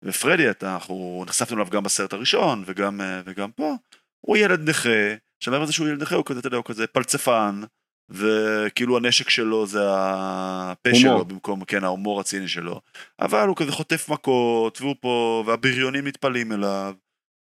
ופרדי, 0.04 0.50
אתה, 0.50 0.74
אנחנו 0.74 1.24
נחשפנו 1.28 1.58
אליו 1.58 1.68
גם 1.72 1.84
בסרט 1.84 2.14
הראשון, 2.14 2.64
וגם, 2.66 3.02
אה, 3.02 3.22
וגם 3.26 3.52
פה, 3.52 3.74
הוא 4.22 4.38
ילד 4.38 4.70
נכה, 4.70 4.90
עכשיו 5.38 5.52
מעבר 5.54 5.64
לזה 5.64 5.74
שהוא 5.74 5.88
ילד 5.88 6.02
נכה, 6.02 6.16
הוא 6.16 6.26
כזה, 6.26 6.40
אתה 6.40 6.48
יודע, 6.48 6.58
הוא 6.58 6.66
כזה 6.66 6.88
פלצפן, 6.88 7.62
וכאילו 8.10 8.98
הנשק 8.98 9.30
שלו 9.30 9.68
זה 9.68 9.80
הפה 9.88 10.90
הומור. 10.90 11.02
שלו, 11.02 11.26
במקום, 11.26 11.66
כן, 11.66 11.84
ההומור 11.84 12.20
הציני 12.20 12.48
שלו, 12.48 12.82
אבל 13.20 13.48
הוא 13.48 13.56
כזה 13.56 13.72
חוטף 13.72 14.10
מכות, 14.10 14.82
והוא 14.82 14.96
פה, 15.00 15.44
והבריונים 15.48 16.06
מתפלאים 16.06 16.52
אליו, 16.52 16.94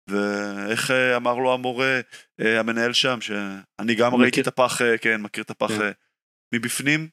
ואיך 0.10 0.91
אה, 0.91 1.16
אמר 1.16 1.36
לו 1.36 1.53
המורה, 1.53 1.99
אה, 2.41 2.60
המנהל 2.60 2.93
שם, 2.93 3.22
שאני 3.22 3.95
גם 3.95 4.16
ראיתי 4.16 4.28
מכיר. 4.28 4.41
את 4.41 4.47
הפח, 4.47 4.82
אה, 4.82 4.97
כן, 4.97 5.22
מכיר 5.22 5.43
את 5.43 5.49
הפח 5.49 5.68
כן. 5.68 5.91
מבפנים, 6.55 7.10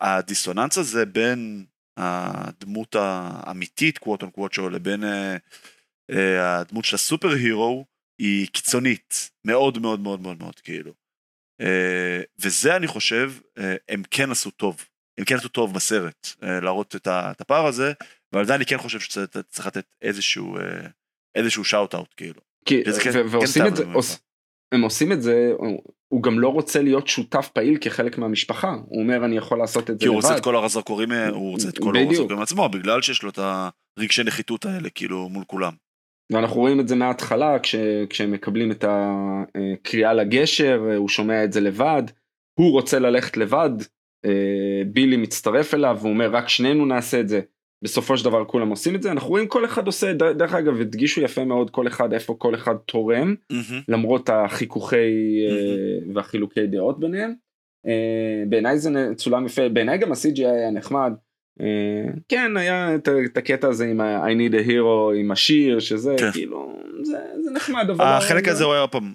והדיסוננס 0.00 0.78
הזה 0.78 1.06
בין 1.06 1.64
הדמות 1.96 2.96
האמיתית, 2.98 3.98
קוואט 3.98 4.22
און 4.22 4.30
קוואט 4.30 4.52
שלו, 4.52 4.70
לבין 4.70 5.04
הדמות 6.40 6.84
של 6.84 6.94
הסופר 6.94 7.28
הירו, 7.28 7.86
היא 8.18 8.48
קיצונית, 8.48 9.30
מאוד 9.46 9.78
מאוד 9.78 10.00
מאוד 10.00 10.20
מאוד 10.20 10.38
מאוד, 10.38 10.60
כאילו. 10.60 10.92
אה, 11.60 12.20
וזה 12.42 12.76
אני 12.76 12.86
חושב, 12.86 13.32
אה, 13.58 13.74
הם 13.88 14.02
כן 14.10 14.30
עשו 14.30 14.50
טוב. 14.50 14.84
הם 15.18 15.24
כן 15.24 15.36
עשו 15.36 15.48
טוב 15.48 15.74
בסרט, 15.74 16.28
אה, 16.42 16.60
להראות 16.60 16.96
את 16.96 17.40
הפער 17.40 17.66
הזה, 17.66 17.92
ועל 18.32 18.44
זה 18.44 18.54
אני 18.54 18.66
כן 18.66 18.78
חושב 18.78 19.00
שצריך 19.00 19.66
לתת 19.66 19.84
איזשהו, 20.02 20.56
איזשהו 21.34 21.64
שאוט 21.64 21.94
אאוט, 21.94 22.14
כאילו. 22.16 22.40
כי, 22.64 22.84
כן- 22.84 22.90
ו- 22.90 23.00
כן 23.12 23.26
ועושים 23.30 23.62
טעם 23.62 23.72
את 23.72 23.76
זה. 23.76 23.84
עוש, 23.94 24.16
הם 24.72 24.82
עושים 24.82 25.12
את 25.12 25.22
זה, 25.22 25.50
הוא, 26.08 26.22
גם 26.22 26.40
לא 26.40 26.48
רוצה 26.48 26.82
להיות 26.82 27.08
שותף 27.08 27.48
פעיל 27.54 27.78
כחלק 27.80 28.18
מהמשפחה, 28.18 28.70
הוא 28.86 29.02
אומר 29.02 29.24
אני 29.24 29.36
יכול 29.36 29.58
לעשות 29.58 29.90
את 29.90 29.94
זה 29.94 30.00
כי 30.00 30.06
הוא 30.06 30.16
רוצה 30.16 30.28
לבד. 30.28 30.36
את 30.38 30.44
כל 30.44 30.64
הזרקורים, 30.64 31.12
אה, 31.12 31.28
הוא 31.28 31.50
רוצה 31.50 31.68
את 31.68 31.78
כל 31.78 31.92
בדיוק. 31.94 32.12
הזרקורים 32.12 32.42
עצמו, 32.42 32.68
בגלל 32.68 33.02
שיש 33.02 33.22
לו 33.22 33.30
את 33.30 33.38
הרגשי 33.98 34.22
נחיתות 34.22 34.64
האלה, 34.64 34.90
כאילו, 34.90 35.28
מול 35.28 35.44
כולם. 35.46 35.72
ואנחנו 36.30 36.60
רואים 36.60 36.80
את 36.80 36.88
זה 36.88 36.96
מההתחלה 36.96 37.58
כש, 37.58 37.74
כשהם 38.10 38.32
מקבלים 38.32 38.70
את 38.70 38.84
הקריאה 38.88 40.12
לגשר, 40.12 40.82
הוא 40.96 41.08
שומע 41.08 41.44
את 41.44 41.52
זה 41.52 41.60
לבד, 41.60 42.02
הוא 42.58 42.72
רוצה 42.72 42.98
ללכת 42.98 43.36
לבד, 43.36 43.70
אה, 44.24 44.82
בילי 44.86 45.16
מצטרף 45.16 45.74
אליו 45.74 45.96
והוא 46.00 46.10
אומר 46.10 46.30
רק 46.30 46.48
שנינו 46.48 46.86
נעשה 46.86 47.20
את 47.20 47.28
זה. 47.28 47.40
בסופו 47.84 48.16
של 48.16 48.24
דבר 48.24 48.44
כולם 48.44 48.68
עושים 48.68 48.94
את 48.94 49.02
זה, 49.02 49.10
אנחנו 49.10 49.28
רואים 49.28 49.48
כל 49.48 49.64
אחד 49.64 49.86
עושה, 49.86 50.12
דרך 50.12 50.54
אגב 50.54 50.80
הדגישו 50.80 51.20
יפה 51.20 51.44
מאוד 51.44 51.70
כל 51.70 51.86
אחד 51.86 52.12
איפה 52.12 52.34
כל 52.38 52.54
אחד 52.54 52.74
תורם, 52.74 53.34
מהמם. 53.50 53.82
למרות 53.88 54.28
החיכוכי 54.28 54.96
אה, 55.48 56.12
והחילוקי 56.14 56.66
דעות 56.66 57.00
ביניהם. 57.00 57.34
אה, 57.86 58.42
בעיניי 58.48 58.78
זה 58.78 58.90
צולם 59.16 59.46
יפה, 59.46 59.68
בעיניי 59.68 59.98
גם 59.98 60.12
ה-CGI 60.12 60.46
היה 60.46 60.70
נחמד. 60.70 61.12
כן, 62.28 62.56
היה 62.56 62.94
את, 62.94 63.08
את 63.24 63.36
הקטע 63.36 63.68
הזה 63.68 63.84
עם 63.84 64.00
I 64.00 64.04
need 64.50 64.54
a 64.54 64.68
hero, 64.68 65.14
עם 65.20 65.30
השיר, 65.30 65.80
שזה 65.80 66.14
כן. 66.18 66.32
כאילו, 66.32 66.80
זה, 67.02 67.18
זה 67.44 67.50
נחמד, 67.50 67.90
אבל... 67.90 68.04
החלק 68.04 68.44
זה- 68.44 68.50
הזה 68.50 68.64
הוא 68.64 68.74
היה 68.74 68.86
פעם, 68.86 69.12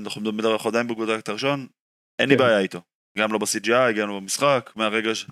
אנחנו 0.00 0.20
מדברים 0.20 0.52
אנחנו 0.52 0.70
עדיין 0.70 0.86
בגודל 0.88 1.18
הראשון, 1.28 1.66
אין 2.18 2.28
לי 2.28 2.34
כן. 2.34 2.44
בעיה 2.44 2.58
איתו. 2.58 2.80
גם 3.18 3.32
לא 3.32 3.38
ב-CGI, 3.38 3.92
גם 3.96 4.08
לא 4.08 4.20
במשחק, 4.20 4.70
מהרגע 4.76 5.14
ש... 5.14 5.26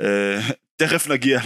אה, 0.00 0.40
תכף 0.78 1.08
נגיע 1.08 1.40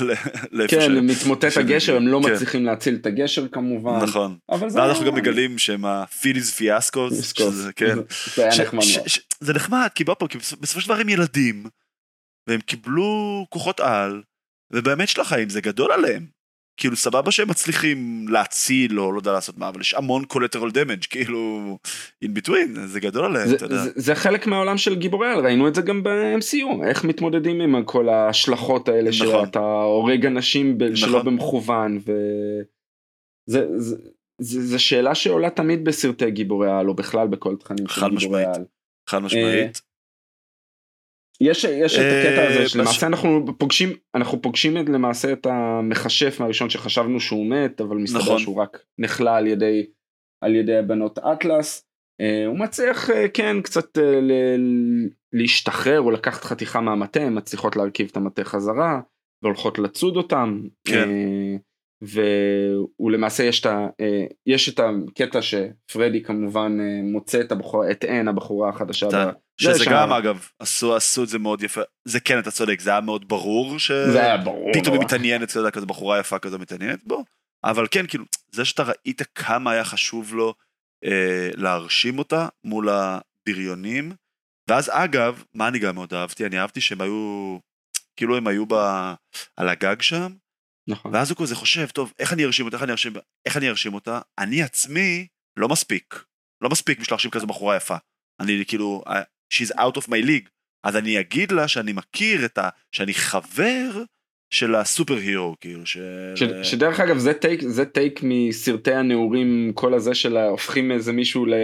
לאיפה 0.53 0.77
כן, 0.77 0.81
ש... 0.81 0.89
מתמוטט 1.03 1.51
ש- 1.51 1.57
הגשר, 1.59 1.97
הם 1.97 2.09
לא 2.09 2.21
כן. 2.25 2.33
מצליחים 2.33 2.65
להציל 2.65 2.95
את 2.95 3.07
הגשר 3.07 3.49
כמובן. 3.49 3.99
נכון. 4.03 4.37
אבל 4.49 4.71
זה 4.71 4.85
אנחנו 4.85 5.07
גם 5.07 5.15
מגלים 5.15 5.59
שהם 5.59 5.85
הפיליז 5.85 6.51
פיאסקוס. 6.51 7.33
שזה, 7.35 7.73
כן. 7.73 7.97
זה 8.37 8.43
היה 8.43 8.63
נחמד 8.63 8.83
זה 9.41 9.53
נחמד, 9.55 9.89
כי 9.95 10.05
בסופו 10.61 10.81
של 10.81 10.87
דבר 10.89 11.01
הם 11.01 11.09
ילדים, 11.09 11.65
והם 12.47 12.61
קיבלו 12.61 13.47
כוחות 13.51 13.81
על, 13.81 14.23
ובאמת 14.73 15.09
של 15.09 15.21
החיים 15.21 15.49
זה 15.49 15.61
גדול 15.61 15.93
עליהם. 15.93 16.27
כאילו 16.77 16.97
סבבה 16.97 17.31
שהם 17.31 17.51
מצליחים 17.51 18.27
להציל 18.29 19.01
או 19.01 19.13
לא 19.13 19.19
יודע 19.19 19.33
לעשות 19.33 19.59
מה, 19.59 19.69
אבל 19.69 19.81
יש 19.81 19.95
המון 19.95 20.25
collateral 20.33 20.71
damage, 20.75 21.07
כאילו, 21.11 21.79
in 22.25 22.29
between, 22.29 22.81
זה 22.87 23.01
גדול 23.01 23.25
עליהם, 23.25 23.49
זה, 23.49 23.57
אתה 23.57 23.65
יודע. 23.65 23.79
זה, 23.79 23.91
זה 23.95 24.15
חלק 24.15 24.47
מהעולם 24.47 24.79
של 24.79 24.95
גיבורי 24.95 25.29
על, 25.29 25.45
ראינו 25.45 25.69
את 25.69 25.75
זה 25.75 25.83
גם 25.83 26.03
ב-MCU, 26.03 26.87
איך 26.87 27.05
מתמודדים 27.05 27.61
עם 27.61 27.85
כל 27.85 28.09
ההשלכות 28.09 28.89
האלה 28.89 29.11
נכון. 29.11 29.47
שאתה 29.47 29.59
הורג 29.59 30.27
אנשים 30.27 30.79
ב- 30.79 30.95
שלא 30.95 31.09
נכון. 31.09 31.25
במכוון, 31.25 31.99
ו... 32.07 32.13
זה, 33.47 33.67
זה, 33.77 33.97
זה, 34.39 34.79
שאלה 34.79 35.15
שעולה 35.15 35.51
תמיד 35.51 35.85
בסרטי 35.85 36.31
גיבורי 36.31 36.71
על, 36.71 36.89
או 36.89 36.95
בכלל 36.95 37.29
בכל 37.29 37.57
תכנים 37.57 37.87
של 37.89 38.01
גיבורי 38.01 38.17
משמעית. 38.17 38.57
על. 38.57 38.65
חד 39.09 39.19
משמעית. 39.19 39.81
יש, 41.41 41.65
יש 41.65 41.95
את 41.95 42.01
הקטע 42.01 42.43
אה, 42.43 42.49
הזה 42.51 42.65
בש- 42.65 42.73
שלמעשה 42.73 43.07
אנחנו 43.07 43.45
פוגשים, 43.59 43.89
אנחנו 44.15 44.43
פוגשים 44.43 44.77
את, 44.79 44.89
למעשה 44.89 45.33
את 45.33 45.47
המכשף 45.47 46.37
מהראשון 46.41 46.71
שחשבנו 46.71 47.21
שהוא 47.21 47.47
מת, 47.47 47.81
אבל 47.81 47.97
מסתבר 47.97 48.21
נכון. 48.21 48.39
שהוא 48.39 48.57
רק 48.63 48.83
נחלה 48.99 49.37
על 49.37 49.47
ידי, 49.47 49.87
על 50.45 50.55
ידי 50.55 50.77
הבנות 50.77 51.19
אטלס. 51.19 51.87
אה, 52.21 52.47
הוא 52.47 52.59
מצליח 52.59 53.11
אה, 53.11 53.29
כן 53.29 53.57
קצת 53.63 53.99
אה, 53.99 54.21
ל- 54.21 55.09
להשתחרר 55.33 56.01
או 56.01 56.11
לקחת 56.11 56.45
חתיכה 56.45 56.81
מהמטה, 56.81 57.21
הן 57.21 57.37
מצליחות 57.39 57.77
להרכיב 57.77 58.09
את 58.13 58.17
המטה 58.17 58.45
חזרה 58.45 59.01
והולכות 59.43 59.79
לצוד 59.79 60.17
אותם. 60.17 60.61
כן. 60.85 61.09
אה, 61.11 61.57
והוא 62.03 63.11
למעשה 63.11 63.45
יש 63.45 63.61
את, 63.61 63.67
ה, 63.67 63.87
אה, 64.01 64.25
יש 64.47 64.69
את 64.69 64.81
הקטע 64.81 65.39
שפרדי 65.43 66.23
כמובן 66.23 66.79
אה, 66.81 67.01
מוצא 67.03 67.41
את 67.41 67.53
הבחורה, 67.53 67.91
את 67.91 68.05
אן 68.05 68.29
הבחורה 68.29 68.69
החדשה. 68.69 69.07
ב- 69.61 69.75
שזה 69.75 69.85
גם 69.91 70.13
אגב, 70.13 70.49
עשו, 70.59 70.97
עשו 70.97 71.23
את 71.25 71.29
זה 71.29 71.39
מאוד 71.39 71.63
יפה, 71.63 71.81
זה 72.05 72.21
כן 72.21 72.39
אתה 72.39 72.51
צודק, 72.51 72.81
זה 72.81 72.91
היה 72.91 73.01
מאוד 73.01 73.29
ברור 73.29 73.79
ש... 73.79 73.91
זה 73.93 74.21
היה 74.21 74.37
ברור. 74.37 74.71
פתאום 74.73 74.95
היא. 74.95 75.05
מתעניינת, 75.05 75.51
אתה 75.51 75.59
יודע, 75.59 75.71
כזו 75.71 75.87
בחורה 75.87 76.21
יפה 76.21 76.39
כזו 76.39 76.59
מתעניינת 76.59 77.05
בו, 77.05 77.25
אבל 77.65 77.87
כן, 77.91 78.07
כאילו, 78.07 78.25
זה 78.53 78.65
שאתה 78.65 78.83
ראית 78.83 79.23
כמה 79.35 79.71
היה 79.71 79.85
חשוב 79.85 80.35
לו 80.35 80.55
אה, 81.05 81.51
להרשים 81.57 82.19
אותה 82.19 82.49
מול 82.65 82.89
הבריונים, 82.89 84.13
ואז 84.69 84.91
אגב, 84.95 85.43
מה 85.55 85.69
אני 85.69 85.79
גם 85.79 85.95
מאוד 85.95 86.15
אהבתי? 86.15 86.47
אני 86.47 86.59
אהבתי 86.61 86.81
שהם 86.81 87.01
היו, 87.01 87.59
כאילו 88.17 88.37
הם 88.37 88.47
היו 88.47 88.67
ב, 88.69 88.75
על 89.57 89.69
הגג 89.69 90.01
שם, 90.03 90.33
נכון. 90.89 91.15
ואז 91.15 91.31
הוא 91.31 91.39
כזה 91.39 91.55
חושב, 91.55 91.87
טוב, 91.87 92.13
איך 92.19 92.33
אני 92.33 92.45
ארשים 92.45 92.67
אותה, 92.67 92.77
איך 92.77 92.83
אני 92.83 92.93
ארשים, 92.93 93.13
איך 93.47 93.57
אני 93.57 93.69
ארשים 93.69 93.95
אותה? 93.95 94.21
אני 94.39 94.63
עצמי 94.63 95.27
לא 95.57 95.69
מספיק, 95.69 96.25
לא 96.63 96.71
מספיק 96.71 96.99
בשביל 97.01 97.15
להרשים 97.15 97.31
כזו 97.31 97.47
בחורה 97.47 97.77
יפה. 97.77 97.97
אני 98.41 98.65
כאילו, 98.67 99.03
I- 99.07 99.11
she's 99.53 99.71
out 99.79 99.97
of 100.03 100.07
my 100.09 100.25
league. 100.27 100.49
אז 100.85 100.97
אני 100.97 101.21
אגיד 101.21 101.53
לה 101.53 101.69
שאני 101.69 101.93
מכיר 101.93 102.45
את 102.45 102.59
ה... 102.59 102.69
שאני 102.93 103.15
חבר 103.15 103.91
של 104.53 104.75
הסופר 104.75 105.15
הירו, 105.17 105.55
כאילו, 105.61 105.87
ש... 105.87 105.99
ש, 106.35 106.43
שדרך 106.63 107.01
אגב 107.01 107.19
זה 107.19 107.35
טייק 107.35 107.61
זה 107.63 107.85
טייק 107.85 108.21
מסרטי 108.23 108.93
הנעורים 108.93 109.73
כל 109.75 109.95
הזה 109.95 110.15
של 110.15 110.37
הופכים 110.37 110.93
איזה 110.93 111.13
מישהו 111.13 111.47
ל... 111.47 111.55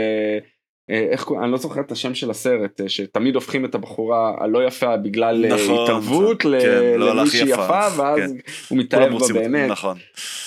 אה, 0.90 1.06
איך 1.10 1.24
קוראים, 1.24 1.44
אני 1.44 1.52
לא 1.52 1.58
זוכר 1.58 1.80
את 1.80 1.92
השם 1.92 2.14
של 2.14 2.30
הסרט, 2.30 2.80
אה, 2.80 2.88
שתמיד 2.88 3.34
הופכים 3.34 3.64
את 3.64 3.74
הבחורה 3.74 4.34
הלא 4.40 4.66
יפה 4.66 4.96
בגלל 4.96 5.44
אה, 5.44 5.54
נכון, 5.54 5.82
התערבות 5.84 6.38
נכון. 6.40 6.54
ל- 6.54 6.60
כן, 6.60 6.98
לא 7.00 7.16
למישהי 7.16 7.40
הכי 7.42 7.50
יפה, 7.50 7.88
ואז 7.96 8.18
כן. 8.20 8.36
הוא 8.68 8.78
מתאהב 8.78 9.12
בה 9.18 9.26
באמת, 9.34 9.70
נכון, 9.70 9.98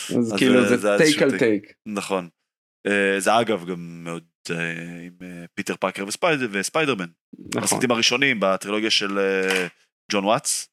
אז 0.09 0.15
אז 0.17 0.33
כאילו 0.37 0.65
זה- 0.65 0.77
זה 0.77 0.89
take 0.97 1.21
על. 1.21 1.37
take. 1.39 1.73
נכון. 1.85 2.27
אה, 2.87 3.19
זה 3.19 3.39
אגב 3.39 3.65
גם 3.65 4.03
מאוד 4.03 4.23
אה, 4.49 4.71
עם 5.05 5.13
אה, 5.21 5.45
פיטר 5.53 5.75
פרקר 5.75 6.07
וספיידר, 6.07 6.47
וספיידרמן. 6.51 7.09
נכון. 7.39 7.63
הסרטים 7.63 7.91
הראשונים 7.91 8.39
בטרילוגיה 8.39 8.89
של 8.89 9.19
ג'ון 10.11 10.25
וואטס, 10.25 10.69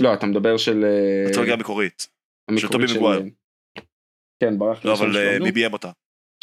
לא, 0.00 0.14
אתה 0.14 0.26
מדבר 0.26 0.56
של... 0.56 0.84
הטרילוגיה 1.28 1.54
המקורית. 1.54 2.08
המקורית 2.48 2.72
טובי 2.72 2.84
מגווייר. 2.84 3.22
כן, 4.40 4.58
ברח 4.58 4.84
לי 4.84 4.90
לא, 4.90 4.94
אבל. 4.94 5.38
מי 5.38 5.52
ביים 5.52 5.72
אותה? 5.72 5.90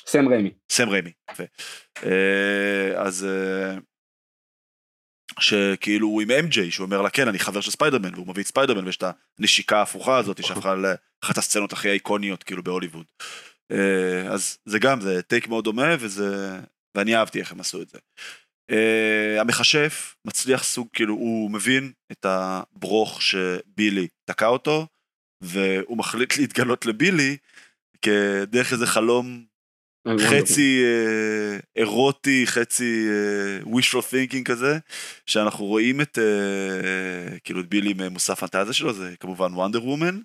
סם 0.05 0.27
ריימי. 0.27 0.51
סם 0.71 0.89
ריימי. 0.89 1.11
יפה. 1.31 1.43
אז 2.95 3.27
שכאילו 5.39 6.07
הוא 6.07 6.21
עם 6.21 6.31
MJ, 6.31 6.71
שהוא 6.71 6.85
אומר 6.85 7.01
לה 7.01 7.09
כן, 7.09 7.27
אני 7.27 7.39
חבר 7.39 7.61
של 7.61 7.71
ספיידרמן, 7.71 8.13
והוא 8.13 8.27
מביא 8.27 8.43
את 8.43 8.47
ספיידרמן, 8.47 8.85
ויש 8.85 8.97
את 8.97 9.03
הנשיקה 9.39 9.79
ההפוכה 9.79 10.17
הזאת, 10.17 10.43
שהפכה 10.45 10.75
לאחת 10.75 11.37
הסצנות 11.37 11.73
הכי 11.73 11.89
איקוניות 11.89 12.43
כאילו 12.43 12.63
בהוליווד. 12.63 13.05
אה, 13.71 14.33
אז 14.33 14.57
זה 14.65 14.79
גם, 14.79 15.01
זה 15.01 15.21
take 15.21 15.47
מאוד 15.47 15.63
דומה, 15.63 15.95
וזה... 15.99 16.59
ואני 16.97 17.15
אהבתי 17.15 17.39
איך 17.39 17.51
הם 17.51 17.59
עשו 17.59 17.81
את 17.81 17.89
זה. 17.89 17.97
אה, 18.71 19.41
המכשף 19.41 20.15
מצליח 20.25 20.63
סוג, 20.63 20.87
כאילו, 20.93 21.13
הוא 21.13 21.51
מבין 21.51 21.91
את 22.11 22.25
הברוך 22.25 23.21
שבילי 23.21 24.07
תקע 24.25 24.47
אותו, 24.47 24.87
והוא 25.43 25.97
מחליט 25.97 26.33
להתגלות 26.39 26.85
לבילי 26.85 27.37
כדרך 28.01 28.73
איזה 28.73 28.87
חלום 28.87 29.45
חצי 30.15 30.83
אה, 30.83 31.59
אירוטי, 31.75 32.47
חצי 32.47 33.07
אה, 33.09 33.71
wishful 33.71 34.03
thinking 34.11 34.43
כזה, 34.45 34.77
שאנחנו 35.25 35.65
רואים 35.65 36.01
את, 36.01 36.17
אה, 36.17 37.39
כאילו, 37.39 37.61
את 37.61 37.67
בילי 37.67 37.91
עם 37.91 38.13
מושא 38.13 38.33
הפנטזיה 38.33 38.73
שלו, 38.73 38.93
זה 38.93 39.15
כמובן 39.19 39.53
וונדר 39.53 39.83
וומן, 39.83 40.19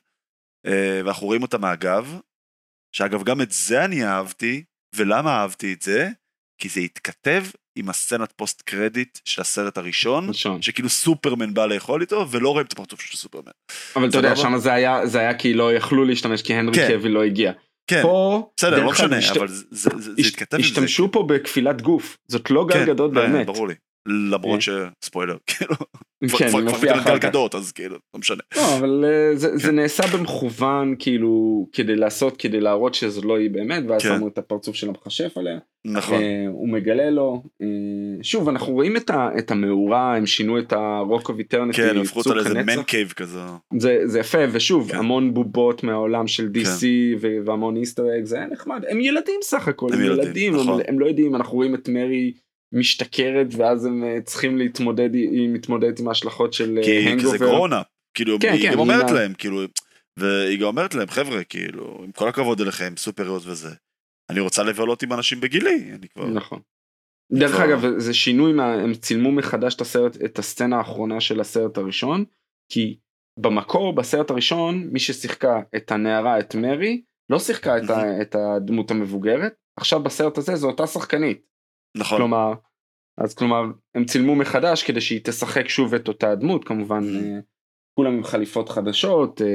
אה, 0.67 1.01
ואנחנו 1.05 1.27
רואים 1.27 1.43
אותה 1.43 1.59
מהגב, 1.59 2.19
שאגב, 2.93 3.23
גם 3.23 3.41
את 3.41 3.51
זה 3.53 3.85
אני 3.85 4.05
אהבתי, 4.07 4.63
ולמה 4.97 5.31
אהבתי 5.31 5.73
את 5.73 5.83
זה? 5.83 6.09
כי 6.59 6.69
זה 6.69 6.81
התכתב 6.81 7.45
עם 7.77 7.89
הסצנת 7.89 8.33
פוסט 8.37 8.63
קרדיט 8.63 9.19
של 9.25 9.41
הסרט 9.41 9.79
הראשון, 9.79 10.29
ראשון. 10.29 10.63
שכאילו 10.63 10.89
סופרמן 10.89 11.55
בא 11.55 11.67
לאכול 11.67 12.01
איתו, 12.01 12.27
ולא 12.31 12.49
רואים 12.49 12.67
את 12.67 12.73
הפרצוף 12.73 13.01
של 13.01 13.17
סופרמן. 13.17 13.51
אבל 13.97 14.09
אתה 14.09 14.19
יודע? 14.19 14.37
שם 14.37 14.59
זה 14.59 14.73
היה, 14.73 15.07
זה 15.07 15.19
היה 15.19 15.35
כי 15.39 15.55
לא 15.55 15.73
יכלו 15.75 16.05
להשתמש, 16.05 16.43
כי 16.43 16.55
הנרי 16.55 16.75
כן. 16.75 16.89
קוויל 16.97 17.13
לא 17.13 17.23
הגיע. 17.25 17.53
כן, 17.87 18.03
פה, 18.03 18.51
בסדר, 18.57 18.85
לא 18.85 18.91
משנה, 18.91 19.17
השת- 19.19 19.37
אבל 19.37 19.49
זה- 19.49 19.65
זה 19.71 19.91
זה- 19.97 20.01
זה 20.01 20.13
הש- 20.19 20.27
התכתב 20.29 20.57
עם 20.57 20.63
זה. 20.63 20.69
השתמשו 20.69 21.13
פה 21.13 21.27
בכפילת 21.29 21.83
גוף, 21.83 22.17
זאת 22.29 22.51
לא 22.51 22.67
גל 22.67 22.75
כן, 22.75 22.87
גדות 22.87 23.13
לא, 23.15 23.23
באמת. 23.23 23.47
ברור 23.47 23.69
לי. 23.69 23.75
למרות 24.07 24.61
שספוילר, 24.63 25.37
כאילו, 25.47 25.75
כן, 25.77 26.29
כבר- 26.29 26.39
היא 26.45 26.49
כבר 26.51 26.61
מופיעה 26.61 26.95
גל 26.95 27.01
אחר 27.01 27.19
כך. 27.19 27.29
גדות, 27.29 27.55
אז 27.55 27.73
כאילו, 27.73 27.97
לא 28.15 28.21
משנה. 28.21 28.43
לא, 28.57 28.77
אבל 28.79 29.05
אה, 29.05 29.37
זה, 29.37 29.51
כן. 29.63 29.75
נעשה 29.75 30.03
במכוון 30.17 30.95
כאילו 30.99 31.67
כדי 31.73 31.97
לעשות 31.97 32.37
כדי 32.37 32.61
להראות 32.61 32.95
שזה 32.95 33.21
לא 33.21 33.39
היא 33.39 33.51
באמת 33.51 33.85
ואז 33.89 34.03
כן. 34.03 34.09
שמו 34.17 34.29
את 34.29 34.39
הפרצוף 34.39 34.77
של 34.77 34.89
המכשף 34.89 35.39
עליה. 35.39 35.59
נכון, 35.87 36.23
אה, 36.23 36.45
הוא 36.49 36.69
מגלה 36.69 37.11
לו. 37.11 37.43
אה, 37.63 37.67
שוב 38.23 38.49
אנחנו 38.49 38.73
רואים 38.73 38.97
את, 38.97 39.11
את 39.39 39.51
המאורה 39.51 40.17
הם 40.17 40.27
שינו 40.27 40.59
את 40.59 40.73
ה 40.73 40.84
Rock 40.84 41.29
of 41.29 41.39
Eternity. 41.39 41.77
כן, 41.83 41.99
הפכו 41.99 42.19
אותה 42.19 42.35
לאיזה 42.35 42.55
man 42.55 42.83
cave 42.83 43.13
כזה. 43.17 43.41
זה, 43.79 44.19
יפה 44.19 44.39
ושוב 44.53 44.91
כן. 44.93 44.99
המון 44.99 45.35
בובות 45.35 45.85
מהעולם 45.85 46.27
של 46.27 46.49
DC 46.55 46.85
והמון 47.45 47.77
Easter 47.77 48.05
egg 48.19 48.25
זה 48.25 48.37
היה 48.37 48.47
נחמד 48.47 48.85
הם 48.89 49.01
ילדים 49.01 49.41
סך 49.43 49.69
הכל 49.69 49.89
הם 49.93 50.01
ילדים, 50.05 50.57
נכון. 50.57 50.81
הם 50.89 50.99
לא 50.99 51.07
יודעים 51.07 51.35
אנחנו 51.35 51.55
רואים 51.55 51.75
את 51.75 51.89
מרי 51.89 52.33
משתכרת 52.73 53.47
ואז 53.57 53.85
הם 53.85 54.05
אה, 54.05 54.21
צריכים 54.21 54.59
להתמודד 54.59 55.15
היא 55.15 55.49
מתמודדת 55.49 56.01
עם 56.01 56.09
ההשלכות 56.09 56.53
של 56.53 56.79
כי 56.83 56.91
כי 56.91 57.05
זה 57.05 57.11
hangover. 57.11 57.37
גרונה, 57.39 57.83
כאילו, 58.15 58.39
כן, 58.41 58.53
היא 58.53 58.63
כן, 58.63 58.73
גם 58.73 58.79
אומרת 58.79 59.05
היא- 59.09 59.15
להם, 59.15 59.35
כאילו, 59.35 59.61
והיא 60.19 60.61
גם 60.61 60.67
אומרת 60.67 60.95
להם, 60.95 61.09
חבר'ה, 61.09 61.45
כאילו, 61.45 62.01
עם 62.05 62.13
כל 62.13 62.29
הכבוד 62.29 62.61
אליכם, 62.61 62.95
סופריות 62.97 63.43
וזה, 63.47 63.71
אני 64.31 64.41
רוצה 64.41 64.63
לבלות 64.63 65.03
עם 65.03 65.13
אנשים 65.13 65.41
בגילי, 65.41 65.91
אני 65.99 66.09
כבר, 66.09 66.27
נכון. 66.27 66.61
דרך 67.33 67.51
כבר- 67.53 67.65
אגב 67.65 67.99
זה 67.99 68.15
שינוי 68.15 68.53
מה 68.53 68.75
הם 68.75 68.95
צילמו 68.95 69.33
מחדש 69.33 69.75
את 69.75 69.81
הסרט 69.81 70.17
את 70.25 70.39
הסצנה 70.39 70.77
האחרונה 70.79 71.21
של 71.21 71.41
הסרט 71.41 71.79
הראשון 71.79 72.25
כי 72.73 72.99
במקור 73.39 73.93
בסרט 73.95 74.31
הראשון 74.31 74.89
מי 74.93 74.99
ששיחקה 75.01 75.61
את 75.77 75.93
הנערה 75.93 76.39
את 76.41 76.55
מרי 76.55 77.03
לא 77.31 77.39
שיחקה 77.39 77.79
את, 77.79 77.91
ה, 77.91 78.23
את 78.23 78.35
הדמות 78.35 78.91
המבוגרת 78.91 79.55
עכשיו 79.77 80.03
בסרט 80.03 80.39
הזה 80.39 80.57
זו 80.57 80.67
אותה 80.71 80.87
שחקנית 80.87 81.47
נכון, 81.97 82.19
כלומר 82.19 82.53
אז 83.19 83.35
כלומר 83.35 83.63
הם 83.95 84.05
צילמו 84.05 84.35
מחדש 84.37 84.83
כדי 84.83 85.01
שהיא 85.01 85.21
תשחק 85.25 85.69
שוב 85.69 85.95
את 85.95 86.09
אותה 86.09 86.35
דמות 86.35 86.65
כמובן 86.65 87.03
Mhm. 87.03 87.25
אה, 87.25 87.39
כולם 87.95 88.13
עם 88.13 88.25
חליפות 88.25 88.69
חדשות 88.69 89.43
אה, 89.43 89.47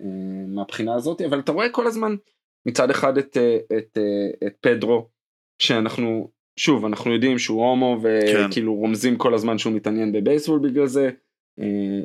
אה, 0.00 0.46
מהבחינה 0.48 0.94
הזאת 0.94 1.20
אבל 1.20 1.38
אתה 1.38 1.52
רואה 1.52 1.68
כל 1.68 1.86
הזמן 1.86 2.16
מצד 2.66 2.90
אחד 2.90 3.18
את, 3.18 3.36
את, 3.78 3.98
את 4.46 4.56
פדרו 4.60 5.08
שאנחנו 5.62 6.30
שוב 6.58 6.84
אנחנו 6.84 7.12
יודעים 7.12 7.38
שהוא 7.38 7.64
הומו 7.64 7.98
כן. 8.02 8.46
וכאילו 8.48 8.74
רומזים 8.74 9.16
כל 9.16 9.34
הזמן 9.34 9.58
שהוא 9.58 9.72
מתעניין 9.72 10.12
בבייסבול 10.12 10.58
בגלל 10.58 10.86
זה 10.86 11.10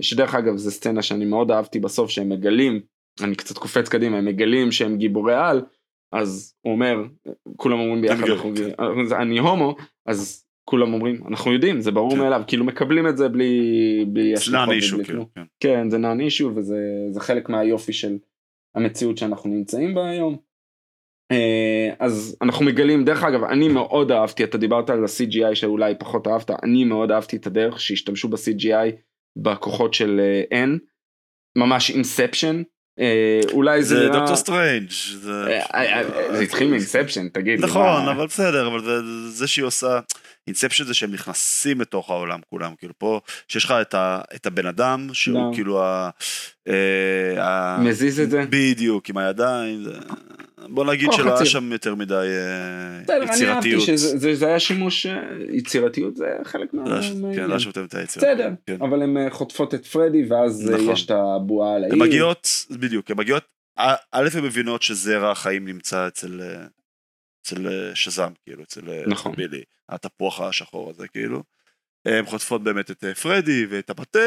שדרך 0.01 0.35
אגב 0.35 0.57
זו 0.57 0.71
סצנה 0.71 1.01
שאני 1.01 1.25
מאוד 1.25 1.51
אהבתי 1.51 1.79
בסוף 1.79 2.09
שהם 2.09 2.29
מגלים 2.29 2.81
אני 3.23 3.35
קצת 3.35 3.57
קופץ 3.57 3.89
קדימה 3.89 4.17
הם 4.17 4.25
מגלים 4.25 4.71
שהם 4.71 4.97
גיבורי 4.97 5.35
על 5.35 5.61
אז 6.11 6.55
הוא 6.61 6.73
אומר 6.73 7.03
כולם 7.55 7.79
אומרים 7.79 8.01
ביחד 8.01 8.29
אנחנו, 8.29 8.53
כן. 8.55 9.15
אני 9.15 9.39
הומו 9.39 9.75
אז 10.05 10.45
כולם 10.65 10.93
אומרים 10.93 11.21
אנחנו 11.27 11.53
יודעים 11.53 11.81
זה 11.81 11.91
ברור 11.91 12.11
כן. 12.11 12.17
מאליו 12.17 12.41
כאילו 12.47 12.65
מקבלים 12.65 13.07
את 13.07 13.17
זה 13.17 13.29
בלי 13.29 14.05
בלי 14.07 14.35
זה 14.35 14.51
נען 14.51 14.71
אישו. 14.71 14.97
כן. 15.59 15.89
זה 15.89 15.97
נען 15.97 16.19
אישו 16.19 16.51
וזה 16.55 16.77
זה 17.09 17.19
חלק 17.19 17.49
מהיופי 17.49 17.93
של 17.93 18.17
המציאות 18.75 19.17
שאנחנו 19.17 19.49
נמצאים 19.49 19.93
בה 19.93 20.09
היום. 20.09 20.37
אה, 21.31 21.93
אז 21.99 22.37
אנחנו 22.41 22.65
מגלים 22.65 23.05
דרך 23.05 23.23
אגב 23.23 23.43
אני 23.43 23.67
מאוד 23.67 24.11
אהבתי 24.11 24.43
אתה 24.43 24.57
דיברת 24.57 24.89
על 24.89 25.03
ה-CGI 25.03 25.55
שאולי 25.55 25.93
פחות 25.99 26.27
אהבת 26.27 26.51
אני 26.63 26.83
מאוד 26.83 27.11
אהבתי 27.11 27.35
את 27.35 27.47
הדרך 27.47 27.79
שהשתמשו 27.79 28.27
ב-CGI 28.27 28.91
בכוחות 29.37 29.93
של 29.93 30.19
אה, 30.19 30.65
N 30.65 30.69
ממש 31.57 31.91
Inception 31.91 32.61
אולי 33.51 33.83
זה 33.83 34.09
דוקטור 34.13 34.35
סטרנג', 34.35 34.89
זה... 35.21 35.31
אה, 35.47 35.59
אה, 35.73 36.01
אה, 36.01 36.39
התחיל 36.39 36.67
מ 36.69 36.75
Inception 36.75 37.27
תגיד 37.29 37.59
נכון, 37.65 38.07
אבל 38.07 38.25
בסדר, 38.27 38.67
אבל 38.67 38.81
זה- 39.29 39.47
שהיא 39.47 39.65
עושה, 39.65 39.99
Inception 40.47 40.83
זה 40.83 40.93
שהם 40.93 41.11
נכנסים 41.11 41.81
לתוך 41.81 42.09
העולם 42.09 42.39
כולם, 42.49 42.71
כאילו 42.77 42.93
פה, 42.97 43.19
שיש 43.47 43.65
לך 43.65 43.73
את 43.81 43.93
ה- 43.93 44.21
את 44.35 44.45
הבן 44.45 44.65
אדם, 44.65 45.07
שהוא 45.13 45.35
לא. 45.35 45.51
כאילו 45.55 45.83
ה... 45.83 46.09
אה, 46.67 47.77
מזיז 47.79 48.19
את 48.19 48.29
זה 48.29 48.43
בדיוק, 48.49 49.09
עם 49.09 49.17
הידיים, 49.17 49.83
בוא 50.69 50.85
נגיד 50.85 51.09
שלא 51.11 51.35
היה. 51.37 51.45
שם 51.45 51.71
יותר 51.71 51.95
מדי 51.95 52.13
בסדר, 53.03 53.15
אני 53.23 53.23
אהבתי 53.23 53.67
יצירתיות. 53.69 53.81
שזה 53.81 54.17
זה- 54.17 54.35
זה 54.35 54.47
היה 54.47 54.59
שימוש 54.59 55.05
יצירתיות 55.49 56.15
זה 56.15 56.25
חלק 56.43 56.73
מה... 56.73 56.83
כן, 57.35 57.43
לא 57.47 57.53
היה 57.53 57.59
שם 57.59 57.67
יותר 57.69 57.83
מדי 57.83 58.01
יצירתיות. 58.03 58.37
בסדר. 58.67 58.85
אבל 58.85 59.01
הן 59.01 59.17
אה, 59.17 59.29
חוטפות 59.29 59.73
את 59.73 59.85
פרדי 59.85 60.25
ואז 60.29 60.69
אה, 60.71 60.75
נכון. 60.77 60.93
יש 60.93 61.05
את 61.05 61.11
הבועה 61.11 61.75
על 61.75 61.83
העיר. 61.83 61.93
הן 61.95 61.99
מגיעות, 62.01 62.47
בדיוק, 62.71 63.11
הן 63.11 63.17
מגיעות, 63.17 63.43
א- 63.79 63.83
הן 64.13 64.43
מבינות 64.43 64.81
שזרע 64.81 65.31
החיים 65.31 65.65
נמצא 65.67 66.07
אצל 66.07 66.41
אה, 66.41 66.65
אצל 67.45 67.91
שזם, 67.95 68.31
כאילו, 68.43 68.63
אצל 68.63 68.81
נכון. 69.07 69.35
בילי, 69.35 69.61
התפוח 69.89 70.41
השחור 70.41 70.89
הזה, 70.89 71.07
כאילו. 71.07 71.43
הן 72.05 72.25
חוטפות 72.25 72.63
באמת 72.63 72.91
את 72.91 73.03
פרדי 73.21 73.65
ואת 73.69 73.89
המטה, 73.89 74.19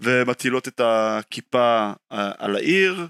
ומטילות 0.00 0.68
את 0.68 0.80
הכיפה 0.84 1.92
על 2.10 2.56
העיר. 2.56 3.06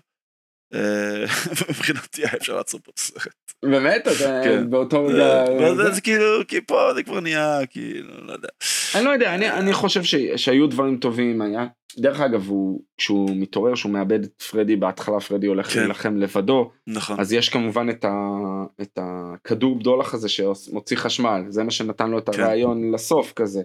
מבחינתי 1.70 2.22
היה 2.22 2.33
אפשר 2.37 2.57
לעצור 2.57 2.81
פה 2.85 2.91
את 2.95 2.99
הסרט. 2.99 3.53
באמת? 3.62 4.09
אתה 4.09 4.41
כן. 4.45 4.70
באותו 4.70 5.07
רגע... 5.07 5.45
זה- 5.93 6.01
כאילו, 6.01 6.25
כי 6.49 6.61
פה 6.61 6.95
זה 6.95 7.03
כבר 7.03 7.20
נהיה, 7.20 7.61
כאילו, 7.70 8.27
לא 8.27 8.33
יודע. 8.33 8.49
אני 8.95 9.05
לא 9.05 9.11
יודע, 9.11 9.35
אני, 9.35 9.72
חושב 9.72 10.03
שהיו 10.37 10.66
דברים 10.66 10.97
טובים, 10.97 11.43
היה, 11.43 11.66
דרך 11.99 12.20
אגב, 12.20 12.49
הוא, 12.49 12.81
כשהוא 12.97 13.31
מתעורר, 13.37 13.75
שהוא 13.75 13.93
מאבד 13.93 14.22
את 14.25 14.43
פרדי, 14.43 14.77
בהתחלה 14.77 15.20
פרדי 15.20 15.47
הולך 15.47 15.72
כן. 15.72 15.81
להילחם 15.81 16.16
לבדו, 16.16 16.70
נכון. 16.87 17.20
אז 17.20 17.33
יש 17.33 17.49
כמובן 17.49 17.87
את, 17.91 18.99
הכדור 18.99 19.79
בדולח 19.79 20.14
הזה 20.14 20.29
שמוציא 20.29 20.97
חשמל, 20.97 21.43
זה 21.49 21.64
מה 21.64 21.70
שנתן 21.70 22.11
לו 22.11 22.18
את 22.18 22.31
כן. 22.31 22.43
הרעיון 22.43 22.95
לסוף 22.95 23.33
כזה, 23.33 23.62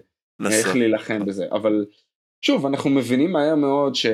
איך. 0.50 0.76
להילחם 0.76 1.24
בזה, 1.26 1.44
אבל 1.52 1.84
שוב, 2.42 2.66
אנחנו 2.66 2.90
מבינים 2.90 3.32
מהר 3.32 3.54
מאוד 3.54 3.94
ש, 3.94 4.06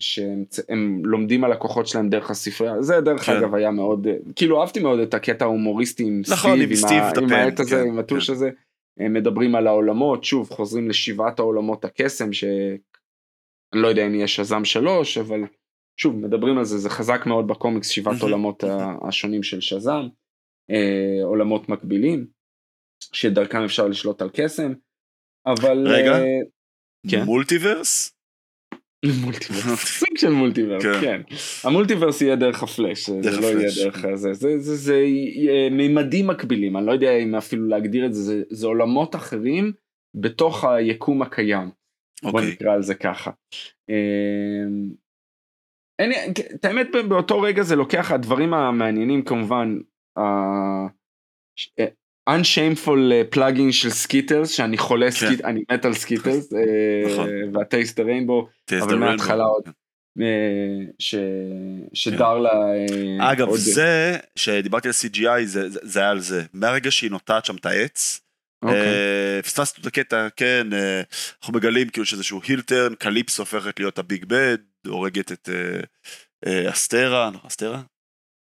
שהם 0.00 1.04
לומדים 1.04 1.44
על 1.44 1.52
הכוחות 1.52 1.86
שלהם 1.86 2.08
דרך 2.08 2.30
הספרייה, 2.30 2.82
זה 2.82 3.00
דרך 3.00 3.22
כן. 3.22 3.36
אגב 3.36 3.54
היה 3.54 3.70
מאוד, 3.70 4.06
כאילו 4.36 4.60
אהבתי 4.60 4.80
מאוד 4.80 4.98
את 4.98 5.14
הקטע 5.14 5.44
ההומוריסטי 5.44 6.02
עם 6.04 6.22
נכון, 6.32 6.60
עם 6.60 6.74
סטיב, 6.74 6.88
סטיב 6.88 6.98
ה- 6.98 7.20
עם 7.22 7.32
העט 7.32 7.60
הזה, 7.60 7.76
כן, 7.82 7.88
עם 7.88 7.98
הטוש 7.98 8.26
כן. 8.26 8.32
הזה. 8.32 8.50
הם 8.98 9.12
מדברים 9.12 9.54
על 9.54 9.66
העולמות, 9.66 10.24
שוב 10.24 10.50
חוזרים 10.50 10.88
לשבעת 10.88 11.38
העולמות 11.38 11.84
הקסם, 11.84 12.32
שאני 12.32 12.78
לא 13.72 13.88
יודע 13.88 14.06
אם 14.06 14.14
יהיה 14.14 14.28
שזם 14.28 14.64
שלוש, 14.64 15.18
אבל 15.18 15.40
שוב 16.00 16.16
מדברים 16.16 16.58
על 16.58 16.64
זה, 16.64 16.78
זה 16.78 16.90
חזק 16.90 17.20
מאוד 17.26 17.48
בקומיקס, 17.48 17.88
שבעת. 17.88 18.22
עולמות 18.22 18.64
השונים 19.08 19.42
של 19.42 19.60
שזם, 19.60 20.02
אה, 20.70 21.24
עולמות 21.24 21.68
מקבילים, 21.68 22.26
שדרכם 23.12 23.62
אפשר 23.64 23.88
לשלוט 23.88 24.22
על 24.22 24.30
קסם, 24.32 24.72
אבל... 25.46 25.88
רגע. 25.88 26.18
אה, 27.06 27.10
כן. 27.10 27.22
מולטיברס? 27.22 28.10
מולטיברס, 29.24 29.98
סוג 29.98 30.08
של 30.16 30.30
מולטיברס, 30.30 30.82
כן. 30.82 31.00
כן. 31.00 31.20
המולטיברס 31.68 32.20
יהיה 32.20 32.36
דרך 32.36 32.62
הפלאש, 32.62 33.10
זה 33.10 33.40
לא 33.40 33.46
יהיה. 33.46 33.68
דרך 33.84 34.06
זה, 34.14 34.32
זה, 34.32 34.58
זה, 34.58 34.76
זה 34.76 34.96
יהיה 34.96 35.70
מימדים 35.70 36.26
מקבילים, 36.26 36.76
אני 36.76 36.86
לא 36.86 36.92
יודע 36.92 37.16
אם 37.16 37.34
אפילו 37.34 37.68
להגדיר 37.68 38.06
את 38.06 38.14
זה, 38.14 38.22
זה, 38.22 38.42
זה 38.50 38.66
עולמות 38.66 39.14
אחרים 39.14 39.72
בתוך 40.14 40.64
היקום 40.64 41.22
הקיים, 41.22 41.70
בוא 42.22 42.30
אוקיי. 42.30 42.50
נקרא 42.52 42.72
על 42.72 42.82
זה 42.82 42.94
ככה. 42.94 43.30
אין, 45.98 46.08
לי- 46.08 46.16
את 46.54 46.64
האמת 46.64 46.86
באותו 47.08 47.40
רגע 47.40 47.62
זה 47.62 47.76
לוקח 47.76 48.10
הדברים 48.12 48.54
המעניינים 48.54 49.24
כמובן, 49.24 49.78
אה, 50.18 50.86
unshameful 52.30 52.98
פלאגינג 53.30 53.72
של 53.72 53.90
סקיטרס 53.90 54.50
שאני 54.50 54.78
חולה 54.78 55.10
סקיט, 55.10 55.40
אני 55.44 55.62
מת 55.72 55.84
על 55.84 55.94
סקיטרס, 55.94 56.50
כן. 56.50 56.56
נכון. 57.12 57.28
והטייסט 57.54 58.00
ריינבו. 58.00 58.48
Taste 58.70 58.82
אבל 58.82 58.92
the 58.94 58.96
מההתחלה. 58.96 59.44
עוד. 59.44 59.62
אה, 60.20 60.84
ש... 60.98 61.14
שדרלה 61.94 62.50
אה, 63.20 63.32
אגב, 63.32 63.48
זה 63.54 64.16
שדיברתי 64.36 64.88
על 64.88 64.94
CGI, 64.94 65.44
זה- 65.44 66.00
היה 66.00 66.10
על 66.10 66.20
זה. 66.20 66.42
מהרגע 66.52 66.90
שהיא 66.90 67.10
נוטעת 67.10 67.44
שם 67.44 67.56
את 67.56 67.66
העץ, 67.66 68.20
אוקיי. 68.64 68.80
אה, 68.80 69.40
פספסנו 69.42 69.80
את 69.82 69.86
הקטע, 69.86 70.28
כן, 70.36 70.66
אה, 70.72 71.02
אנחנו 71.40 71.54
מגלים 71.54 71.88
כאילו 71.88 72.06
שאיזשהו 72.06 72.40
הילטרן, 72.48 72.94
קליפס 72.94 73.38
הופכת 73.38 73.80
להיות 73.80 73.98
הביג 73.98 74.24
בד, 74.24 74.58
הורגת 74.86 75.32
את 75.32 75.48
אה, 75.52 75.80
אה, 76.46 76.70
אסטרה, 76.70 77.30
אסטרה? 77.46 77.80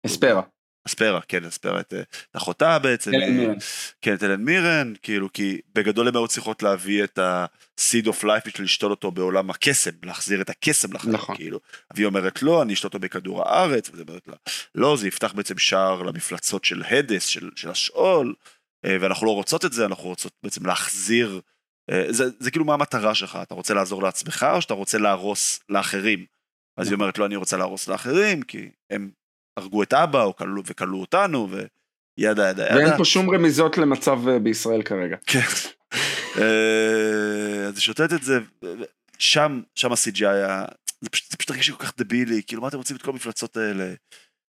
אספרה. 0.05 0.41
אספרה, 0.88 1.21
כן, 1.27 1.45
אספרה 1.45 1.79
את 1.79 1.93
אחותה 2.34 2.79
בעצם. 2.79 3.11
מירן. 3.11 3.55
כן, 4.01 4.13
את 4.13 4.23
אלן 4.23 4.41
מירן, 4.41 4.93
כאילו, 5.01 5.34
כי 5.34 5.61
בגדול 5.75 6.07
הן 6.07 6.15
היו 6.15 6.27
צריכות 6.27 6.63
להביא 6.63 7.03
את 7.03 7.17
ה-seed 7.17 8.05
of 8.05 8.23
life 8.23 8.47
בשביל 8.47 8.65
לשתול 8.65 8.91
אותו 8.91 9.11
בעולם 9.11 9.49
הקסם, 9.49 9.91
להחזיר 10.03 10.41
את 10.41 10.49
הקסם 10.49 10.93
לחיים, 10.93 11.13
נכון. 11.13 11.36
כאילו. 11.36 11.59
והיא 11.93 12.05
אומרת 12.05 12.43
לא, 12.43 12.61
אני 12.61 12.73
אשתול 12.73 12.88
אותו 12.88 12.99
בכדור 12.99 13.41
הארץ, 13.41 13.89
וזה 13.93 14.03
אומרת 14.07 14.27
לה, 14.27 14.36
לא, 14.75 14.97
זה 14.97 15.07
יפתח 15.07 15.34
בעצם 15.34 15.57
שער 15.57 16.01
למפלצות 16.01 16.65
של 16.65 16.84
הדס, 16.89 17.25
של, 17.25 17.49
של 17.55 17.69
השאול, 17.69 18.34
אה, 18.86 18.97
ואנחנו 19.01 19.25
לא 19.25 19.31
רוצות 19.31 19.65
את 19.65 19.73
זה, 19.73 19.86
אנחנו 19.86 20.03
רוצות 20.03 20.34
בעצם 20.43 20.65
להחזיר, 20.65 21.41
אה, 21.91 22.05
זה, 22.09 22.25
זה 22.39 22.51
כאילו 22.51 22.65
מה 22.65 22.73
המטרה 22.73 23.15
שלך, 23.15 23.39
אתה 23.41 23.55
רוצה 23.55 23.73
לעזור 23.73 24.03
לעצמך, 24.03 24.45
או 24.53 24.61
שאתה 24.61 24.73
רוצה 24.73 24.97
להרוס 24.97 25.59
לאחרים? 25.69 26.25
אז 26.77 26.88
היא 26.88 26.95
אומרת, 26.95 27.17
לא, 27.17 27.25
אני 27.25 27.36
רוצה 27.36 27.57
להרוס 27.57 27.88
לאחרים, 27.88 28.41
כי 28.41 28.69
הם 28.89 29.11
הרגו 29.58 29.84
את 29.84 29.93
אבא, 29.93 30.24
או 30.24 30.36
כלו, 30.36 30.62
וכלו 30.66 30.99
אותנו, 30.99 31.49
וידה 31.49 31.68
ידה 32.18 32.49
ידה. 32.49 32.76
ואין 32.76 32.97
פה 32.97 33.06
שום 33.06 33.36
רמיזות 33.36 33.78
למצב 33.78 34.28
אה, 34.28 34.39
בישראל 34.39 34.82
כרגע. 34.82 35.18
כן. 35.26 35.39
אה, 36.38 37.66
אז 37.68 37.76
היא 37.76 37.82
שותת 37.82 38.14
את 38.14 38.24
זה, 38.24 38.39
שם, 39.20 39.62
שם 39.76 39.91
ה-CGI 39.91 40.28
היה, 40.28 40.66
זה 41.01 41.10
פשוט, 41.10 41.32
זה 41.32 41.38
פשוט 41.38 41.49
הרגיש 41.49 41.70
לי 41.70 41.76
כל 41.76 41.84
כך 41.84 41.93
דבילי, 41.97 42.41
כאילו 42.47 42.62
מה 42.62 42.68
אתם 42.68 42.78
רוצים 42.78 42.95
את 42.95 43.01
כל 43.01 43.12
המפלצות 43.12 43.58
האלה? 43.58 43.93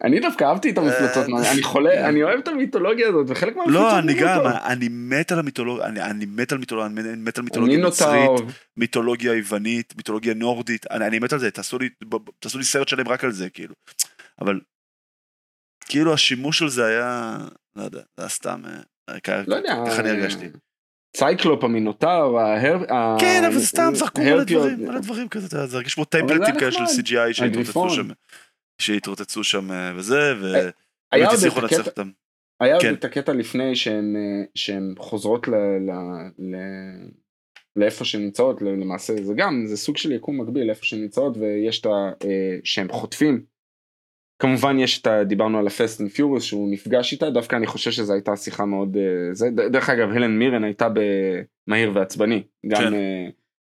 אני 0.04 0.20
דווקא 0.20 0.44
אהבתי 0.44 0.70
את 0.70 0.78
המפלצות, 0.78 1.28
אה, 1.28 1.52
אני 1.52 1.62
חולה, 1.62 2.08
אני 2.08 2.22
אוהב 2.22 2.38
את 2.38 2.48
המיתולוגיה 2.48 3.08
הזאת, 3.08 3.26
וחלק 3.28 3.56
מהמפלצות... 3.56 3.82
לא, 3.82 3.98
אני 3.98 4.14
גם. 4.14 4.40
אני 4.46 4.88
מת 4.90 5.32
על 5.32 5.38
המיתולוגיה, 5.38 5.86
אני, 5.86 6.26
מת 6.26 6.52
על 6.52 6.58
מיתולוגיה, 6.58 7.00
אני 7.00 7.16
מת 7.16 7.38
על 7.38 7.44
מיתולוגיה 7.44 7.78
אהוב. 8.02 8.52
מיתולוגיה 8.76 9.34
יוונית, 9.34 9.94
מיתולוגיה 9.96 10.34
נורדית, 10.34 10.86
אני, 10.90 11.18
מת 11.18 11.32
על 11.32 11.38
זה, 11.38 11.50
תעשו 11.50 11.78
לי 12.58 12.64
סרט 12.64 12.88
שלם 12.88 13.08
רק 13.08 13.24
על 13.24 13.32
זה, 13.32 13.50
כאילו. 13.50 13.74
אבל, 14.40 14.60
כאילו 15.90 16.14
השימוש 16.14 16.58
של 16.58 16.68
זה 16.68 16.86
היה, 16.86 17.38
לא 17.76 17.82
יודע, 17.82 17.98
זה 17.98 18.22
היה 18.22 18.28
סתם, 18.28 18.62
אה, 18.68 19.42
לא 19.46 19.56
יודע. 19.56 19.84
ככה 19.86 20.00
אני 20.00 20.10
הרגשתי. 20.10 20.46
צייקלופ 21.16 21.64
המינוטר, 21.64 22.36
ההר... 22.38 23.16
כן, 23.20 23.42
אבל 23.46 23.58
סתם 23.58 23.92
זרקו 23.94 24.20
מלא. 24.20 24.44
דברים, 24.44 24.78
מלא 24.78 25.00
דברים 25.00 25.28
כזה, 25.28 25.66
זה 25.66 25.76
הרגיש 25.76 25.94
כמו 25.94 26.04
טמפלטים 26.04 26.54
כאלה 26.58 26.72
של. 26.72 26.84
CGI 26.84 27.32
שהתרוצצו. 27.32 27.90
שם, 27.90 28.08
שהתרוצצו 28.78 29.44
שם 29.44 29.72
אה, 29.72 29.92
וזה, 29.96 30.34
ובאמת 30.38 31.32
הצליחו 31.32 31.60
לנצח 31.60 31.86
אותם. 31.86 32.10
היה 32.60 32.74
עוד 32.74 32.82
כן. 32.82 32.94
את 32.94 33.04
הקטע 33.04 33.32
לפני 33.32 33.76
שהן 33.76 34.16
אה, 34.70 35.02
חוזרות. 35.04 35.46
לאיפה 37.76 38.04
שהן 38.04 38.22
נמצאות, 38.22 38.62
למעשה 38.62 39.12
זה 39.22 39.34
גם, 39.36 39.64
זה 39.66 39.76
סוג 39.76 39.96
של 39.96 40.12
יקום 40.12 40.40
מקביל 40.40 40.66
לאיפה 40.66 40.84
שהן 40.84 41.00
נמצאות 41.00 41.36
ויש 41.36 41.80
את 41.80 41.86
ה... 41.86 42.10
אה, 42.24 42.56
שהם 42.64 42.92
חוטפים. 42.92 43.42
כמובן 44.40 44.78
יש 44.78 45.00
את 45.00 45.06
ה... 45.06 45.24
דיברנו 45.24 45.58
על 45.58 45.66
ה-Fast 45.66 46.00
and 46.00 46.16
Furious 46.16 46.40
שהוא 46.40 46.72
נפגש 46.72 47.12
איתה, 47.12 47.30
דווקא 47.30 47.56
אני 47.56 47.66
חושב 47.66 47.90
שזו 47.90 48.12
הייתה 48.12 48.36
שיחה 48.36 48.64
מאוד... 48.64 48.96
אה, 48.96 49.34
זה, 49.34 49.50
דרך 49.50 49.90
אגב, 49.90 50.08
הלן 50.10 50.38
מירן 50.38 50.64
הייתה 50.64 50.88
במהיר 50.88 51.90
ועצבני, 51.94 52.42
גם 52.66 52.80
כן. 52.80 52.94
אה, 52.94 53.28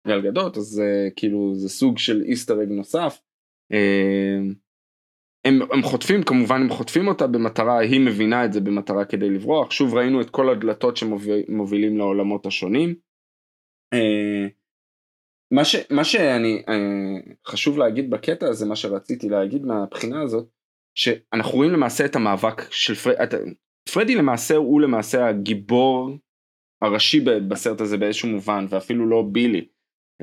גל 0.08 0.22
גדות, 0.22 0.58
אז 0.58 0.82
אה, 0.86 1.10
כאילו 1.16 1.56
זה 1.56 1.70
סוג 1.70 1.98
של 1.98 2.22
איסטר 2.26 2.64
אג 2.64 2.70
נוסף. 2.70 3.22
אה, 3.74 4.38
הם, 5.46 5.60
הם 5.72 5.84
חוטפים, 5.84 6.24
כמובן 6.24 6.62
הם 6.62 6.70
חוטפים 6.70 7.08
אותה 7.08 7.28
במטרה, 7.28 7.80
היא 7.80 8.02
מבינה 8.02 8.46
את 8.46 8.54
זה 8.54 8.62
במטרה 8.62 9.06
כדי 9.06 9.30
לברוח. 9.30 9.72
שוב 9.72 9.94
ראינו 9.94 10.22
את 10.22 10.30
כל 10.30 10.50
הדלתות 10.50 10.98
שמובילים 10.98 11.98
לעולמות 11.98 12.46
השונים. 12.46 12.96
מה, 15.54 15.66
ש, 15.66 15.76
מה 15.90 16.04
שאני 16.04 16.64
אה, 16.70 16.74
חשוב 17.48 17.78
להגיד 17.78 18.10
בקטע 18.10 18.48
הזה, 18.48 18.66
מה 18.66 18.76
שרציתי 18.76 19.30
להגיד 19.30 19.66
מהבחינה 19.66 20.22
הזאת, 20.22 20.48
שאנחנו 20.98 21.52
רואים 21.56 21.72
למעשה 21.72 22.06
את 22.06 22.16
המאבק 22.16 22.72
של 22.72 22.96
פרד, 22.96 23.16
את- 23.24 23.34
פרדי 23.94 24.16
למעשה 24.16 24.56
הוא 24.56 24.82
למעשה 24.82 25.28
הגיבור 25.28 26.18
הראשי 26.82 27.20
בסרט 27.20 27.82
הזה 27.82 27.98
באיזשהו 27.98 28.30
מובן, 28.30 28.66
ואפילו 28.70 29.06
לא 29.10 29.24
בילי. 29.32 29.66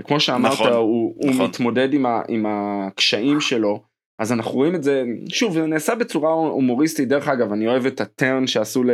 כמו 0.05 0.21
שאמרת, 0.21 0.53
נכון, 0.53 0.73
הוא, 0.73 1.15
הוא 1.17 1.31
נכון. 1.31 1.47
מתמודד 1.47 1.95
עם, 1.95 2.07
ה, 2.07 2.23
עם 2.29 2.47
הקשיים 2.49 3.41
שלו, 3.41 3.83
אז 4.19 4.33
אנחנו 4.33 4.53
רואים 4.53 4.75
את 4.75 4.83
זה, 4.83 5.05
שוב, 5.29 5.53
זה 5.53 5.67
נעשה 5.67 5.95
בצורה 5.95 6.33
הומוריסטית, 6.33 7.09
דרך 7.09 7.29
אגב, 7.29 7.53
אני 7.53 7.69
אוהב 7.69 7.87
את 7.87 8.01
הטרן 8.01 8.47
שעשו 8.47 8.85
ל- 8.85 8.91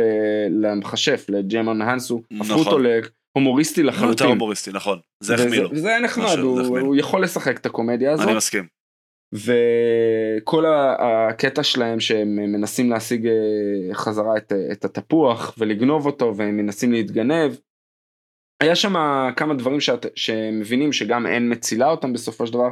למכשף, 0.49 1.25
לג'יימון 1.29 1.81
הנסו, 1.81 2.21
הפכו 2.31 2.43
נכון. 2.43 2.57
אותו 2.57 2.77
להומוריסטי 3.37 3.81
הוא 3.81 3.87
יותר 3.89 3.99
לחלוטין. 3.99 4.27
הומוריסטי, 4.27 4.71
נכון. 4.71 4.99
זה 5.19 5.35
החמיא 5.35 5.59
לו. 5.59 5.69
היה 5.73 5.99
נחמד, 5.99 6.37
הוא, 6.37 6.63
זה 6.63 6.99
יכול 6.99 7.23
לשחק 7.23 7.57
את 7.57 7.65
הקומדיה 7.65 8.11
הזאת. 8.11 8.27
אני 8.27 8.37
מסכים. 8.37 8.67
וכל 9.33 10.65
הקטע 10.99 11.63
שלהם 11.63 11.99
שהם 11.99 12.35
מנסים 12.35 12.89
להשיג 12.89 13.27
אה, 13.27 13.93
חזרה 13.93 14.37
את, 14.37 14.53
את 14.71 14.85
התפוח 14.85 15.55
ולגנוב 15.57 16.05
אותו 16.05 16.33
והם 16.37 16.57
מנסים 16.57 16.91
להתגנב. 16.91 17.55
היה 18.63 18.75
שם 18.75 18.95
כמה 19.35 19.53
דברים 19.53 19.79
שאת, 19.79 20.05
שהם 20.15 20.59
מבינים 20.59 20.93
שגם 20.93 21.27
אין 21.27 21.51
מצילה 21.51 21.89
אותם 21.89 22.13
בסופו 22.13 22.47
של 22.47 22.53
דבר 22.53 22.69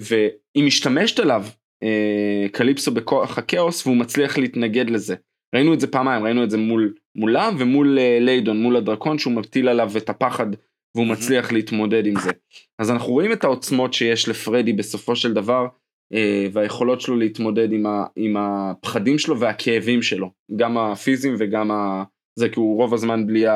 והיא 0.00 0.66
משתמשת 0.66 1.18
עליו 1.18 1.44
אה, 1.82 2.46
קליפסו 2.52 2.94
בכוח 2.94 3.38
הכאוס 3.38 3.86
והוא 3.86 3.96
מצליח 3.96 4.38
להתנגד 4.38 4.90
לזה. 4.90 5.16
ראינו 5.54 5.74
את 5.74 5.80
זה 5.80 5.86
פעמיים 5.86 6.24
ראינו 6.24 6.44
את 6.44 6.50
זה 6.50 6.58
מול 6.58 6.94
מולה 7.16 7.50
ומול 7.58 7.98
אה, 7.98 8.18
ליידון 8.20 8.62
מול 8.62 8.76
הדרקון 8.76 9.18
שהוא 9.18 9.32
מטיל 9.32 9.68
עליו 9.68 9.90
את 9.96 10.10
הפחד 10.10 10.46
והוא 10.94 11.06
מהמם. 11.06 11.18
מצליח 11.18 11.52
להתמודד 11.52 12.06
עם 12.06 12.14
זה. 12.20 12.30
אז 12.78 12.90
אנחנו 12.90 13.12
רואים 13.12 13.32
את 13.32 13.44
העוצמות 13.44 13.92
שיש 13.92 14.28
לפרדי 14.28 14.72
בסופו 14.72 15.16
של 15.16 15.32
דבר 15.32 15.66
אה, 16.14 16.46
והיכולות 16.52 17.00
שלו 17.00 17.16
להתמודד 17.16 17.72
עם, 17.72 17.86
ה, 17.86 18.04
עם 18.16 18.36
הפחדים 18.36 19.18
שלו 19.18 19.40
והכאבים 19.40 20.02
שלו, 20.02 20.30
גם 20.56 20.78
הפיזיים 20.78 21.34
וגם 21.38 21.70
ה... 21.70 22.04
זה 22.38 22.48
כי 22.48 22.60
הוא 22.60 22.76
רוב 22.76 22.94
הזמן 22.94 23.26
בלי 23.26 23.46
ה... 23.46 23.52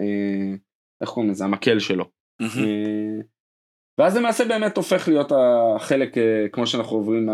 אה, 0.00 0.54
איך 1.00 1.10
קוראים 1.10 1.30
לזה? 1.30 1.44
המקל 1.44 1.78
שלו. 1.78 2.04
אה, 2.42 3.20
ואז 3.98 4.16
למעשה 4.16 4.44
באמת 4.44 4.76
הופך 4.76 5.08
להיות 5.08 5.32
החלק, 5.76 6.14
כמו 6.52 6.66
שאנחנו 6.66 6.96
עוברים, 6.96 7.28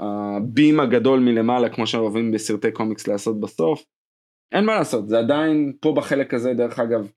הבים 0.00 0.80
הגדול 0.80 1.20
מלמעלה, 1.20 1.68
כמו 1.68 1.86
שאוהבים 1.86 2.32
בסרטי 2.32 2.72
קומיקס 2.72 3.08
לעשות 3.08 3.40
בסוף. 3.40 3.84
אין 4.54 4.64
מה 4.64 4.74
לעשות, 4.74 5.08
זה 5.08 5.18
עדיין 5.18 5.72
פה 5.80 5.92
בחלק 5.96 6.34
הזה, 6.34 6.54
דרך 6.54 6.78
אגב. 6.78 7.10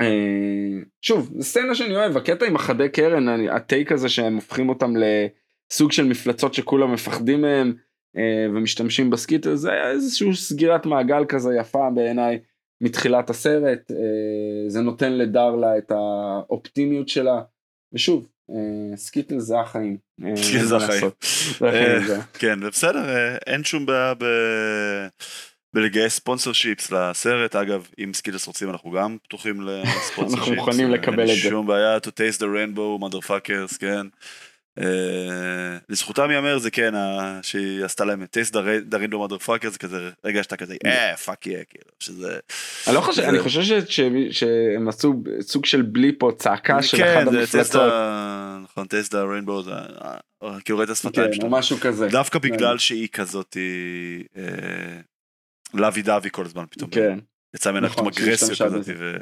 אה, 0.00 0.78
שוב, 1.02 1.30
זו 1.36 1.44
סצנה 1.44 1.74
שאני 1.74 1.96
אוהב, 1.96 2.16
הקטע 2.16 2.46
עם 2.46 2.56
החדי 2.56 2.88
קרן, 2.88 3.48
הטייק 3.48 3.92
הזה 3.92 4.08
שהם 4.08 4.34
הופכים 4.34 4.68
אותם 4.68 4.94
לסוג 4.96 5.92
של 5.92 6.04
מפלצות 6.04 6.54
שכולם 6.54 6.92
מפחדים 6.92 7.40
מהם 7.40 7.74
אה, 8.16 8.46
ומשתמשים 8.54 9.10
בסקיט, 9.10 9.46
זה 9.54 9.72
היה 9.72 9.90
איזושהי 9.90 10.34
סגירת 10.34 10.86
מעגל 10.86 11.24
כזה 11.24 11.54
יפה 11.54 11.90
בעיניי 11.94 12.38
מתחילת 12.80 13.30
הסרט, 13.30 13.90
אה, 13.90 14.68
זה 14.68 14.80
נותן 14.80 15.12
לדרלה 15.12 15.78
את 15.78 15.90
האופטימיות 15.90 17.08
שלה, 17.08 17.40
ושוב, 17.92 18.28
סקיטלס 18.94 19.38
זה 19.38 19.60
החיים. 19.60 19.96
זה 20.64 20.76
החיים. 20.76 21.00
זה 21.60 22.06
זה. 22.06 22.18
כן, 22.38 22.58
ובסדר, 22.62 23.08
אה, 23.08 23.36
אין 23.46 23.64
שום 23.64 23.86
בעיה 23.86 24.14
ב... 25.74 25.78
בלגייס 25.78 26.14
sponsorships 26.14 26.92
לסרט, 26.92 27.56
אגב, 27.56 27.86
אם 27.98 28.10
סקיטלס 28.14 28.46
רוצים 28.46 28.70
אנחנו 28.70 28.90
גם 28.90 29.16
פתוחים 29.22 29.60
ל 29.60 30.36
sponsorships. 30.36 30.38
אנחנו 30.38 30.54
מוכנים 30.54 30.90
לקבל 30.90 31.22
את 31.22 31.26
זה. 31.26 31.32
אין 31.32 31.50
שום 31.50 31.66
בעיה, 31.66 31.96
to 31.96 32.08
taste 32.08 32.38
the 32.38 32.44
rainbow, 32.44 33.02
motherfuckers, 33.02 33.78
כן. 33.78 34.06
אה, 34.80 35.78
לזכותם 35.88 36.30
ייאמר 36.30 36.58
זה 36.58 36.70
כן, 36.70 36.94
שהיא 37.42 37.84
עשתה 37.84 38.04
להם 38.04 38.22
את 38.22 38.36
taste 38.36 38.52
the 38.90 38.94
rainbow 38.94 39.14
motherfuckers, 39.14 39.68
זה 39.68 39.78
כזה, 39.78 40.10
רגע 40.24 40.42
שאתה 40.42 40.56
כזה, 40.56 40.76
אה, 40.86 41.16
fuck 41.16 41.46
yeah, 41.46 41.58
כאילו, 41.68 41.90
שזה... 42.00 42.38
אני 42.86 42.94
לא 42.94 43.00
חושב, 43.00 43.22
אני 43.22 43.38
חושב 43.38 43.60
שהם 44.30 44.88
עשו 44.88 45.22
סוג 45.40 45.66
של 45.66 45.82
בליפ 45.82 46.22
או 46.22 46.36
צעקה 46.36 46.82
של 46.82 46.96
כן, 46.96 47.22
אחד 47.22 47.30
זה 47.30 47.42
taste 47.42 47.78
המפלצות. 47.78 47.92
נכון, 48.62 48.86
the 48.86 49.46
rainbow, 49.46 49.62
זה... 49.62 49.70
אה, 50.42 50.60
כאילו 50.64 50.78
ראית 50.78 50.90
השפתיים 50.90 51.26
כן, 51.26 51.32
שלו. 51.32 51.44
או 51.44 51.50
משהו 51.50 51.76
כזה. 51.80 52.08
דווקא 52.08 52.38
בגלל 52.38 52.78
שהיא 52.78 53.08
כזאת 53.08 53.56
אה, 54.36 54.42
לוי 55.74 56.02
דווי 56.02 56.30
כל 56.30 56.44
הזמן 56.44 56.64
פתאום. 56.70 56.90
כן. 56.90 57.18
יצא 57.54 57.70
ממנה 57.70 57.86
נכון, 57.86 58.10
פתאום 58.10 58.26
אגרסיה 58.26 58.48
שהשתמשה 58.48 58.64
כזאת. 58.64 58.96
ו... 58.98 59.16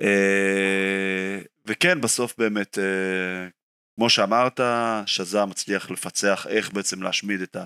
אה, 0.00 1.38
וכן, 1.66 2.00
בסוף 2.00 2.34
באמת, 2.38 2.78
אה, 2.78 3.48
כמו 3.96 4.10
שאמרת, 4.10 4.60
שזם 5.06 5.48
מצליח 5.50 5.90
לפצח 5.90 6.46
איך 6.50 6.72
בעצם 6.72 7.02
להשמיד 7.02 7.40
את 7.40 7.56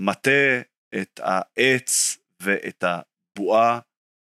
המטה, 0.00 0.60
את 0.94 1.20
העץ 1.22 2.18
ואת 2.42 2.84
הבועה. 2.84 3.78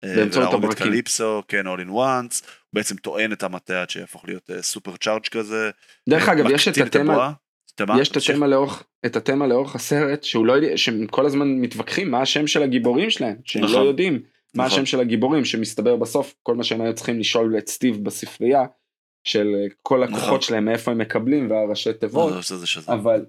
אה, 0.04 0.24
ולהרוג 0.32 0.70
את. 0.70 0.78
קליפסו, 0.78 1.42
כן, 1.48 1.66
all 1.66 1.80
in 1.80 1.88
once, 1.88 2.44
הוא 2.44 2.72
בעצם 2.72 2.96
טוען 2.96 3.32
את 3.32 3.42
המטה 3.42 3.82
עד 3.82 3.90
שיהפוך 3.90 4.24
להיות 4.24 4.50
סופר 4.60 4.96
צ'ארג' 4.96 5.26
כזה. 5.26 5.70
דרך 6.08 6.28
אגב, 6.28 6.50
יש 6.50 6.68
את 6.68 6.76
התמה, 6.78 7.32
תמה, 7.74 8.00
יש 8.00 8.08
את. 8.08 8.16
התמה 8.16 8.46
לאורך, 8.46 8.82
את 9.06 9.16
התמה 9.16 9.46
לאורך 9.46 9.74
הסרט, 9.74 10.24
שהוא 10.24 10.46
לא 10.46 10.52
יודע, 10.52 10.76
שהם 10.76 11.06
כל 11.06 11.26
הזמן 11.26 11.48
מתווכחים 11.48 12.10
מה 12.10 12.20
השם 12.20 12.46
של 12.46 12.62
הגיבורים 12.62 13.10
שלהם, 13.10 13.36
שהם 13.44 13.64
נכון. 13.64 13.76
לא 13.76 13.80
יודעים 13.88 14.12
מה 14.12 14.64
נכון. 14.64 14.78
השם 14.78 14.86
של 14.86 15.00
הגיבורים, 15.00 15.44
שמסתבר 15.44 15.96
בסוף, 15.96 16.34
כל 16.42 16.54
מה 16.54 16.64
שהם 16.64 16.80
היו 16.80 16.94
צריכים 16.94 17.18
לשאול 17.18 17.58
את 17.58 17.68
סטיב 17.68 18.04
בספרייה, 18.04 18.64
של 19.24 19.54
אה, 19.54 19.66
כל 19.82 20.04
נכון. 20.04 20.14
הכוחות 20.14 20.42
שלהם, 20.42 20.64
מאיפה 20.64 20.90
הם 20.90 20.98
מקבלים, 20.98 21.50
והראשי 21.50 21.92
תיבות, 21.92 22.32
לא, 22.32 22.42
שזם. 22.42 22.92
אבל 22.92 23.24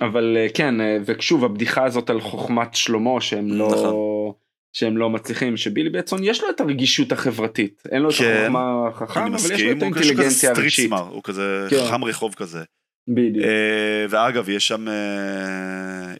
אבל 0.00 0.36
אה, 0.36 0.46
כן, 0.54 0.80
אה, 0.80 0.98
ושוב 1.04 1.44
הבדיחה 1.44 1.84
הזאת 1.84 2.10
על 2.10 2.20
חוכמת 2.20 2.74
שלמה 2.74 3.20
שהם 3.20 3.48
לא... 3.48 3.68
נכון. 3.72 4.32
שהם 4.72 4.96
לא 4.96 5.10
מצליחים, 5.10 5.56
שבילי 5.56 5.90
בטסון 5.90 6.24
יש 6.24 6.42
לו 6.42 6.50
את 6.50 6.60
הרגישות 6.60 7.12
החברתית, 7.12 7.82
אין 7.90 8.02
לו 8.02 8.10
את 8.10 8.14
כן, 8.14 8.36
החוכמה 8.40 8.88
החכם, 8.88 9.20
אבל 9.20 9.54
יש 9.54 9.62
לו 9.62 9.72
את 9.72 9.82
הוא 9.82 9.92
כזה 9.92 10.00
האינטליגנציה 10.00 10.30
street 10.30 10.58
הרגשית. 10.58 10.86
smart, 10.86 11.12
הוא 11.12 11.22
כזה 11.24 11.66
כן. 11.70 11.76
חכם 11.76 12.04
רחוב 12.04 12.34
כזה. 12.34 12.62
בדיוק. 13.08 13.44
אה, 13.46 14.06
ואגב, 14.10 14.48
יש 14.48 14.68
שם 14.68 14.86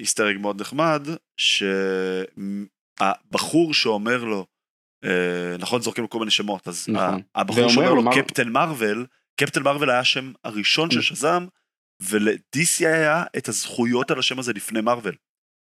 Easter 0.00 0.30
egg 0.30 0.36
מאוד 0.38 0.60
נחמד, 0.60 1.08
שהבחור 3.00 3.74
שאומר 3.74 4.24
לו, 4.24 4.46
אה, 5.04 5.10
נכון, 5.58 5.80
זורקים 5.82 6.04
לו 6.04 6.10
כל 6.10 6.18
מיני 6.18 6.30
שמות, 6.30 6.68
אז 6.68 6.86
נכון. 6.88 7.20
הבחור 7.34 7.68
שאומר 7.68 7.94
לו, 7.94 8.02
מה- 8.02 8.10
קפטן 8.14 8.48
מרוויל, 8.48 9.06
קפטן 9.40 9.62
מרוויל 9.62 9.90
היה 9.90 10.00
השם 10.00 10.32
הראשון 10.44 10.90
של 10.90 11.00
שזם, 11.00 11.46
ול-DC 12.10 12.86
היה 12.86 13.22
את 13.36 13.48
הזכויות 13.48 14.10
על 14.10 14.18
השם 14.18 14.38
הזה 14.38 14.52
לפני 14.52 14.80
מרוויל. 14.80 15.14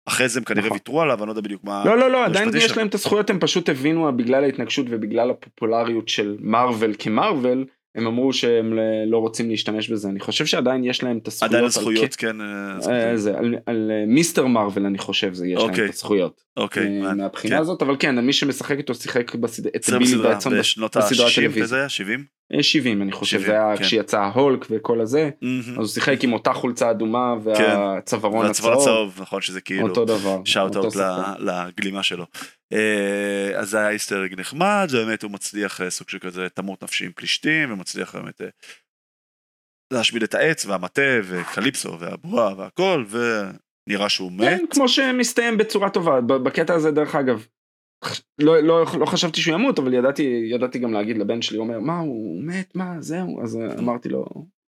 אחרי 0.08 0.28
זה 0.28 0.38
הם 0.38 0.44
כנראה 0.44 0.64
נכון. 0.66 0.72
ויתרו 0.76 1.02
עליו, 1.02 1.18
אני 1.18 1.26
לא 1.26 1.32
יודע 1.32 1.40
בדיוק 1.42 1.64
מה... 1.64 1.84
לא 1.84 1.98
לא 1.98 2.10
לא 2.10 2.24
עדיין 2.24 2.48
יש. 2.56 2.76
להם 2.76 2.86
את 2.86 2.94
הזכויות 2.94 3.30
הם 3.30 3.40
פשוט 3.40 3.68
הבינו 3.68 4.16
בגלל 4.16 4.44
ההתנגשות 4.44 4.86
ובגלל 4.90 5.30
הפופולריות 5.30 6.08
של 6.08 6.36
מארוול 6.40 6.94
כמארוול 6.98 7.64
הם 7.94 8.06
אמרו 8.06 8.32
שהם 8.32 8.78
לא 9.06 9.18
רוצים 9.18 9.50
להשתמש 9.50 9.88
בזה 9.88 10.08
אני 10.08 10.20
חושב 10.20 10.46
שעדיין 10.46 10.84
יש 10.84 11.02
להם 11.02 11.18
את 11.18 11.28
הזכויות. 11.28 11.50
עדיין 11.50 11.64
על 11.64 11.66
הזכויות, 11.66 12.14
ק- 12.14 12.18
כן. 12.18 12.40
אה, 12.40 13.10
אה. 13.10 13.16
זה, 13.16 13.38
על, 13.38 13.54
על 13.66 13.90
אה, 13.94 14.04
מיסטר 14.06 14.46
מארוול 14.46 14.86
אני 14.86 14.98
חושב 14.98 15.34
זה 15.34 15.46
יש 15.46 15.58
להם 15.58 15.68
אוקיי. 15.70 15.84
את 15.84 15.90
הזכויות. 15.90 16.44
אוקיי, 16.56 16.88
מעניין. 16.88 17.16
מהבחינה 17.16 17.56
כן. 17.56 17.60
הזאת 17.60 17.82
אבל 17.82 17.96
כן 17.98 18.18
מי 18.18 18.32
שמשחק 18.32 18.78
איתו 18.78 18.94
שיחק 18.94 19.34
בסד... 19.34 19.66
אצל 19.66 19.98
בילי 19.98 20.04
בסדרה, 20.14 20.34
בטסון 20.34 20.58
בשנות 20.58 20.96
בסדרת 20.96 21.20
ה-60 21.28 21.34
טלוויזיה. 21.34 21.64
וזה 21.64 21.76
היה? 21.76 21.88
70? 21.88 22.24
אה, 22.54 22.62
70 22.62 23.02
אני 23.02 23.12
חושב 23.12 23.40
70, 23.40 23.46
זה 23.46 23.52
היה 23.52 23.76
כן. 23.76 23.82
כשיצא 23.82 24.20
ההולק 24.20 24.66
וכל 24.70 25.00
הזה 25.00 25.30
אז 25.50 25.76
הוא 25.76 25.86
שיחק 25.86 26.24
עם 26.24 26.32
אותה 26.32 26.52
חולצה 26.52 26.90
אדומה 26.90 27.34
והצווארון 27.42 28.46
והצוואר 28.46 28.72
הצהוב 28.72 29.18
נכון 29.20 29.40
שזה 29.40 29.60
כאילו 29.60 29.88
אותו 29.88 30.04
דבר. 30.04 30.40
שאוט 30.44 30.76
אאוט. 30.76 30.96
לגלימה 31.38 32.02
שלו. 32.02 32.24
אה, 32.72 33.60
אז 33.60 33.68
זה 33.70 33.78
היה 33.78 33.90
איסטר 33.90 34.24
אג 34.24 34.40
נחמד, 34.40 34.88
ובאמת 34.92 35.22
הוא 35.22 35.30
מצליח 35.30 35.80
אה, 35.80 35.90
סוג 35.90 36.08
של 36.08 36.18
כזה 36.18 36.48
תמות 36.48 36.84
נפשי 36.84 37.04
עם 37.04 37.12
פלישתים, 37.12 37.72
ומצליח 37.72 38.16
באמת 38.16 38.40
אה, 38.40 38.46
להשמיד 39.92 40.22
את 40.22 40.34
העץ 40.34 40.66
והמטה 40.66 41.02
וקליפסו 41.24 42.00
והבועה 42.00 42.54
והכל, 42.58 43.04
ונראה 43.10 44.08
שהוא 44.08 44.32
מת. 44.32 44.40
כן, 44.40 44.64
כמו 44.70 44.88
שמסתיים 44.88 45.58
בצורה 45.58 45.90
טובה 45.90 46.20
בקטע 46.20 46.74
הזה 46.74 46.90
דרך 46.90 47.14
אגב. 47.14 47.46
לא, 48.38 48.60
לא, 48.60 48.84
לא 49.00 49.06
חשבתי 49.06 49.40
שהוא 49.40 49.54
ימות 49.54 49.78
אבל 49.78 49.94
ידעתי 49.94 50.22
ידעתי 50.50 50.78
גם 50.78 50.92
להגיד 50.92 51.18
לבן 51.18 51.42
שלי 51.42 51.58
אומר 51.58 51.80
מה 51.80 51.98
הוא 51.98 52.42
מת 52.44 52.74
מה 52.74 52.96
זהו 53.00 53.42
אז 53.42 53.58
אמרתי 53.78 54.08
לו 54.08 54.26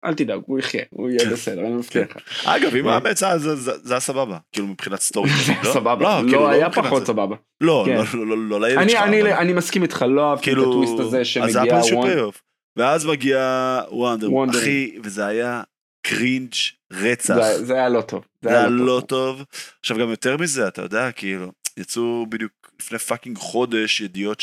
אל 0.05 0.13
תדאג 0.13 0.39
הוא 0.45 0.59
יחיה 0.59 0.81
הוא 0.89 1.09
יהיה 1.09 1.19
כן. 1.19 1.29
בסדר 1.31 1.61
אני 1.61 1.69
מבטיח 1.69 2.15
לך. 2.15 2.45
אגב, 2.47 2.75
אם 2.75 2.83
הוא 2.83 2.91
אה. 2.91 2.99
מת, 2.99 3.17
זה- 3.17 3.71
היה 3.89 3.99
סבבה, 3.99 4.37
כאילו 4.51 4.67
מבחינת 4.67 4.99
story. 5.01 5.29
היה 5.47 5.63
סבבה 5.73 6.19
כאילו, 6.23 6.39
לא 6.41 6.49
היה 6.49 6.69
פחות. 6.69 7.05
סבבה. 7.05 7.35
לא, 7.61 7.83
כן. 7.87 7.95
לא, 7.95 8.03
לא, 8.13 8.27
לא, 8.27 8.37
לא 8.37 8.61
לילד 8.67 8.77
אני 8.77 8.91
שלך. 8.91 9.57
מסכים 9.57 9.83
איתך 9.83 10.05
לא 10.09 10.29
אהבתי 10.29 10.39
את 10.41 10.45
כאילו, 10.45 10.71
הטוויסט 10.71 10.99
הזה 10.99 11.21
אז 11.43 11.51
זה 11.51 11.61
היה 11.61 11.83
שמגיע 11.83 12.13
payoff. 12.15 12.41
ואז 12.77 13.05
מגיע 13.05 13.81
וונדר. 13.91 14.27
אחי, 14.59 14.97
וזה 15.03 15.25
היה 15.25 15.61
cringe 16.07 16.53
רצח. 16.93 17.35
זה- 17.57 17.73
היה 17.73 17.89
לא 17.89 18.01
טוב. 18.01 18.23
זה 18.41 18.49
היה 18.49 18.67
לא 18.69 19.01
טוב. 19.07 19.43
עכשיו 19.79 19.97
גם 19.97 20.09
יותר 20.09 20.37
מזה, 20.37 20.67
אתה 20.67 20.81
יודע, 20.81 21.11
כאילו, 21.11 21.51
יצאו 21.77 22.25
בדיוק 22.29 22.51
לפני 22.79 22.97
fucking 22.99 23.37
חודש 23.37 24.01
ידיעות 24.01 24.39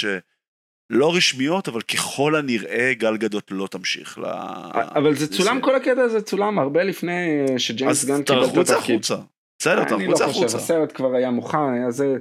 שלא 0.93 1.15
רשמיות, 1.17 1.69
אבל 1.69 1.81
ככל 1.81 2.37
הנראה 2.37 2.93
גל 2.95 3.17
גדות 3.17 3.51
לא 3.51 3.67
תמשיך 3.67 4.19
ל... 4.19 4.25
אבל 4.73 5.15
זה 5.15 5.33
צולם 5.33 5.61
כל 5.61 5.75
הקטע 5.75 6.01
הזה 6.01 6.23
צולם 6.23 6.59
הרבה 6.59 6.83
לפני 6.85 7.45
שג'יימס 7.59 8.03
אז 8.03 8.09
גן 8.09 8.23
קיבל 8.23 8.45
את 8.45 8.49
תרחוץ 8.51 8.71
התפקיד. 8.71 8.95
החוצה. 8.95 9.17
בסדר, 9.59 9.83
אני 9.83 9.89
תרחוץ 9.89 10.21
לא 10.21 10.27
חושב, 10.27 10.41
החוצה. 10.41 10.57
הסרט 10.57 10.93
כבר 10.95 11.15
היה 11.15 11.31
מוכן, 11.31 11.73
היה 11.75 11.91
זה... 11.91 12.17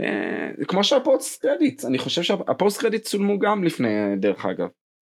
אה, 0.00 0.64
כמו 0.68 0.84
שה 0.84 1.09
post 1.09 1.42
credit, 1.42 1.84
אני 1.84 1.98
חושב 1.98 2.22
שה 2.22 2.47
post 2.47 2.80
credit 2.80 3.02
צולמו 3.02 3.38
גם 3.38 3.64
לפני, 3.64 4.16
דרך 4.16 4.46
אגב, 4.46 4.68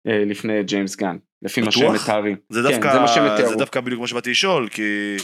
אה, 0.08 0.24
לפני 0.24 0.62
ג'יימס 0.62 0.96
גן, 0.96 1.16
לפי 1.42 1.60
מה 1.60 1.72
שהם? 1.72 1.94
מתארים. 1.94 2.36
זה 2.50 2.60
כן, 2.62 2.92
זה 2.92 3.00
מה 3.00 3.08
שהם 3.08 3.28
זה 3.28 3.36
תיארו. 3.36 3.54
דווקא 3.54 3.80
בדיוק 3.80 4.00
מה 4.00 4.06
שבאתי 4.06 4.30
לשאול, 4.30 4.68
כי... 4.68 5.16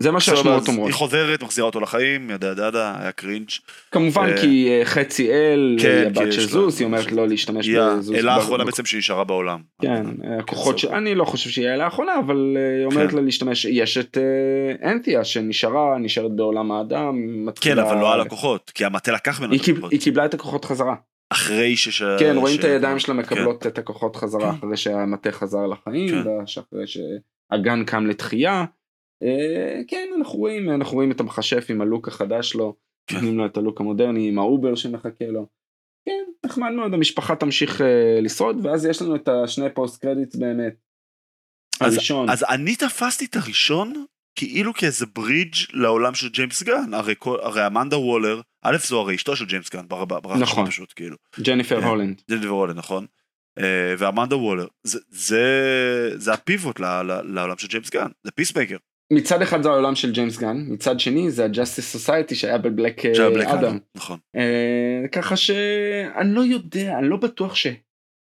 אה, 0.00 0.04
זה 0.04 0.10
מה 0.10 0.20
שהשמועות 0.20 0.68
אומרות. 0.68 0.86
היא 0.86 0.94
חוזרת, 0.94 1.42
מחזירה 1.42 1.66
אותו 1.66 1.80
לחיים, 1.80 2.30
yada 2.30 2.50
yada 2.50 2.68
yada, 2.68 2.94
היה 3.00 3.12
cringe. 3.12 3.48
כמובן 3.90 4.28
אה, 4.28 4.40
כי 4.40 4.68
אה, 4.70 4.84
חצי 4.84 5.30
אל, 5.30 5.76
כן, 5.80 6.04
היא 6.06 6.14
כי 6.14 6.20
הבת 6.20 6.32
של 6.32 6.40
זוס, 6.48 6.78
היא 6.78 6.84
אומרת 6.84 7.12
לא 7.12 7.28
להשתמש 7.28 7.66
היא 7.66 7.78
בזוס. 7.80 8.16
האלה 8.16 8.36
ב- 8.36 8.38
האחרונה 8.38 8.64
בעצם 8.64 8.84
שנשארה 8.84 9.24
בעולם. 9.24 9.60
כן, 9.82 10.06
הכוחות 10.38 10.78
של... 10.78 10.86
קיצור. 10.86 10.98
אני 10.98 11.14
לא 11.14 11.24
חושב 11.24 11.50
שהיא 11.50 11.68
האלה 11.68 11.84
האחרונה, 11.84 12.12
אבל 12.18 12.56
אה, 12.56 12.78
היא 12.78 12.84
אומרת 12.84 13.10
כן. 13.10 13.16
לה 13.16 13.22
להשתמש, 13.22 13.64
יש 13.64 13.98
את 13.98 14.18
אה, 14.18 14.90
אנתיה 14.90 15.24
שנשארה, 15.24 15.98
נשארת 15.98 16.36
בעולם 16.36 16.72
האדם. 16.72 17.14
כן, 17.60 17.78
אבל 17.78 17.96
לא 18.00 18.12
על 18.14 18.20
הכוחות, 18.20 18.70
כי 18.74 18.84
המטה 18.84 19.12
לקח 19.12 19.40
ממנו 19.40 19.52
היא 19.52 19.60
את 19.60 19.68
הכוחות. 19.68 19.92
היא 19.92 20.00
קיבלה 20.00 20.24
את 20.24 20.34
הכוחות 20.34 20.64
חזרה. 20.64 20.94
אחרי 21.32 21.76
שש... 21.76 22.02
כן, 22.02 22.36
רואים 22.36 22.56
ש- 22.56 22.58
את 22.58 22.64
הידיים 22.64 22.98
שלה 22.98 23.14
כן. 23.14 23.20
מקבלות 23.20 23.66
את 23.66 23.78
הכוחות 23.78 24.16
חזרה. 24.16 24.50
אחרי 24.50 24.76
שהמטה 24.76 25.32
חזר 25.32 25.66
לחיים. 25.66 26.24
ואחרי 26.26 26.86
שהגן 26.86 27.84
קם 27.84 28.06
לתחייה. 28.06 28.64
אה, 29.22 29.80
כן, 29.88 30.08
אנחנו 30.18 30.38
רואים, 30.38 30.70
אנחנו 30.70 30.94
רואים 30.94 31.10
את 31.10 31.20
המכשף 31.20 31.66
עם 31.68 31.80
הלוק 31.80 32.08
החדש 32.08 32.50
שלו, 32.50 32.76
כן. 33.06 33.14
נותנים 33.16 33.38
לו 33.38 33.46
את 33.46 33.56
הלוק 33.56 33.80
המודרני 33.80 34.28
עם 34.28 34.38
האובר 34.38 34.74
שמחכה 34.74 35.26
לו. 35.26 35.46
כן, 36.06 36.24
נחמד 36.46 36.70
מאוד, 36.70 36.94
המשפחה 36.94 37.36
תמשיך 37.36 37.80
אה, 37.80 38.20
לשרוד, 38.22 38.66
ואז 38.66 38.86
יש 38.86 39.02
לנו 39.02 39.16
את 39.16 39.28
השני 39.28 39.70
post 39.74 40.00
credits 40.02 40.36
באמת. 40.36 40.74
אז- 41.80 41.92
הראשון, 41.94 42.30
אז 42.30 42.44
אני 42.48 42.76
תפסתי 42.76 43.24
את 43.24 43.36
הראשון 43.36 44.04
כאילו 44.34 44.74
כאיזה 44.74 45.06
ברידג' 45.06 45.54
לעולם 45.72 46.14
של 46.14 46.28
ג'יימס 46.28 46.62
גן, 46.62 46.94
הרי, 46.94 47.14
כל- 47.18 47.38
הרי 47.42 47.66
אמנדה 47.66 47.98
וולר, 47.98 48.40
א' 48.62 48.76
זו 48.76 49.00
הרי 49.00 49.14
אשתו 49.14 49.36
של 49.36 49.44
ג'יימס 49.44 49.70
גן, 49.70 49.88
ברח 49.88 50.02
ברח 50.22 50.36
נכון. 50.40 50.66
פשוט 50.66 50.92
כאילו, 50.96 51.16
ג'ניפר 51.40 51.80
כן. 51.80 51.86
הולנד. 51.86 52.22
ג'ניפר 52.30 52.54
וולר 52.54 52.74
נכון, 52.74 53.06
אה, 53.58 53.94
ואמנדה 53.98 54.36
וולר, 54.36 54.66
זה, 54.82 54.98
זה, 55.08 55.44
זה 56.16 56.32
ה 56.32 56.40
pivot 56.40 56.80
לעולם 57.24 57.58
של 57.58 57.68
ג'יימס 57.68 57.90
גן, 57.90 58.08
זה 58.24 58.30
פיסמייקר, 58.30 58.76
מצד 59.12 59.42
אחד 59.42 59.62
זה 59.62 59.68
העולם 59.68 59.94
של 59.94 60.12
ג'יימס 60.12 60.38
גן, 60.38 60.64
מצד 60.68 61.00
שני 61.00 61.30
זה 61.30 61.44
ה-Justice 61.44 61.96
Society 61.96 62.34
שהיה 62.34 62.58
בבלק 62.58 63.06
אה, 63.06 63.54
אדם. 63.54 63.78
נכון, 63.96 64.18
אה, 64.36 65.08
ככה 65.12 65.36
שאני 65.36 66.34
לא 66.34 66.40
יודע, 66.40 66.98
אני 66.98 67.08
לא 67.08 67.16
בטוח 67.16 67.54
ש... 67.54 67.66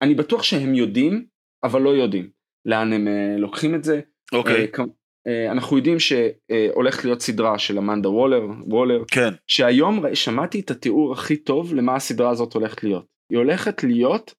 אני 0.02 0.14
בטוח 0.14 0.42
שהם 0.42 0.74
יודעים, 0.74 1.26
אבל 1.64 1.82
לא 1.82 1.90
יודעים 1.90 2.30
לאן 2.64 2.92
הם 2.92 3.08
אה, 3.08 3.36
לוקחים 3.38 3.74
את 3.74 3.84
זה. 3.84 4.00
אוקיי, 4.32 4.66
אה, 4.78 4.84
אה, 5.26 5.52
אנחנו 5.52 5.76
יודעים 5.76 5.96
שהולכת 5.98 7.04
להיות 7.04 7.20
סדרה 7.20 7.58
של 7.58 7.78
אמנדה 7.78 8.08
וולר, 8.08 8.42
וולר, 8.66 9.02
כן, 9.08 9.30
שהיום 9.46 10.14
שמעתי 10.14 10.60
את 10.60 10.70
התיאור 10.70 11.12
הכי 11.12 11.36
טוב 11.36 11.74
למה 11.74 11.94
הסדרה 11.94 12.30
הזאת 12.30 12.52
הולכת 12.52 12.84
להיות. 12.84 13.06
היא 13.30 13.38
הולכת 13.38 13.84
להיות 13.84 14.34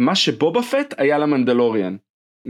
מה 0.00 0.14
שבובה 0.14 0.62
פט 0.62 0.94
היה 0.98 1.18
למנדלוריאן. 1.18 1.96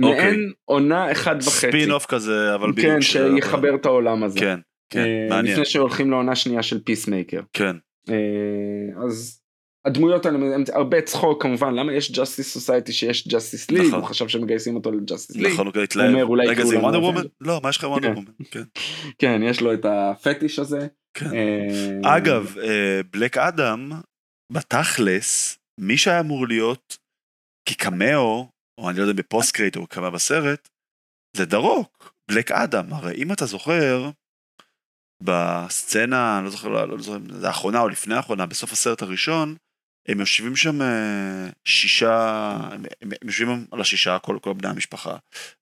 אוקיי. 0.03 0.24
מעין 0.24 0.53
עונה 0.64 1.12
אחד 1.12 1.36
וחצי. 1.36 1.51
ספין 1.51 1.91
אוף 1.91 2.07
כזה, 2.07 2.55
אבל 2.55 2.72
בדיוק, 2.72 2.93
כן, 2.93 3.01
שיחבר 3.01 3.74
את 3.74 3.86
העולם 3.86 4.24
הזה. 4.24 4.41
כן, 4.41 4.59
כן, 4.93 5.01
אה, 5.01 5.26
מעניין, 5.28 5.53
לפני 5.53 5.64
שהולכים 5.64 6.11
לעונה 6.11 6.36
שנייה 6.36 6.62
של 6.62 6.80
פיסמייקר. 6.84 7.41
כן, 7.53 7.76
אה, 8.09 9.05
אז 9.05 9.41
הדמויות 9.84 10.26
האלה 10.26 10.38
הרבה 10.72 11.03
צחוק 11.03 11.43
כמובן 11.43 11.74
למה 11.74 11.93
יש 11.93 12.11
Justice 12.11 12.57
Society 12.57 12.93
שיש 12.93 13.28
Justice 13.28 13.72
League 13.72 13.86
נכון. 13.86 14.01
הוא 14.01 14.09
חשב 14.09 14.28
שמגייסים 14.28 14.76
אותו 14.76 14.91
ל-Justice 14.93 15.36
League. 15.36 15.49
נכון, 15.53 15.66
הוא 15.66 15.72
כזה 15.72 16.03
הוא 16.03 16.09
אומר, 16.09 16.18
התלהב, 16.18 16.28
אולי 16.28 16.47
רגע 16.47 16.64
זה 16.64 16.78
וונדר 16.78 17.03
וומן? 17.03 17.22
לא, 17.41 17.61
מה 17.62 17.68
יש 17.68 17.76
לך 17.76 17.84
וונדר 17.84 18.09
כן. 18.09 18.14
וומן? 18.14 18.32
כן. 18.51 18.62
כן 19.18 19.41
יש 19.45 19.61
לו 19.61 19.74
את 19.74 19.84
הפטיש 19.84 20.59
הזה. 20.59 20.86
כן. 21.14 21.26
אה, 21.34 22.16
אגב, 22.16 22.55
בלק 23.11 23.38
אדם, 23.38 23.93
בתכלס, 24.53 25.59
מי 25.80 25.97
שהיה 25.97 26.20
אמור 26.20 26.49
להיות 26.49 26.99
כקמאו, 27.68 28.49
או 28.80 28.90
אני 28.90 28.98
לא 28.98 29.02
יודע 29.02 29.22
ב 29.22 29.29
post 29.29 29.54
credit 29.54 29.76
או 29.76 29.86
קמאו 29.86 30.10
בסרט, 30.12 30.68
זה 31.36 31.44
דה 31.44 31.68
רוק, 31.68 32.14
בלק 32.30 32.50
אדם. 32.50 32.92
הרי 32.92 33.14
אם 33.14 33.32
אתה 33.32 33.46
זוכר, 33.46 34.10
בסצנה, 35.22 36.38
אני 36.38 36.44
לא 36.44 36.50
זוכר, 36.50 36.68
לא, 36.68 36.88
לא 36.88 37.02
זוכר, 37.02 37.16
אם 37.16 37.40
זה 37.40 37.46
האחרונה 37.46 37.80
או 37.80 37.88
לפני 37.88 38.14
האחרונה, 38.14 38.46
בסוף 38.46 38.72
הסרט 38.72 39.02
הראשון, 39.02 39.56
הם 40.08 40.20
יושבים 40.20 40.56
שם 40.56 40.82
אה, 40.82 41.50
שישה, 41.64 42.56
הם, 42.72 42.82
הם 43.02 43.28
יושבים 43.28 43.66
על 43.70 43.80
השישה, 43.80 44.18
כל, 44.18 44.38
כל 44.42 44.52
בני 44.52 44.68
המשפחה, 44.68 45.16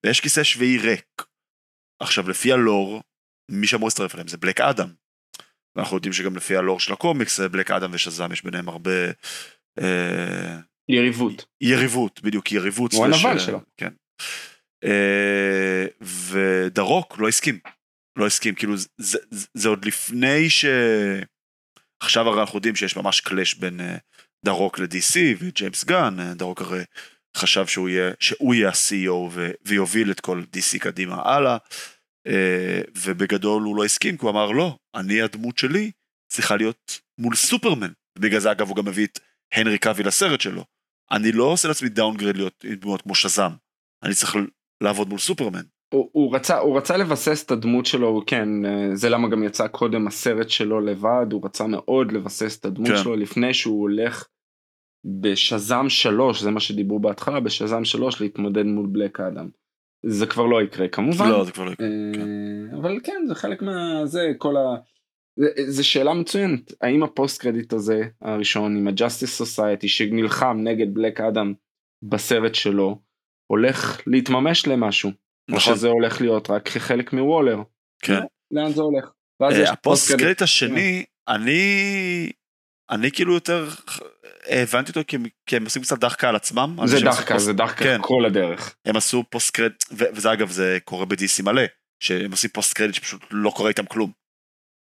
ויש 0.04 0.20
כיסא 0.20 0.42
שביעי 0.42 0.78
ריק. 0.78 1.24
עכשיו, 2.00 2.30
לפי 2.30 2.52
הלור, 2.52 3.02
מי 3.50 3.66
שאמור 3.66 3.86
להצטרף 3.86 4.14
אליהם 4.14 4.28
זה 4.28 4.36
בלק 4.36 4.60
אדם. 4.60 4.92
ואנחנו 5.76 5.96
יודעים 5.96 6.12
שגם 6.12 6.36
לפי 6.36 6.56
הלור 6.56 6.80
של 6.80 6.92
הקומיקס, 6.92 7.40
בלק 7.40 7.70
אדם 7.70 7.90
ושזאם 7.92 8.32
יש 8.32 8.42
ביניהם 8.42 8.68
הרבה 8.68 8.90
אה, 9.80 10.58
יריבות. 10.88 11.44
יריבות, 11.60 12.20
בדיוק, 12.22 12.52
יריבות. 12.52 12.92
הוא 12.92 13.04
הנבל 13.04 13.26
אה, 13.26 13.38
שלו. 13.38 13.60
כן. 13.76 13.92
אה, 14.84 15.86
ודה 16.00 16.59
רוק 16.59 17.18
לא 17.18 17.28
הסכים. 17.28 17.58
לא 18.18 18.26
הסכים, 18.26 18.54
כאילו 18.54 18.76
זה, 18.76 19.18
זה, 19.30 19.46
זה 19.54 19.68
עוד 19.68 19.84
לפני 19.84 20.50
ש... 20.50 20.64
עכשיו 22.02 22.28
הרי 22.28 22.40
אנחנו 22.40 22.56
יודעים 22.56 22.76
שיש 22.76 22.96
ממש 22.96 23.20
clash 23.20 23.54
בין 23.54 23.80
אה, 23.80 23.96
דה 24.44 24.58
רוק 24.58 24.78
ל-DC 24.78 25.16
וג'יימס 25.38 25.84
גן, 25.84 26.32
דה 26.32 26.43
רוק 26.43 26.60
הרי 26.60 26.82
חשב 27.36 27.66
שהוא 27.66 27.88
יהיה, 27.88 28.12
שהוא 28.20 28.54
יהיה 28.54 28.68
ה-CEO 28.68 29.12
ו- 29.30 29.50
ויוביל 29.64 30.10
את 30.10 30.20
כל 30.20 30.42
DC 30.56 30.78
קדימה 30.78 31.22
הלאה, 31.24 31.56
אה, 32.26 32.80
ובגדול 32.98 33.62
הוא 33.62 33.76
לא 33.76 33.84
הסכים, 33.84 34.16
כי 34.16 34.22
הוא 34.22 34.30
אמר 34.30 34.50
לא, 34.50 34.76
אני 34.94 35.22
הדמות 35.22 35.58
שלי 35.58 35.90
צריכה 36.32 36.56
להיות 36.56 37.00
מול 37.18 37.34
סופרמן. 37.34 37.92
בגלל 38.18 38.40
זה 38.40 38.50
אגב 38.50 38.68
הוא 38.68 38.76
גם 38.76 38.84
מביא 38.84 39.06
את 39.06 39.18
הנרי 39.54 39.78
קאבי 39.78 40.02
לסרט 40.02 40.40
שלו. 40.40 40.64
אני 41.12 41.32
לא 41.32 41.44
עושה 41.44 41.68
לעצמי 41.68 41.88
דאונגרד 41.88 42.36
להיות 42.36 42.64
דמות 42.80 43.02
כמו 43.02 43.14
שזאם, 43.14 43.50
אני 44.02 44.14
צריך 44.14 44.36
לעבוד 44.82 45.08
מול 45.08 45.18
סופרמן. 45.18 45.62
הוא, 45.94 46.08
הוא, 46.12 46.34
רצה, 46.36 46.58
הוא 46.58 46.76
רצה 46.76 46.96
לבסס 46.96 47.44
את 47.44 47.50
הדמות 47.50 47.86
שלו, 47.86 48.22
כן, 48.26 48.64
אה, 48.66 48.96
זה 48.96 49.08
למה 49.08 49.28
גם 49.28 49.44
יצא 49.44 49.68
קודם 49.68 50.06
הסרט 50.06 50.48
שלו 50.48 50.80
לבד, 50.80 51.26
הוא 51.32 51.44
רצה 51.44 51.66
מאוד 51.66 52.12
לבסס 52.12 52.58
את 52.58 52.64
הדמות 52.64 52.88
כן. 52.88 52.96
שלו 52.96 53.16
לפני 53.16 53.54
שהוא 53.54 53.80
הולך 53.80 54.26
בשזאם 55.20 55.88
3, 55.88 56.42
זה 56.42 56.50
מה 56.50 56.60
שדיברו 56.60 56.98
בהתחלה, 56.98 57.40
בשזאם 57.40 57.84
3 57.84 58.20
להתמודד 58.20 58.62
מול 58.62 58.86
בלק 58.92 59.20
אדם. 59.20 59.48
זה 60.06 60.26
כבר 60.26 60.46
לא 60.46 60.62
יקרה 60.62 60.88
כמובן. 60.88 61.28
לא, 61.28 61.44
זה 61.44 61.52
כבר 61.52 61.64
לא 61.64 61.70
יקרה. 61.70 61.86
כן. 62.14 62.20
אה, 62.72 62.78
אבל 62.78 63.00
כן, 63.04 63.24
זה 63.28 63.34
חלק 63.34 63.62
מה... 63.62 64.00
זה 64.06 64.32
כל 64.38 64.56
ה... 64.56 64.76
זו 65.66 65.88
שאלה 65.88 66.14
מצוינת, 66.14 66.72
האם 66.80 67.02
ה 67.02 67.10
post 67.10 67.40
credit 67.40 67.72
הזה 67.72 68.02
הראשון 68.22 68.76
עם 68.76 68.88
ה-Justice 68.88 69.42
Society 69.42 69.88
שנלחם 69.88 70.56
נגד 70.64 70.94
בלק 70.94 71.20
אדם 71.20 71.52
בסרט 72.02 72.54
שלו, 72.54 72.98
הולך 73.50 74.00
להתממש 74.06 74.66
למשהו. 74.66 75.10
נכון. 75.50 75.72
או 75.72 75.76
שזה 75.76 75.88
הולך 75.88 76.20
להיות 76.20 76.50
רק 76.50 76.68
כחלק 76.68 77.12
מוולר. 77.12 77.58
כן. 78.02 78.20
לאן 78.50 78.72
זה 78.72 78.82
הולך? 78.82 79.10
אה, 79.42 79.72
ה 79.72 79.80
post 79.80 80.12
credit 80.12 80.42
השני, 80.42 81.04
אני... 81.28 82.32
אני 82.90 83.10
כאילו 83.10 83.34
יותר 83.34 83.68
הבנתי 84.46 84.90
אותו 84.90 85.00
כי 85.46 85.56
הם 85.56 85.64
עושים 85.64 85.82
קצת 85.82 85.98
דחקה 85.98 86.28
על 86.28 86.36
עצמם. 86.36 86.76
זה 86.84 87.00
דחקה, 87.00 87.38
זה 87.38 87.52
דחקה 87.52 87.84
כן. 87.84 87.98
כל 88.02 88.24
הדרך. 88.26 88.74
הם 88.84 88.96
עשו 88.96 89.24
post 89.30 89.54
credit, 89.54 89.84
וזה 89.90 90.32
אגב 90.32 90.50
זה 90.50 90.78
קורה 90.84 91.04
ב-DC 91.04 91.42
מלא, 91.44 91.62
שהם 92.02 92.30
עושים 92.30 92.50
post 92.50 92.72
credit 92.74 92.94
שפשוט 92.94 93.24
לא 93.30 93.50
קורה 93.50 93.68
איתם 93.68 93.86
כלום. 93.86 94.12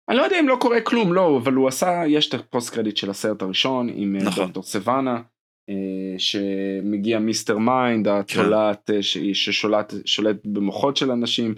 אני 0.10 0.18
לא 0.18 0.24
יודע 0.24 0.40
אם 0.40 0.48
לא 0.48 0.58
קורה 0.60 0.82
כלום, 0.82 1.14
לא, 1.14 1.38
אבל 1.38 1.54
הוא 1.54 1.68
עשה, 1.68 2.04
יש 2.08 2.30
את 2.30 2.34
ה 2.34 2.42
post 2.42 2.74
credit 2.74 2.98
של 2.98 3.10
הסרט 3.10 3.42
הראשון 3.42 3.90
עם 3.96 4.16
אה, 4.16 4.24
נכון. 4.24 4.44
דוקטור 4.44 4.64
סיוואנה, 4.64 5.22
אה, 5.70 6.16
שמגיע 6.18 7.20
מיסטר 7.20 7.58
מיינד, 7.58 8.08
התולעת 8.08 8.88
כן. 8.88 9.02
ששולט 9.34 9.94
במוחות 10.46 10.98
של 10.98 11.12
אנשים. 11.12 11.56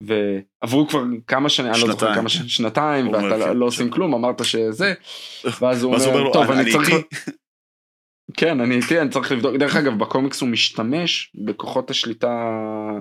ועברו 0.00 0.88
כבר 0.88 1.02
כמה 1.26 1.48
שנים, 1.48 1.72
אני 1.72 1.80
לא 1.80 1.86
זוכר 1.86 2.14
כמה 2.14 2.28
שנים, 2.28 2.48
שנתיים, 2.48 3.08
ואתה 3.08 3.36
לא, 3.36 3.52
לא 3.56 3.66
עושים 3.66 3.90
כלום, 3.90 4.14
אמרת 4.14 4.44
שזה, 4.44 4.94
ואז 5.60 5.82
הוא 5.82 5.94
אומר, 5.94 6.32
טוב, 6.32 6.50
אני 6.50 6.72
צריך... 6.72 6.88
כן, 8.36 8.60
אני 8.60 8.76
איתי, 8.76 9.00
אני 9.00 9.10
צריך 9.10 9.32
לבדוק, 9.32 9.56
דרך 9.56 9.76
אגב, 9.76 9.98
בקומיקס 9.98 10.40
הוא 10.40 10.48
משתמש 10.48 11.32
בכוחות 11.46 11.90
השליטה 11.90 12.50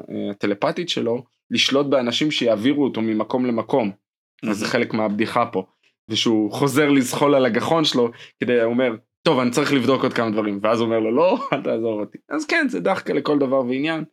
אה, 0.10 0.32
הטלפתית 0.32 0.90
שלו, 0.90 1.24
לשלוט 1.52 1.86
באנשים 1.86 2.32
שיעבירו 2.32 2.84
אותו 2.84 3.02
ממקום 3.02 3.46
למקום. 3.46 3.92
אז 4.50 4.58
זה 4.58 4.68
חלק 4.68 4.94
מהבדיחה 4.94 5.46
פה. 5.46 5.66
ושהוא 6.10 6.52
חוזר 6.52 6.90
לזחול 6.90 7.36
על 7.36 7.46
הגחון 7.46 7.86
שלו, 7.86 8.12
כדי, 8.40 8.62
הוא 8.62 8.74
אומר, 8.74 8.96
טוב, 9.24 9.40
אני 9.40 9.52
צריך 9.52 9.74
לבדוק 9.74 10.04
עוד 10.04 10.14
כמה 10.14 10.32
דברים, 10.32 10.60
ואז 10.62 10.80
הוא 10.80 10.86
אומר 10.86 11.00
לו, 11.00 11.16
לא, 11.16 11.38
אל 11.54 11.62
תעזור 11.64 12.00
אותי. 12.00 12.18
אז 12.30 12.46
כן, 12.46 12.66
זה 12.70 12.80
דחקה 12.80 13.14
לכל 13.14 13.40
דבר 13.40 13.60
ועניין. 13.60 14.04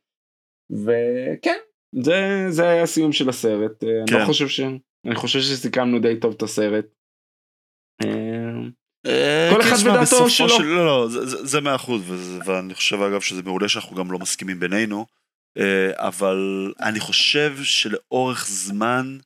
וכן, 0.73 1.59
זה 1.93 2.47
זה 2.49 2.69
היה 2.69 2.83
הסיום 2.83 3.13
של 3.13 3.29
הסרט 3.29 3.81
כן. 3.81 3.87
אני 3.87 4.13
לא 4.13 4.19
כן. 4.19 4.27
חושב 4.27 4.49
ש... 4.49 4.61
אני 5.07 5.15
חושב 5.15 5.41
שסיכמנו 5.41 5.99
די 5.99 6.21
טוב 6.21 6.35
את 6.37 6.43
הסרט. 6.43 6.87
אה, 8.03 8.09
אה, 9.07 9.51
כל 9.53 9.61
אחד 9.61 9.77
בדעתו 9.77 10.31
שלו. 10.31 10.49
של... 10.49 10.63
לא, 10.63 10.87
לא, 10.87 11.09
זה, 11.09 11.47
זה 11.47 11.61
מאה 11.61 11.75
אחוז, 11.75 12.03
ואני 12.47 12.75
חושב 12.75 13.03
אגב 13.03 13.21
שזה 13.21 13.43
מעולה 13.43 13.69
שאנחנו 13.69 13.97
גם 13.97 14.13
לא 14.13 14.19
מסכימים 14.19 14.61
בינינו, 14.61 15.07
אבל 15.95 16.73
אני 16.81 17.01
חושב 17.01 17.57
שלאורך 17.63 18.47
זמן 18.49 19.19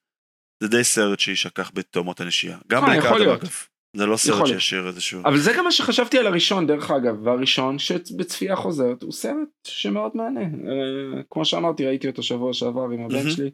זה 0.62 0.68
די 0.68 0.84
סרט 0.84 1.20
שישכח 1.20 1.70
בתאומות 1.74 2.20
הנשייה. 2.20 2.59
גם 2.68 2.84
בלק 2.86 3.05
אדם 3.05 3.28
אגב. 3.28 3.48
זה 3.96 4.07
לא 4.07 4.16
סרט 4.16 4.46
שישאיר 4.46 4.86
איזשהו... 4.86 5.20
אבל 5.24 5.38
זה 5.38 5.52
גם 5.59 5.64
מה 5.64 5.72
שחשבתי 5.72 6.18
על 6.18 6.26
הראשון 6.26 6.66
דרך 6.66 6.90
אגב, 6.90 7.26
והראשון 7.26 7.78
שבצפייה 7.78 8.57
חוזרת 8.57 9.02
הוא 9.02 9.12
סרט 9.12 9.48
שמאוד 9.66 10.12
מענה. 10.14 10.40
אה, 10.40 11.22
כמו 11.30 11.44
שאמרתי 11.44 11.86
ראיתי 11.86 12.09
אותו 12.09 12.22
שבוע 12.22 12.52
שעבר 12.52 12.84
עם 12.84 13.00
הבן 13.05 13.30
שלי, 13.30 13.50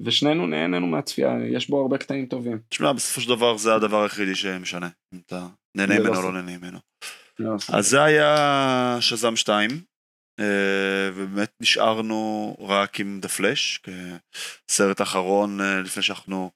ושנינו 0.00 0.46
נהנינו 0.46 0.86
מהצפייה, 0.86 1.32
יש 1.52 1.70
בו 1.70 1.80
הרבה 1.80 1.98
קטעים 1.98 2.26
טובים. 2.26 2.58
תשמע 2.68 2.92
בסופו 2.92 3.20
של 3.20 3.28
דבר 3.28 3.56
זה 3.56 3.74
הדבר 3.74 4.02
היחידי 4.02 4.34
שמשנה, 4.34 4.88
אם 5.14 5.20
אתה 5.26 5.46
נהנה 5.76 5.98
ממנו 5.98 6.16
או 6.16 6.22
לא 6.22 6.32
נהנה 6.32 6.58
ממנו. 6.58 6.78
לא 7.38 7.54
אז 7.72 7.88
זה 7.88 8.02
היה 8.02 8.96
שזם 9.00 9.36
2, 9.36 9.70
אה, 9.70 9.76
ובאמת 11.14 11.52
נשארנו 11.60 12.56
רק 12.60 13.00
עם 13.00 13.20
דה 13.20 13.28
פלאש, 13.28 13.80
כסרט 14.68 15.00
אחרון 15.00 15.60
אה, 15.60 15.80
לפני 15.80 16.02
שאנחנו 16.02 16.50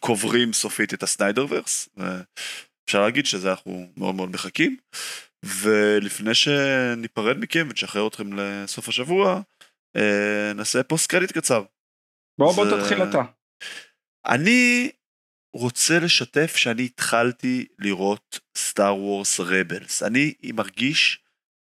קוברים 0.00 0.52
סופית 0.52 0.94
את 0.94 1.02
הסניידרברס, 1.02 1.88
ואפשר 1.96 3.02
להגיד 3.02 3.26
שזה 3.26 3.50
אנחנו 3.50 3.92
מאוד 3.96 4.14
מאוד 4.14 4.30
מחכים. 4.30 4.76
ולפני 5.44 6.34
שניפרד 6.34 7.36
מכם 7.38 7.66
ונשחרר 7.70 8.06
אתכם 8.06 8.32
לסוף 8.32 8.88
השבוע, 8.88 9.40
אה, 9.96 10.52
נעשה 10.54 10.82
פוסט 10.82 11.10
קרדיט 11.10 11.32
קצר. 11.38 11.62
בוא 12.40 12.52
בוא 12.52 12.64
תתחיל 12.64 13.02
אתה. 13.02 13.22
אני 14.26 14.90
רוצה 15.56 15.98
לשתף 15.98 16.56
שאני 16.56 16.84
התחלתי 16.84 17.66
לראות 17.78 18.40
סטאר 18.56 18.96
וורס 18.96 19.40
רבלס. 19.40 20.02
אני 20.02 20.34
מרגיש 20.54 21.24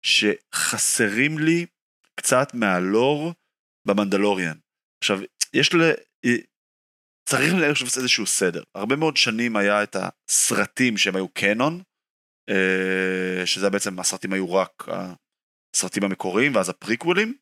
שחסרים 0.05 1.39
לי 1.39 1.65
קצת 2.15 2.53
מהלור 2.53 3.33
במנדלוריאן. 3.87 4.57
עכשיו, 5.03 5.19
יש 5.53 5.73
ל... 5.73 5.91
צריך 7.29 7.53
אני 7.53 7.73
חושב 7.73 7.85
איזשהו 7.99 8.25
סדר. 8.25 8.63
הרבה 8.75 8.95
מאוד 8.95 9.17
שנים 9.17 9.55
היה 9.55 9.83
את 9.83 9.95
הסרטים 9.95 10.97
שהם 10.97 11.15
היו 11.15 11.27
קנון, 11.27 11.81
אה, 12.49 13.45
שזה 13.45 13.69
בעצם 13.69 13.99
הסרטים 13.99 14.33
היו 14.33 14.53
רק 14.53 14.85
הסרטים 15.75 16.03
המקוריים 16.03 16.55
ואז 16.55 16.69
הפריקוולים, 16.69 17.37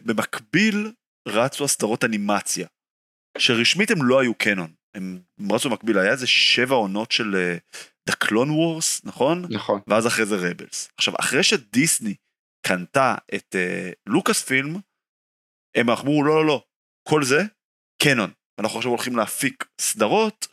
ובמקביל 0.00 0.92
רצו 1.28 1.64
הסדרות 1.64 2.04
אנימציה, 2.04 2.66
שרשמית 3.38 3.90
הם 3.90 4.02
לא 4.02 4.20
היו 4.20 4.34
קנון, 4.34 4.72
הם 4.94 5.22
רצו 5.52 5.70
במקביל, 5.70 5.98
היה 5.98 6.12
איזה 6.12 6.26
שבע 6.26 6.74
עונות 6.74 7.12
של 7.12 7.56
The 8.10 8.14
Clone 8.24 8.50
Wars, 8.50 9.00
נכון? 9.04 9.44
נכון. 9.50 9.80
ואז 9.86 10.06
אחרי 10.06 10.26
זה 10.26 10.36
רבלס. 10.36 10.88
עכשיו, 10.98 11.14
אחרי 11.20 11.42
שדיסני 11.42 12.14
קנתה 12.66 13.14
את 13.34 13.56
לוקאס 14.06 14.42
uh, 14.42 14.46
פילם, 14.46 14.76
הם 15.76 15.90
אמרו 15.90 16.24
לא 16.24 16.34
לא 16.34 16.46
לא, 16.46 16.62
כל 17.08 17.24
זה 17.24 17.42
קנון. 18.02 18.30
אנחנו 18.60 18.78
עכשיו 18.78 18.90
הולכים 18.90 19.16
להפיק 19.16 19.64
סדרות 19.80 20.46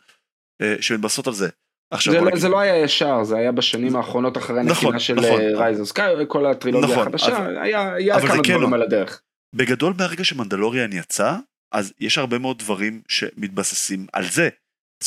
uh, 0.62 0.82
שמתבססות 0.82 1.26
על 1.26 1.32
זה. 1.32 1.48
עכשיו 1.92 2.12
זה, 2.12 2.20
לא, 2.20 2.36
זה 2.36 2.48
לא 2.48 2.60
היה 2.60 2.84
ישר 2.84 3.24
זה 3.24 3.36
היה 3.36 3.52
בשנים 3.52 3.96
האחרונות 3.96 4.36
אחרי 4.36 4.60
הקנייה 4.60 4.72
נכון, 4.72 4.98
של 4.98 5.14
נכון. 5.14 5.40
Rise 5.54 5.80
of 5.80 5.88
Sky 5.88 6.24
כל 6.28 6.46
הטרילוגיה 6.46 6.90
נכון, 6.90 7.02
החדשה 7.08 7.26
אז, 7.26 7.56
היה, 7.62 7.94
היה 7.94 8.20
כמה 8.20 8.42
דברים 8.42 8.74
על 8.74 8.82
הדרך. 8.82 9.22
בגדול 9.54 9.94
מהרגע 9.98 10.24
שמנדלוריאן 10.24 10.92
יצא 10.92 11.36
אז 11.74 11.92
יש 12.00 12.18
הרבה 12.18 12.38
מאוד 12.38 12.58
דברים 12.58 13.02
שמתבססים 13.08 14.06
על 14.12 14.24
זה. 14.24 14.48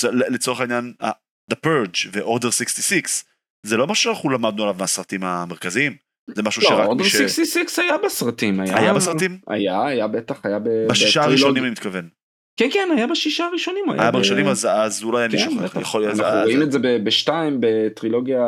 לצורך 0.03 0.59
העניין 0.59 0.93
The 1.51 1.55
Purge 1.65 2.09
ו-Order 2.13 2.51
66 2.51 3.23
זה 3.63 3.77
לא 3.77 3.87
מה 3.87 3.95
שאנחנו 3.95 4.29
למדנו 4.29 4.63
עליו 4.63 4.75
מהסרטים 4.79 5.23
המרכזיים. 5.23 5.95
זה 6.35 6.43
משהו 6.43 6.61
לא, 6.61 6.69
שרק 6.69 6.77
מי 6.79 6.83
ש... 6.83 6.85
לא, 6.85 6.89
Order 6.89 7.03
66 7.27 7.79
היה 7.79 7.97
בסרטים. 8.05 8.59
היה, 8.59 8.77
היה 8.77 8.93
בסרטים? 8.93 9.37
היה, 9.47 9.85
היה 9.85 10.07
בטח, 10.07 10.45
היה 10.45 10.59
ב... 10.59 10.69
בשישה 10.89 11.23
הראשונים 11.23 11.63
אני 11.63 11.71
מתכוון. 11.71 12.09
כן 12.57 12.69
כן 12.73 12.89
היה 12.97 13.07
בשישה 13.07 13.45
הראשונים. 13.45 13.89
היה 13.89 14.11
בראשונים 14.11 14.47
אז, 14.47 14.67
אז 14.71 15.03
אולי 15.03 15.25
אני 15.25 15.37
כן, 15.37 15.49
שוכח. 15.49 15.75
יכול 15.81 16.01
להיות. 16.01 16.19
אנחנו 16.19 16.41
רואים 16.41 16.61
את 16.61 16.71
זה 16.71 16.79
בשתיים 17.03 17.57
בטרילוגיה 17.59 18.45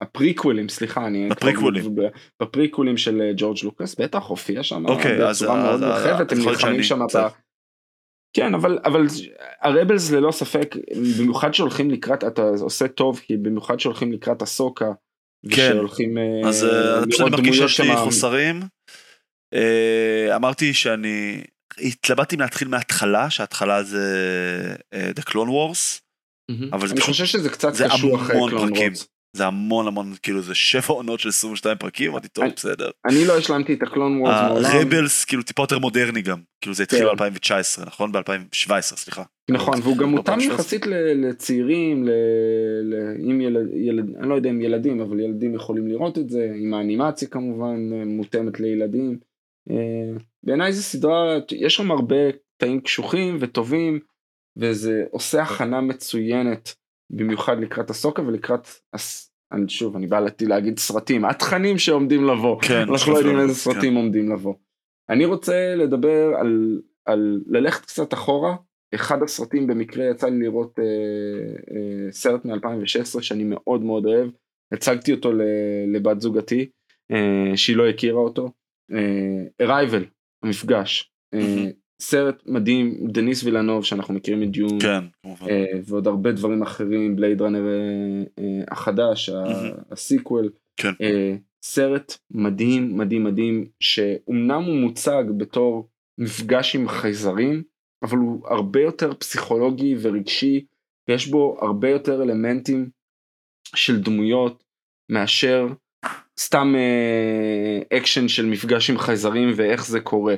הפריקוולים 0.00 0.68
סליחה 0.68 1.06
אני 1.06 1.28
הפריקוולים 1.30 1.94
בפריקוולים 2.42 2.96
של 2.96 3.22
אה, 3.22 3.30
ג'ורג' 3.36 3.58
לוקאס 3.62 4.00
בטח 4.00 4.24
הופיע 4.26 4.62
שם 4.62 4.86
אוקיי, 4.86 5.18
בצורה 5.18 5.62
מאוד 5.62 5.80
מורחבת 5.80 6.32
הם 6.32 6.38
נלחמים 6.38 6.82
שם 6.82 7.02
כן 8.34 8.54
אבל 8.54 8.78
אבל 8.84 9.06
הרבלס 9.60 10.10
ללא 10.10 10.30
ספק 10.30 10.76
במיוחד 11.18 11.54
שהולכים 11.54 11.90
לקראת 11.90 12.24
אתה 12.24 12.42
עושה 12.42 12.88
טוב 12.88 13.20
כי 13.26 13.36
במיוחד 13.36 13.80
שהולכים 13.80 14.12
לקראת 14.12 14.42
הסוקה. 14.42 14.92
כן. 15.50 15.70
ושהולכים 15.72 16.18
אה, 16.18 16.48
אז 16.48 16.64
אני 16.64 17.12
פשוט 17.12 17.30
מרגיש 17.30 17.58
שיש 17.58 17.80
לי 17.80 17.96
חוסרים. 17.96 18.62
אה, 19.54 20.36
אמרתי 20.36 20.74
שאני 20.74 21.44
התלבטתי 21.78 22.36
להתחיל 22.36 22.68
מההתחלה 22.68 23.30
שההתחלה 23.30 23.82
זה 23.82 24.76
The 24.94 25.22
Clone 25.22 25.48
Wars. 25.48 26.00
אבל 26.72 26.88
אני 26.90 27.00
חושב 27.00 27.24
שזה 27.24 27.50
קצת 27.50 27.72
קשור 27.90 28.16
אחרי 28.16 28.36
קלון 28.48 28.72
וורס. 28.72 29.08
זה 29.34 29.46
המון 29.46 29.86
המון, 29.86 30.12
כאילו 30.22 30.42
זה 30.42 30.54
שבע 30.54 30.94
עונות 30.94 31.20
של 31.20 31.28
22 31.28 31.78
פרקים, 31.78 32.10
אמרתי, 32.10 32.28
טוב, 32.28 32.44
בסדר. 32.56 32.90
אני 33.06 33.24
לא 33.24 33.38
השלמתי 33.38 33.74
את 33.74 33.82
הקלון 33.82 34.20
וורס 34.20 34.34
מעולם. 34.48 34.64
הרבלס, 34.64 35.24
כאילו 35.24 35.42
טיפה 35.42 35.62
יותר 35.62 35.78
מודרני 35.78 36.22
גם, 36.22 36.38
כאילו 36.60 36.74
זה 36.74 36.82
התחיל 36.82 37.08
כן. 37.10 37.16
ב-2019, 37.16 37.86
נכון? 37.86 38.12
ב-2017, 38.12 38.80
סליחה. 38.80 39.22
נכון, 39.50 39.80
והוא 39.82 39.96
גם 39.96 40.02
לא 40.02 40.08
מותאם 40.08 40.34
2017. 40.34 40.54
יחסית 40.54 40.86
לצעירים. 41.16 42.08
עם 43.18 43.40
ילד... 43.40 44.16
אני 44.16 44.28
לא 44.28 44.34
יודע 44.34 44.50
אם 44.50 44.60
ילדים, 44.60 45.00
אבל 45.00 45.20
ילדים 45.20 45.54
יכולים 45.54 45.88
לראות 45.88 46.18
את 46.18 46.30
זה, 46.30 46.52
עם 46.56 46.74
האנימציה 46.74 47.28
כמובן, 47.28 47.92
אה, 47.92 48.04
מותאמת 48.04 48.60
לילדים. 48.60 49.18
אה, 49.70 50.16
בעיניי 50.42 50.72
זו 50.72 50.82
סדרה, 50.82 51.38
יש 51.52 51.74
שם 51.74 51.90
הרבה 51.90 52.32
קטעים 52.56 52.80
קשוחים 52.80 53.36
וטובים, 53.40 54.00
וזה 54.56 55.04
עושה 55.10 55.42
הכנה 55.42 55.80
מצוינת, 55.80 56.74
במיוחד 57.16 57.58
לקראת 57.60 57.90
הסוקה 57.90 58.22
ולקראת. 58.22 58.68
אני, 59.52 59.68
שוב, 59.68 59.96
אני 59.96 60.06
בא 60.06 60.20
להתי- 60.20 60.46
להגיד 60.46 60.78
סרטים, 60.78 61.24
התכנים 61.24 61.78
שעומדים 61.78 62.24
לבוא, 62.24 62.60
כן, 62.62 62.80
אנחנו 62.90 63.12
לא 63.12 63.18
יודעים 63.18 63.36
כן. 63.36 63.42
איזה 63.42 63.54
סרטים 63.54 63.94
עומדים 63.94 64.32
לבוא. 64.32 64.54
אני 65.10 65.24
רוצה 65.24 65.74
לדבר 65.76 66.32
על, 66.40 66.80
על 67.04 67.40
ללכת 67.46 67.84
קצת 67.84 68.14
אחורה, 68.14 68.56
אחד 68.94 69.22
הסרטים 69.22 69.66
במקרה 69.66 70.04
יצא 70.10 70.28
לי 70.28 70.38
לראות 70.38 70.78
אה, 70.78 70.84
אה, 71.76 72.12
סרט 72.12 72.44
מ-2016 72.44 73.22
שאני 73.22 73.44
מאוד 73.44 73.82
מאוד 73.82 74.06
אוהב, 74.06 74.28
הצגתי 74.72 75.12
אותו 75.12 75.32
ל- 75.32 75.42
לבת 75.92 76.20
זוגתי 76.20 76.70
אה, 77.12 77.56
שהיא 77.56 77.76
לא 77.76 77.88
הכירה 77.88 78.18
אותו, 78.20 78.50
אה, 78.92 79.44
Arrival, 79.66 80.04
המפגש, 80.42 81.12
אה. 81.34 81.66
סרט 82.04 82.42
מדהים, 82.46 83.06
דניס 83.08 83.44
וילנוב 83.44 83.84
שאנחנו 83.84 84.14
מכירים 84.14 84.42
את 84.42 84.50
דיון, 84.50 84.80
כן, 84.80 85.04
כמובן. 85.22 85.48
אה, 85.48 85.64
ועוד 85.84 86.06
הרבה 86.06 86.32
דברים 86.32 86.62
אחרים, 86.62 87.16
בלייד 87.16 87.42
ראנר 87.42 87.66
אה, 87.66 88.44
אה, 88.44 88.64
החדש, 88.70 89.30
מהמם. 89.30 89.70
הסיקוול, 89.90 90.50
כן. 90.76 90.92
סרט 91.62 92.18
מדהים 92.30 92.96
מדהים 92.96 93.24
מדהים 93.24 93.64
שאומנם 93.80 94.62
הוא 94.62 94.76
מוצג 94.76 95.24
בתור 95.36 95.88
מפגש 96.18 96.76
עם 96.76 96.88
חייזרים 96.88 97.62
אבל 98.02 98.18
הוא 98.18 98.48
הרבה 98.48 98.80
יותר 98.80 99.14
פסיכולוגי 99.14 99.94
ורגשי 100.00 100.64
ויש 101.08 101.26
בו 101.26 101.58
הרבה 101.60 101.88
יותר 101.88 102.22
אלמנטים 102.22 102.90
של 103.74 104.00
דמויות 104.00 104.64
מאשר 105.10 105.66
סתם 106.40 106.74
אקשן 107.92 108.28
של 108.28 108.46
מפגש 108.46 108.90
עם 108.90 108.98
חייזרים 108.98 109.52
ואיך 109.56 109.86
זה 109.86 110.00
קורה. 110.00 110.34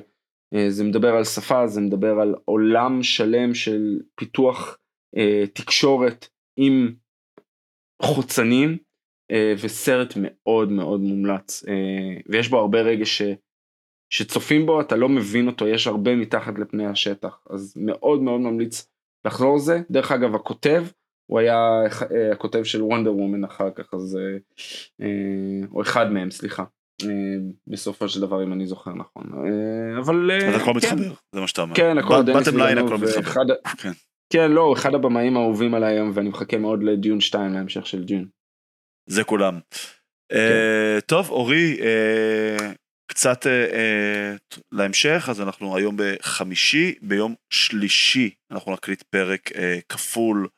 אה, 0.54 0.70
זה 0.70 0.84
מדבר 0.84 1.08
על 1.08 1.24
שפה, 1.24 1.66
זה 1.66 1.80
מדבר 1.80 2.20
על 2.20 2.34
עולם 2.44 3.02
שלם 3.02 3.54
של 3.54 4.00
פיתוח 4.14 4.78
אה, 5.16 5.44
תקשורת 5.54 6.28
עם 6.56 6.94
חוצנים 8.02 8.78
אה, 9.30 9.54
וסרט 9.62 10.12
מאוד 10.16 10.72
מאוד 10.72 11.00
מומלץ 11.00 11.64
ויש 12.28 12.48
בו 12.48 12.58
הרבה 12.58 12.80
רגש 12.80 13.22
ש, 13.22 13.22
שצופים 14.10 14.66
בו 14.66 14.80
אתה 14.80 14.96
לא 14.96 15.08
מבין 15.08 15.46
אותו 15.46 15.66
יש 15.66 15.86
הרבה 15.86 16.16
מתחת 16.16 16.58
לפני 16.58 16.86
השטח 16.86 17.38
אז 17.50 17.74
מאוד 17.76 18.22
מאוד 18.22 18.40
ממליץ 18.40 18.88
לחזור 19.26 19.56
לזה 19.56 19.80
דרך 19.90 20.12
אגב 20.12 20.34
הכותב 20.34 20.84
הוא 21.30 21.38
היה 21.38 21.58
הכותב 22.32 22.64
של 22.64 22.82
וונדר 22.82 23.14
וומן 23.14 23.44
אחר 23.44 23.70
כך 23.70 23.94
אז 23.94 24.18
או 25.72 25.82
אחד 25.82 26.12
מהם 26.12 26.30
סליחה 26.30 26.64
בסופו 27.66 28.08
של 28.08 28.20
דבר 28.20 28.42
אם 28.42 28.52
אני 28.52 28.66
זוכר 28.66 28.90
נכון 28.94 29.24
אה, 29.34 29.98
אבל 29.98 30.30
אה, 30.30 30.48
אז 30.48 30.62
הכל 30.62 30.72
כן, 30.72 30.76
מתחבר, 30.76 31.14
זה 31.32 31.40
מה 31.40 31.48
שאתה 31.48 31.62
אומר. 31.62 31.74
כן 31.74 31.98
הכל 31.98 32.22
בטם 32.22 32.56
ליין 32.56 32.78
הכל 32.78 32.98
מתחבר. 32.98 33.54
כן. 33.78 33.92
כן 34.32 34.50
לא 34.50 34.72
אחד 34.72 34.94
הבמאים 34.94 35.36
האהובים 35.36 35.74
עליי 35.74 35.94
היום 35.94 36.10
ואני 36.14 36.28
מחכה 36.28 36.58
מאוד 36.58 36.82
לדיון 36.82 37.20
2 37.20 37.52
להמשך 37.52 37.86
של 37.86 38.04
דיון. 38.04 38.26
זה 39.08 39.24
כולם. 39.24 39.58
כן. 40.28 40.36
אה, 40.36 40.98
טוב, 41.06 41.30
אורי, 41.30 41.78
אה, 41.80 42.72
קצת 43.10 43.46
אה, 43.46 43.52
אה, 43.52 44.34
להמשך, 44.72 45.26
אז 45.30 45.40
אנחנו 45.40 45.76
היום 45.76 45.96
בחמישי, 45.98 46.94
ביום 47.02 47.34
שלישי 47.50 48.30
אנחנו 48.50 48.72
נקליט 48.72 49.02
פרק 49.02 49.52
אה, 49.52 49.78
כפול 49.88 50.42
אה, 50.42 50.55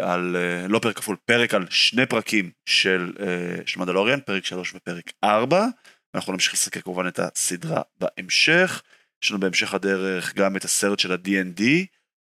על, 0.00 0.36
אה, 0.36 0.68
לא 0.68 0.78
פרק 0.78 0.96
כפול, 0.96 1.16
פרק 1.24 1.54
על 1.54 1.66
שני 1.70 2.06
פרקים 2.06 2.50
של, 2.66 3.12
אה, 3.20 3.66
של 3.66 3.80
מנדלוריאן, 3.80 4.20
פרק 4.20 4.44
3 4.44 4.74
ופרק 4.74 5.12
4. 5.24 5.66
אנחנו 6.14 6.32
נמשיך 6.32 6.52
לסקר 6.52 6.80
כמובן 6.80 7.08
את 7.08 7.18
הסדרה 7.18 7.82
בהמשך. 8.00 8.82
יש 9.24 9.30
לנו 9.30 9.40
בהמשך 9.40 9.74
הדרך 9.74 10.34
גם 10.34 10.56
את 10.56 10.64
הסרט 10.64 10.98
של 10.98 11.12
ה-D&D, 11.12 11.62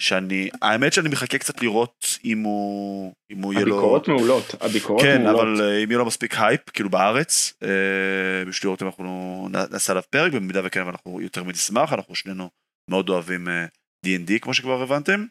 שאני, 0.01 0.49
האמת 0.61 0.93
שאני 0.93 1.09
מחכה 1.09 1.37
קצת 1.37 1.61
לראות 1.61 2.19
אם 2.25 2.39
הוא, 2.39 3.13
אם 3.31 3.41
הוא 3.41 3.53
יהיה 3.53 3.65
לו... 3.65 3.75
הביקורות 3.75 4.07
מעולות 4.07 4.55
הביקורות 4.61 5.01
כן, 5.01 5.23
מעולות. 5.23 5.41
אבל 5.41 5.61
אה, 5.61 5.83
אם 5.83 5.91
יהיה 5.91 5.97
לו 5.97 6.05
מספיק 6.05 6.35
הייפ, 6.37 6.69
כאילו 6.69 6.89
בארץ, 6.89 7.53
אה, 7.63 8.45
בשביל 8.47 8.67
לראות 8.69 8.81
אם 8.81 8.87
אנחנו 8.87 9.47
נעשה 9.71 9.93
עליו 9.93 10.03
פרק, 10.09 10.31
במידה 10.31 10.61
וכן 10.63 10.87
אנחנו 10.87 11.21
יותר 11.21 11.43
מנשמח, 11.43 11.93
אנחנו 11.93 12.15
שנינו 12.15 12.49
מאוד 12.89 13.09
אוהבים 13.09 13.47
אה, 13.47 13.65
D&D 14.05 14.39
כמו 14.41 14.53
שכבר 14.53 14.81
הבנתם. 14.81 15.25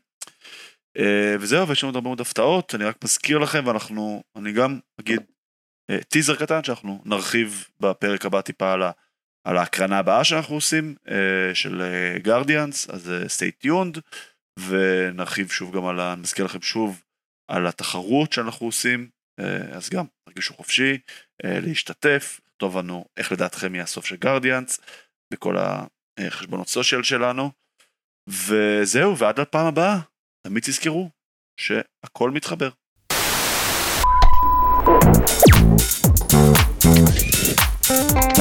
אה, 0.99 1.37
וזהו, 1.41 1.69
ויש 1.69 1.83
לנו 1.83 1.89
עוד 1.89 1.97
הרבה 1.97 2.09
מאוד 2.09 2.21
הפתעות, 2.21 2.75
אני 2.75 2.85
רק 2.85 3.05
מזכיר 3.05 3.39
לכם, 3.39 3.67
ואנחנו, 3.67 4.23
אני 4.37 4.53
גם 4.53 4.79
אגיד 5.01 5.21
אה, 5.91 6.03
טיזר 6.03 6.37
קטן 6.37 6.65
שאנחנו 6.65 7.03
נרחיב 7.05 7.65
בפרק 7.81 8.25
הבא 8.27 8.41
טיפה 8.41 8.73
על, 8.73 8.83
ה, 8.83 8.91
על 9.49 9.57
ההקרנה 9.57 9.99
הבאה 9.99 10.25
שאנחנו 10.25 10.55
עושים, 10.55 10.95
אה, 11.09 11.55
של 11.55 11.83
גרדיאנס, 12.23 12.91
אז 12.91 13.11
אה, 13.11 13.23
stay 13.25 13.67
tuned, 13.67 14.01
ונרחיב 14.69 15.51
שוב 15.51 15.77
גם 15.77 15.87
על, 15.87 16.01
ה- 16.01 16.15
נזכיר 16.15 16.45
לכם 16.45 16.63
שוב 16.63 17.03
על 17.51 17.67
התחרות 17.67 18.33
שאנחנו 18.33 18.67
עושים, 18.67 19.09
אה, 19.41 19.77
אז 19.77 19.91
גם 19.91 20.05
תרגישו 20.29 20.55
חופשי 20.55 20.99
אה, 21.45 21.61
להשתתף, 21.61 22.41
לכתוב 22.47 22.79
לנו 22.79 23.05
איך 23.17 23.33
לדעתכם 23.33 23.75
יהיה 23.75 23.85
הסוף 23.85 24.07
של 24.07 24.17
גרדיאנס 24.17 24.81
בכל 25.33 25.57
החשבונות 26.19 26.69
סושיאל 26.69 27.03
שלנו, 27.03 27.51
וזהו, 28.29 29.19
ועד 29.19 29.41
לפעם 29.41 29.67
הבאה, 29.67 29.99
תמיד 30.47 30.63
תזכרו 30.63 31.11
שהכל 31.57 32.31
מתחבר. 32.31 32.71
Thank 37.85 38.32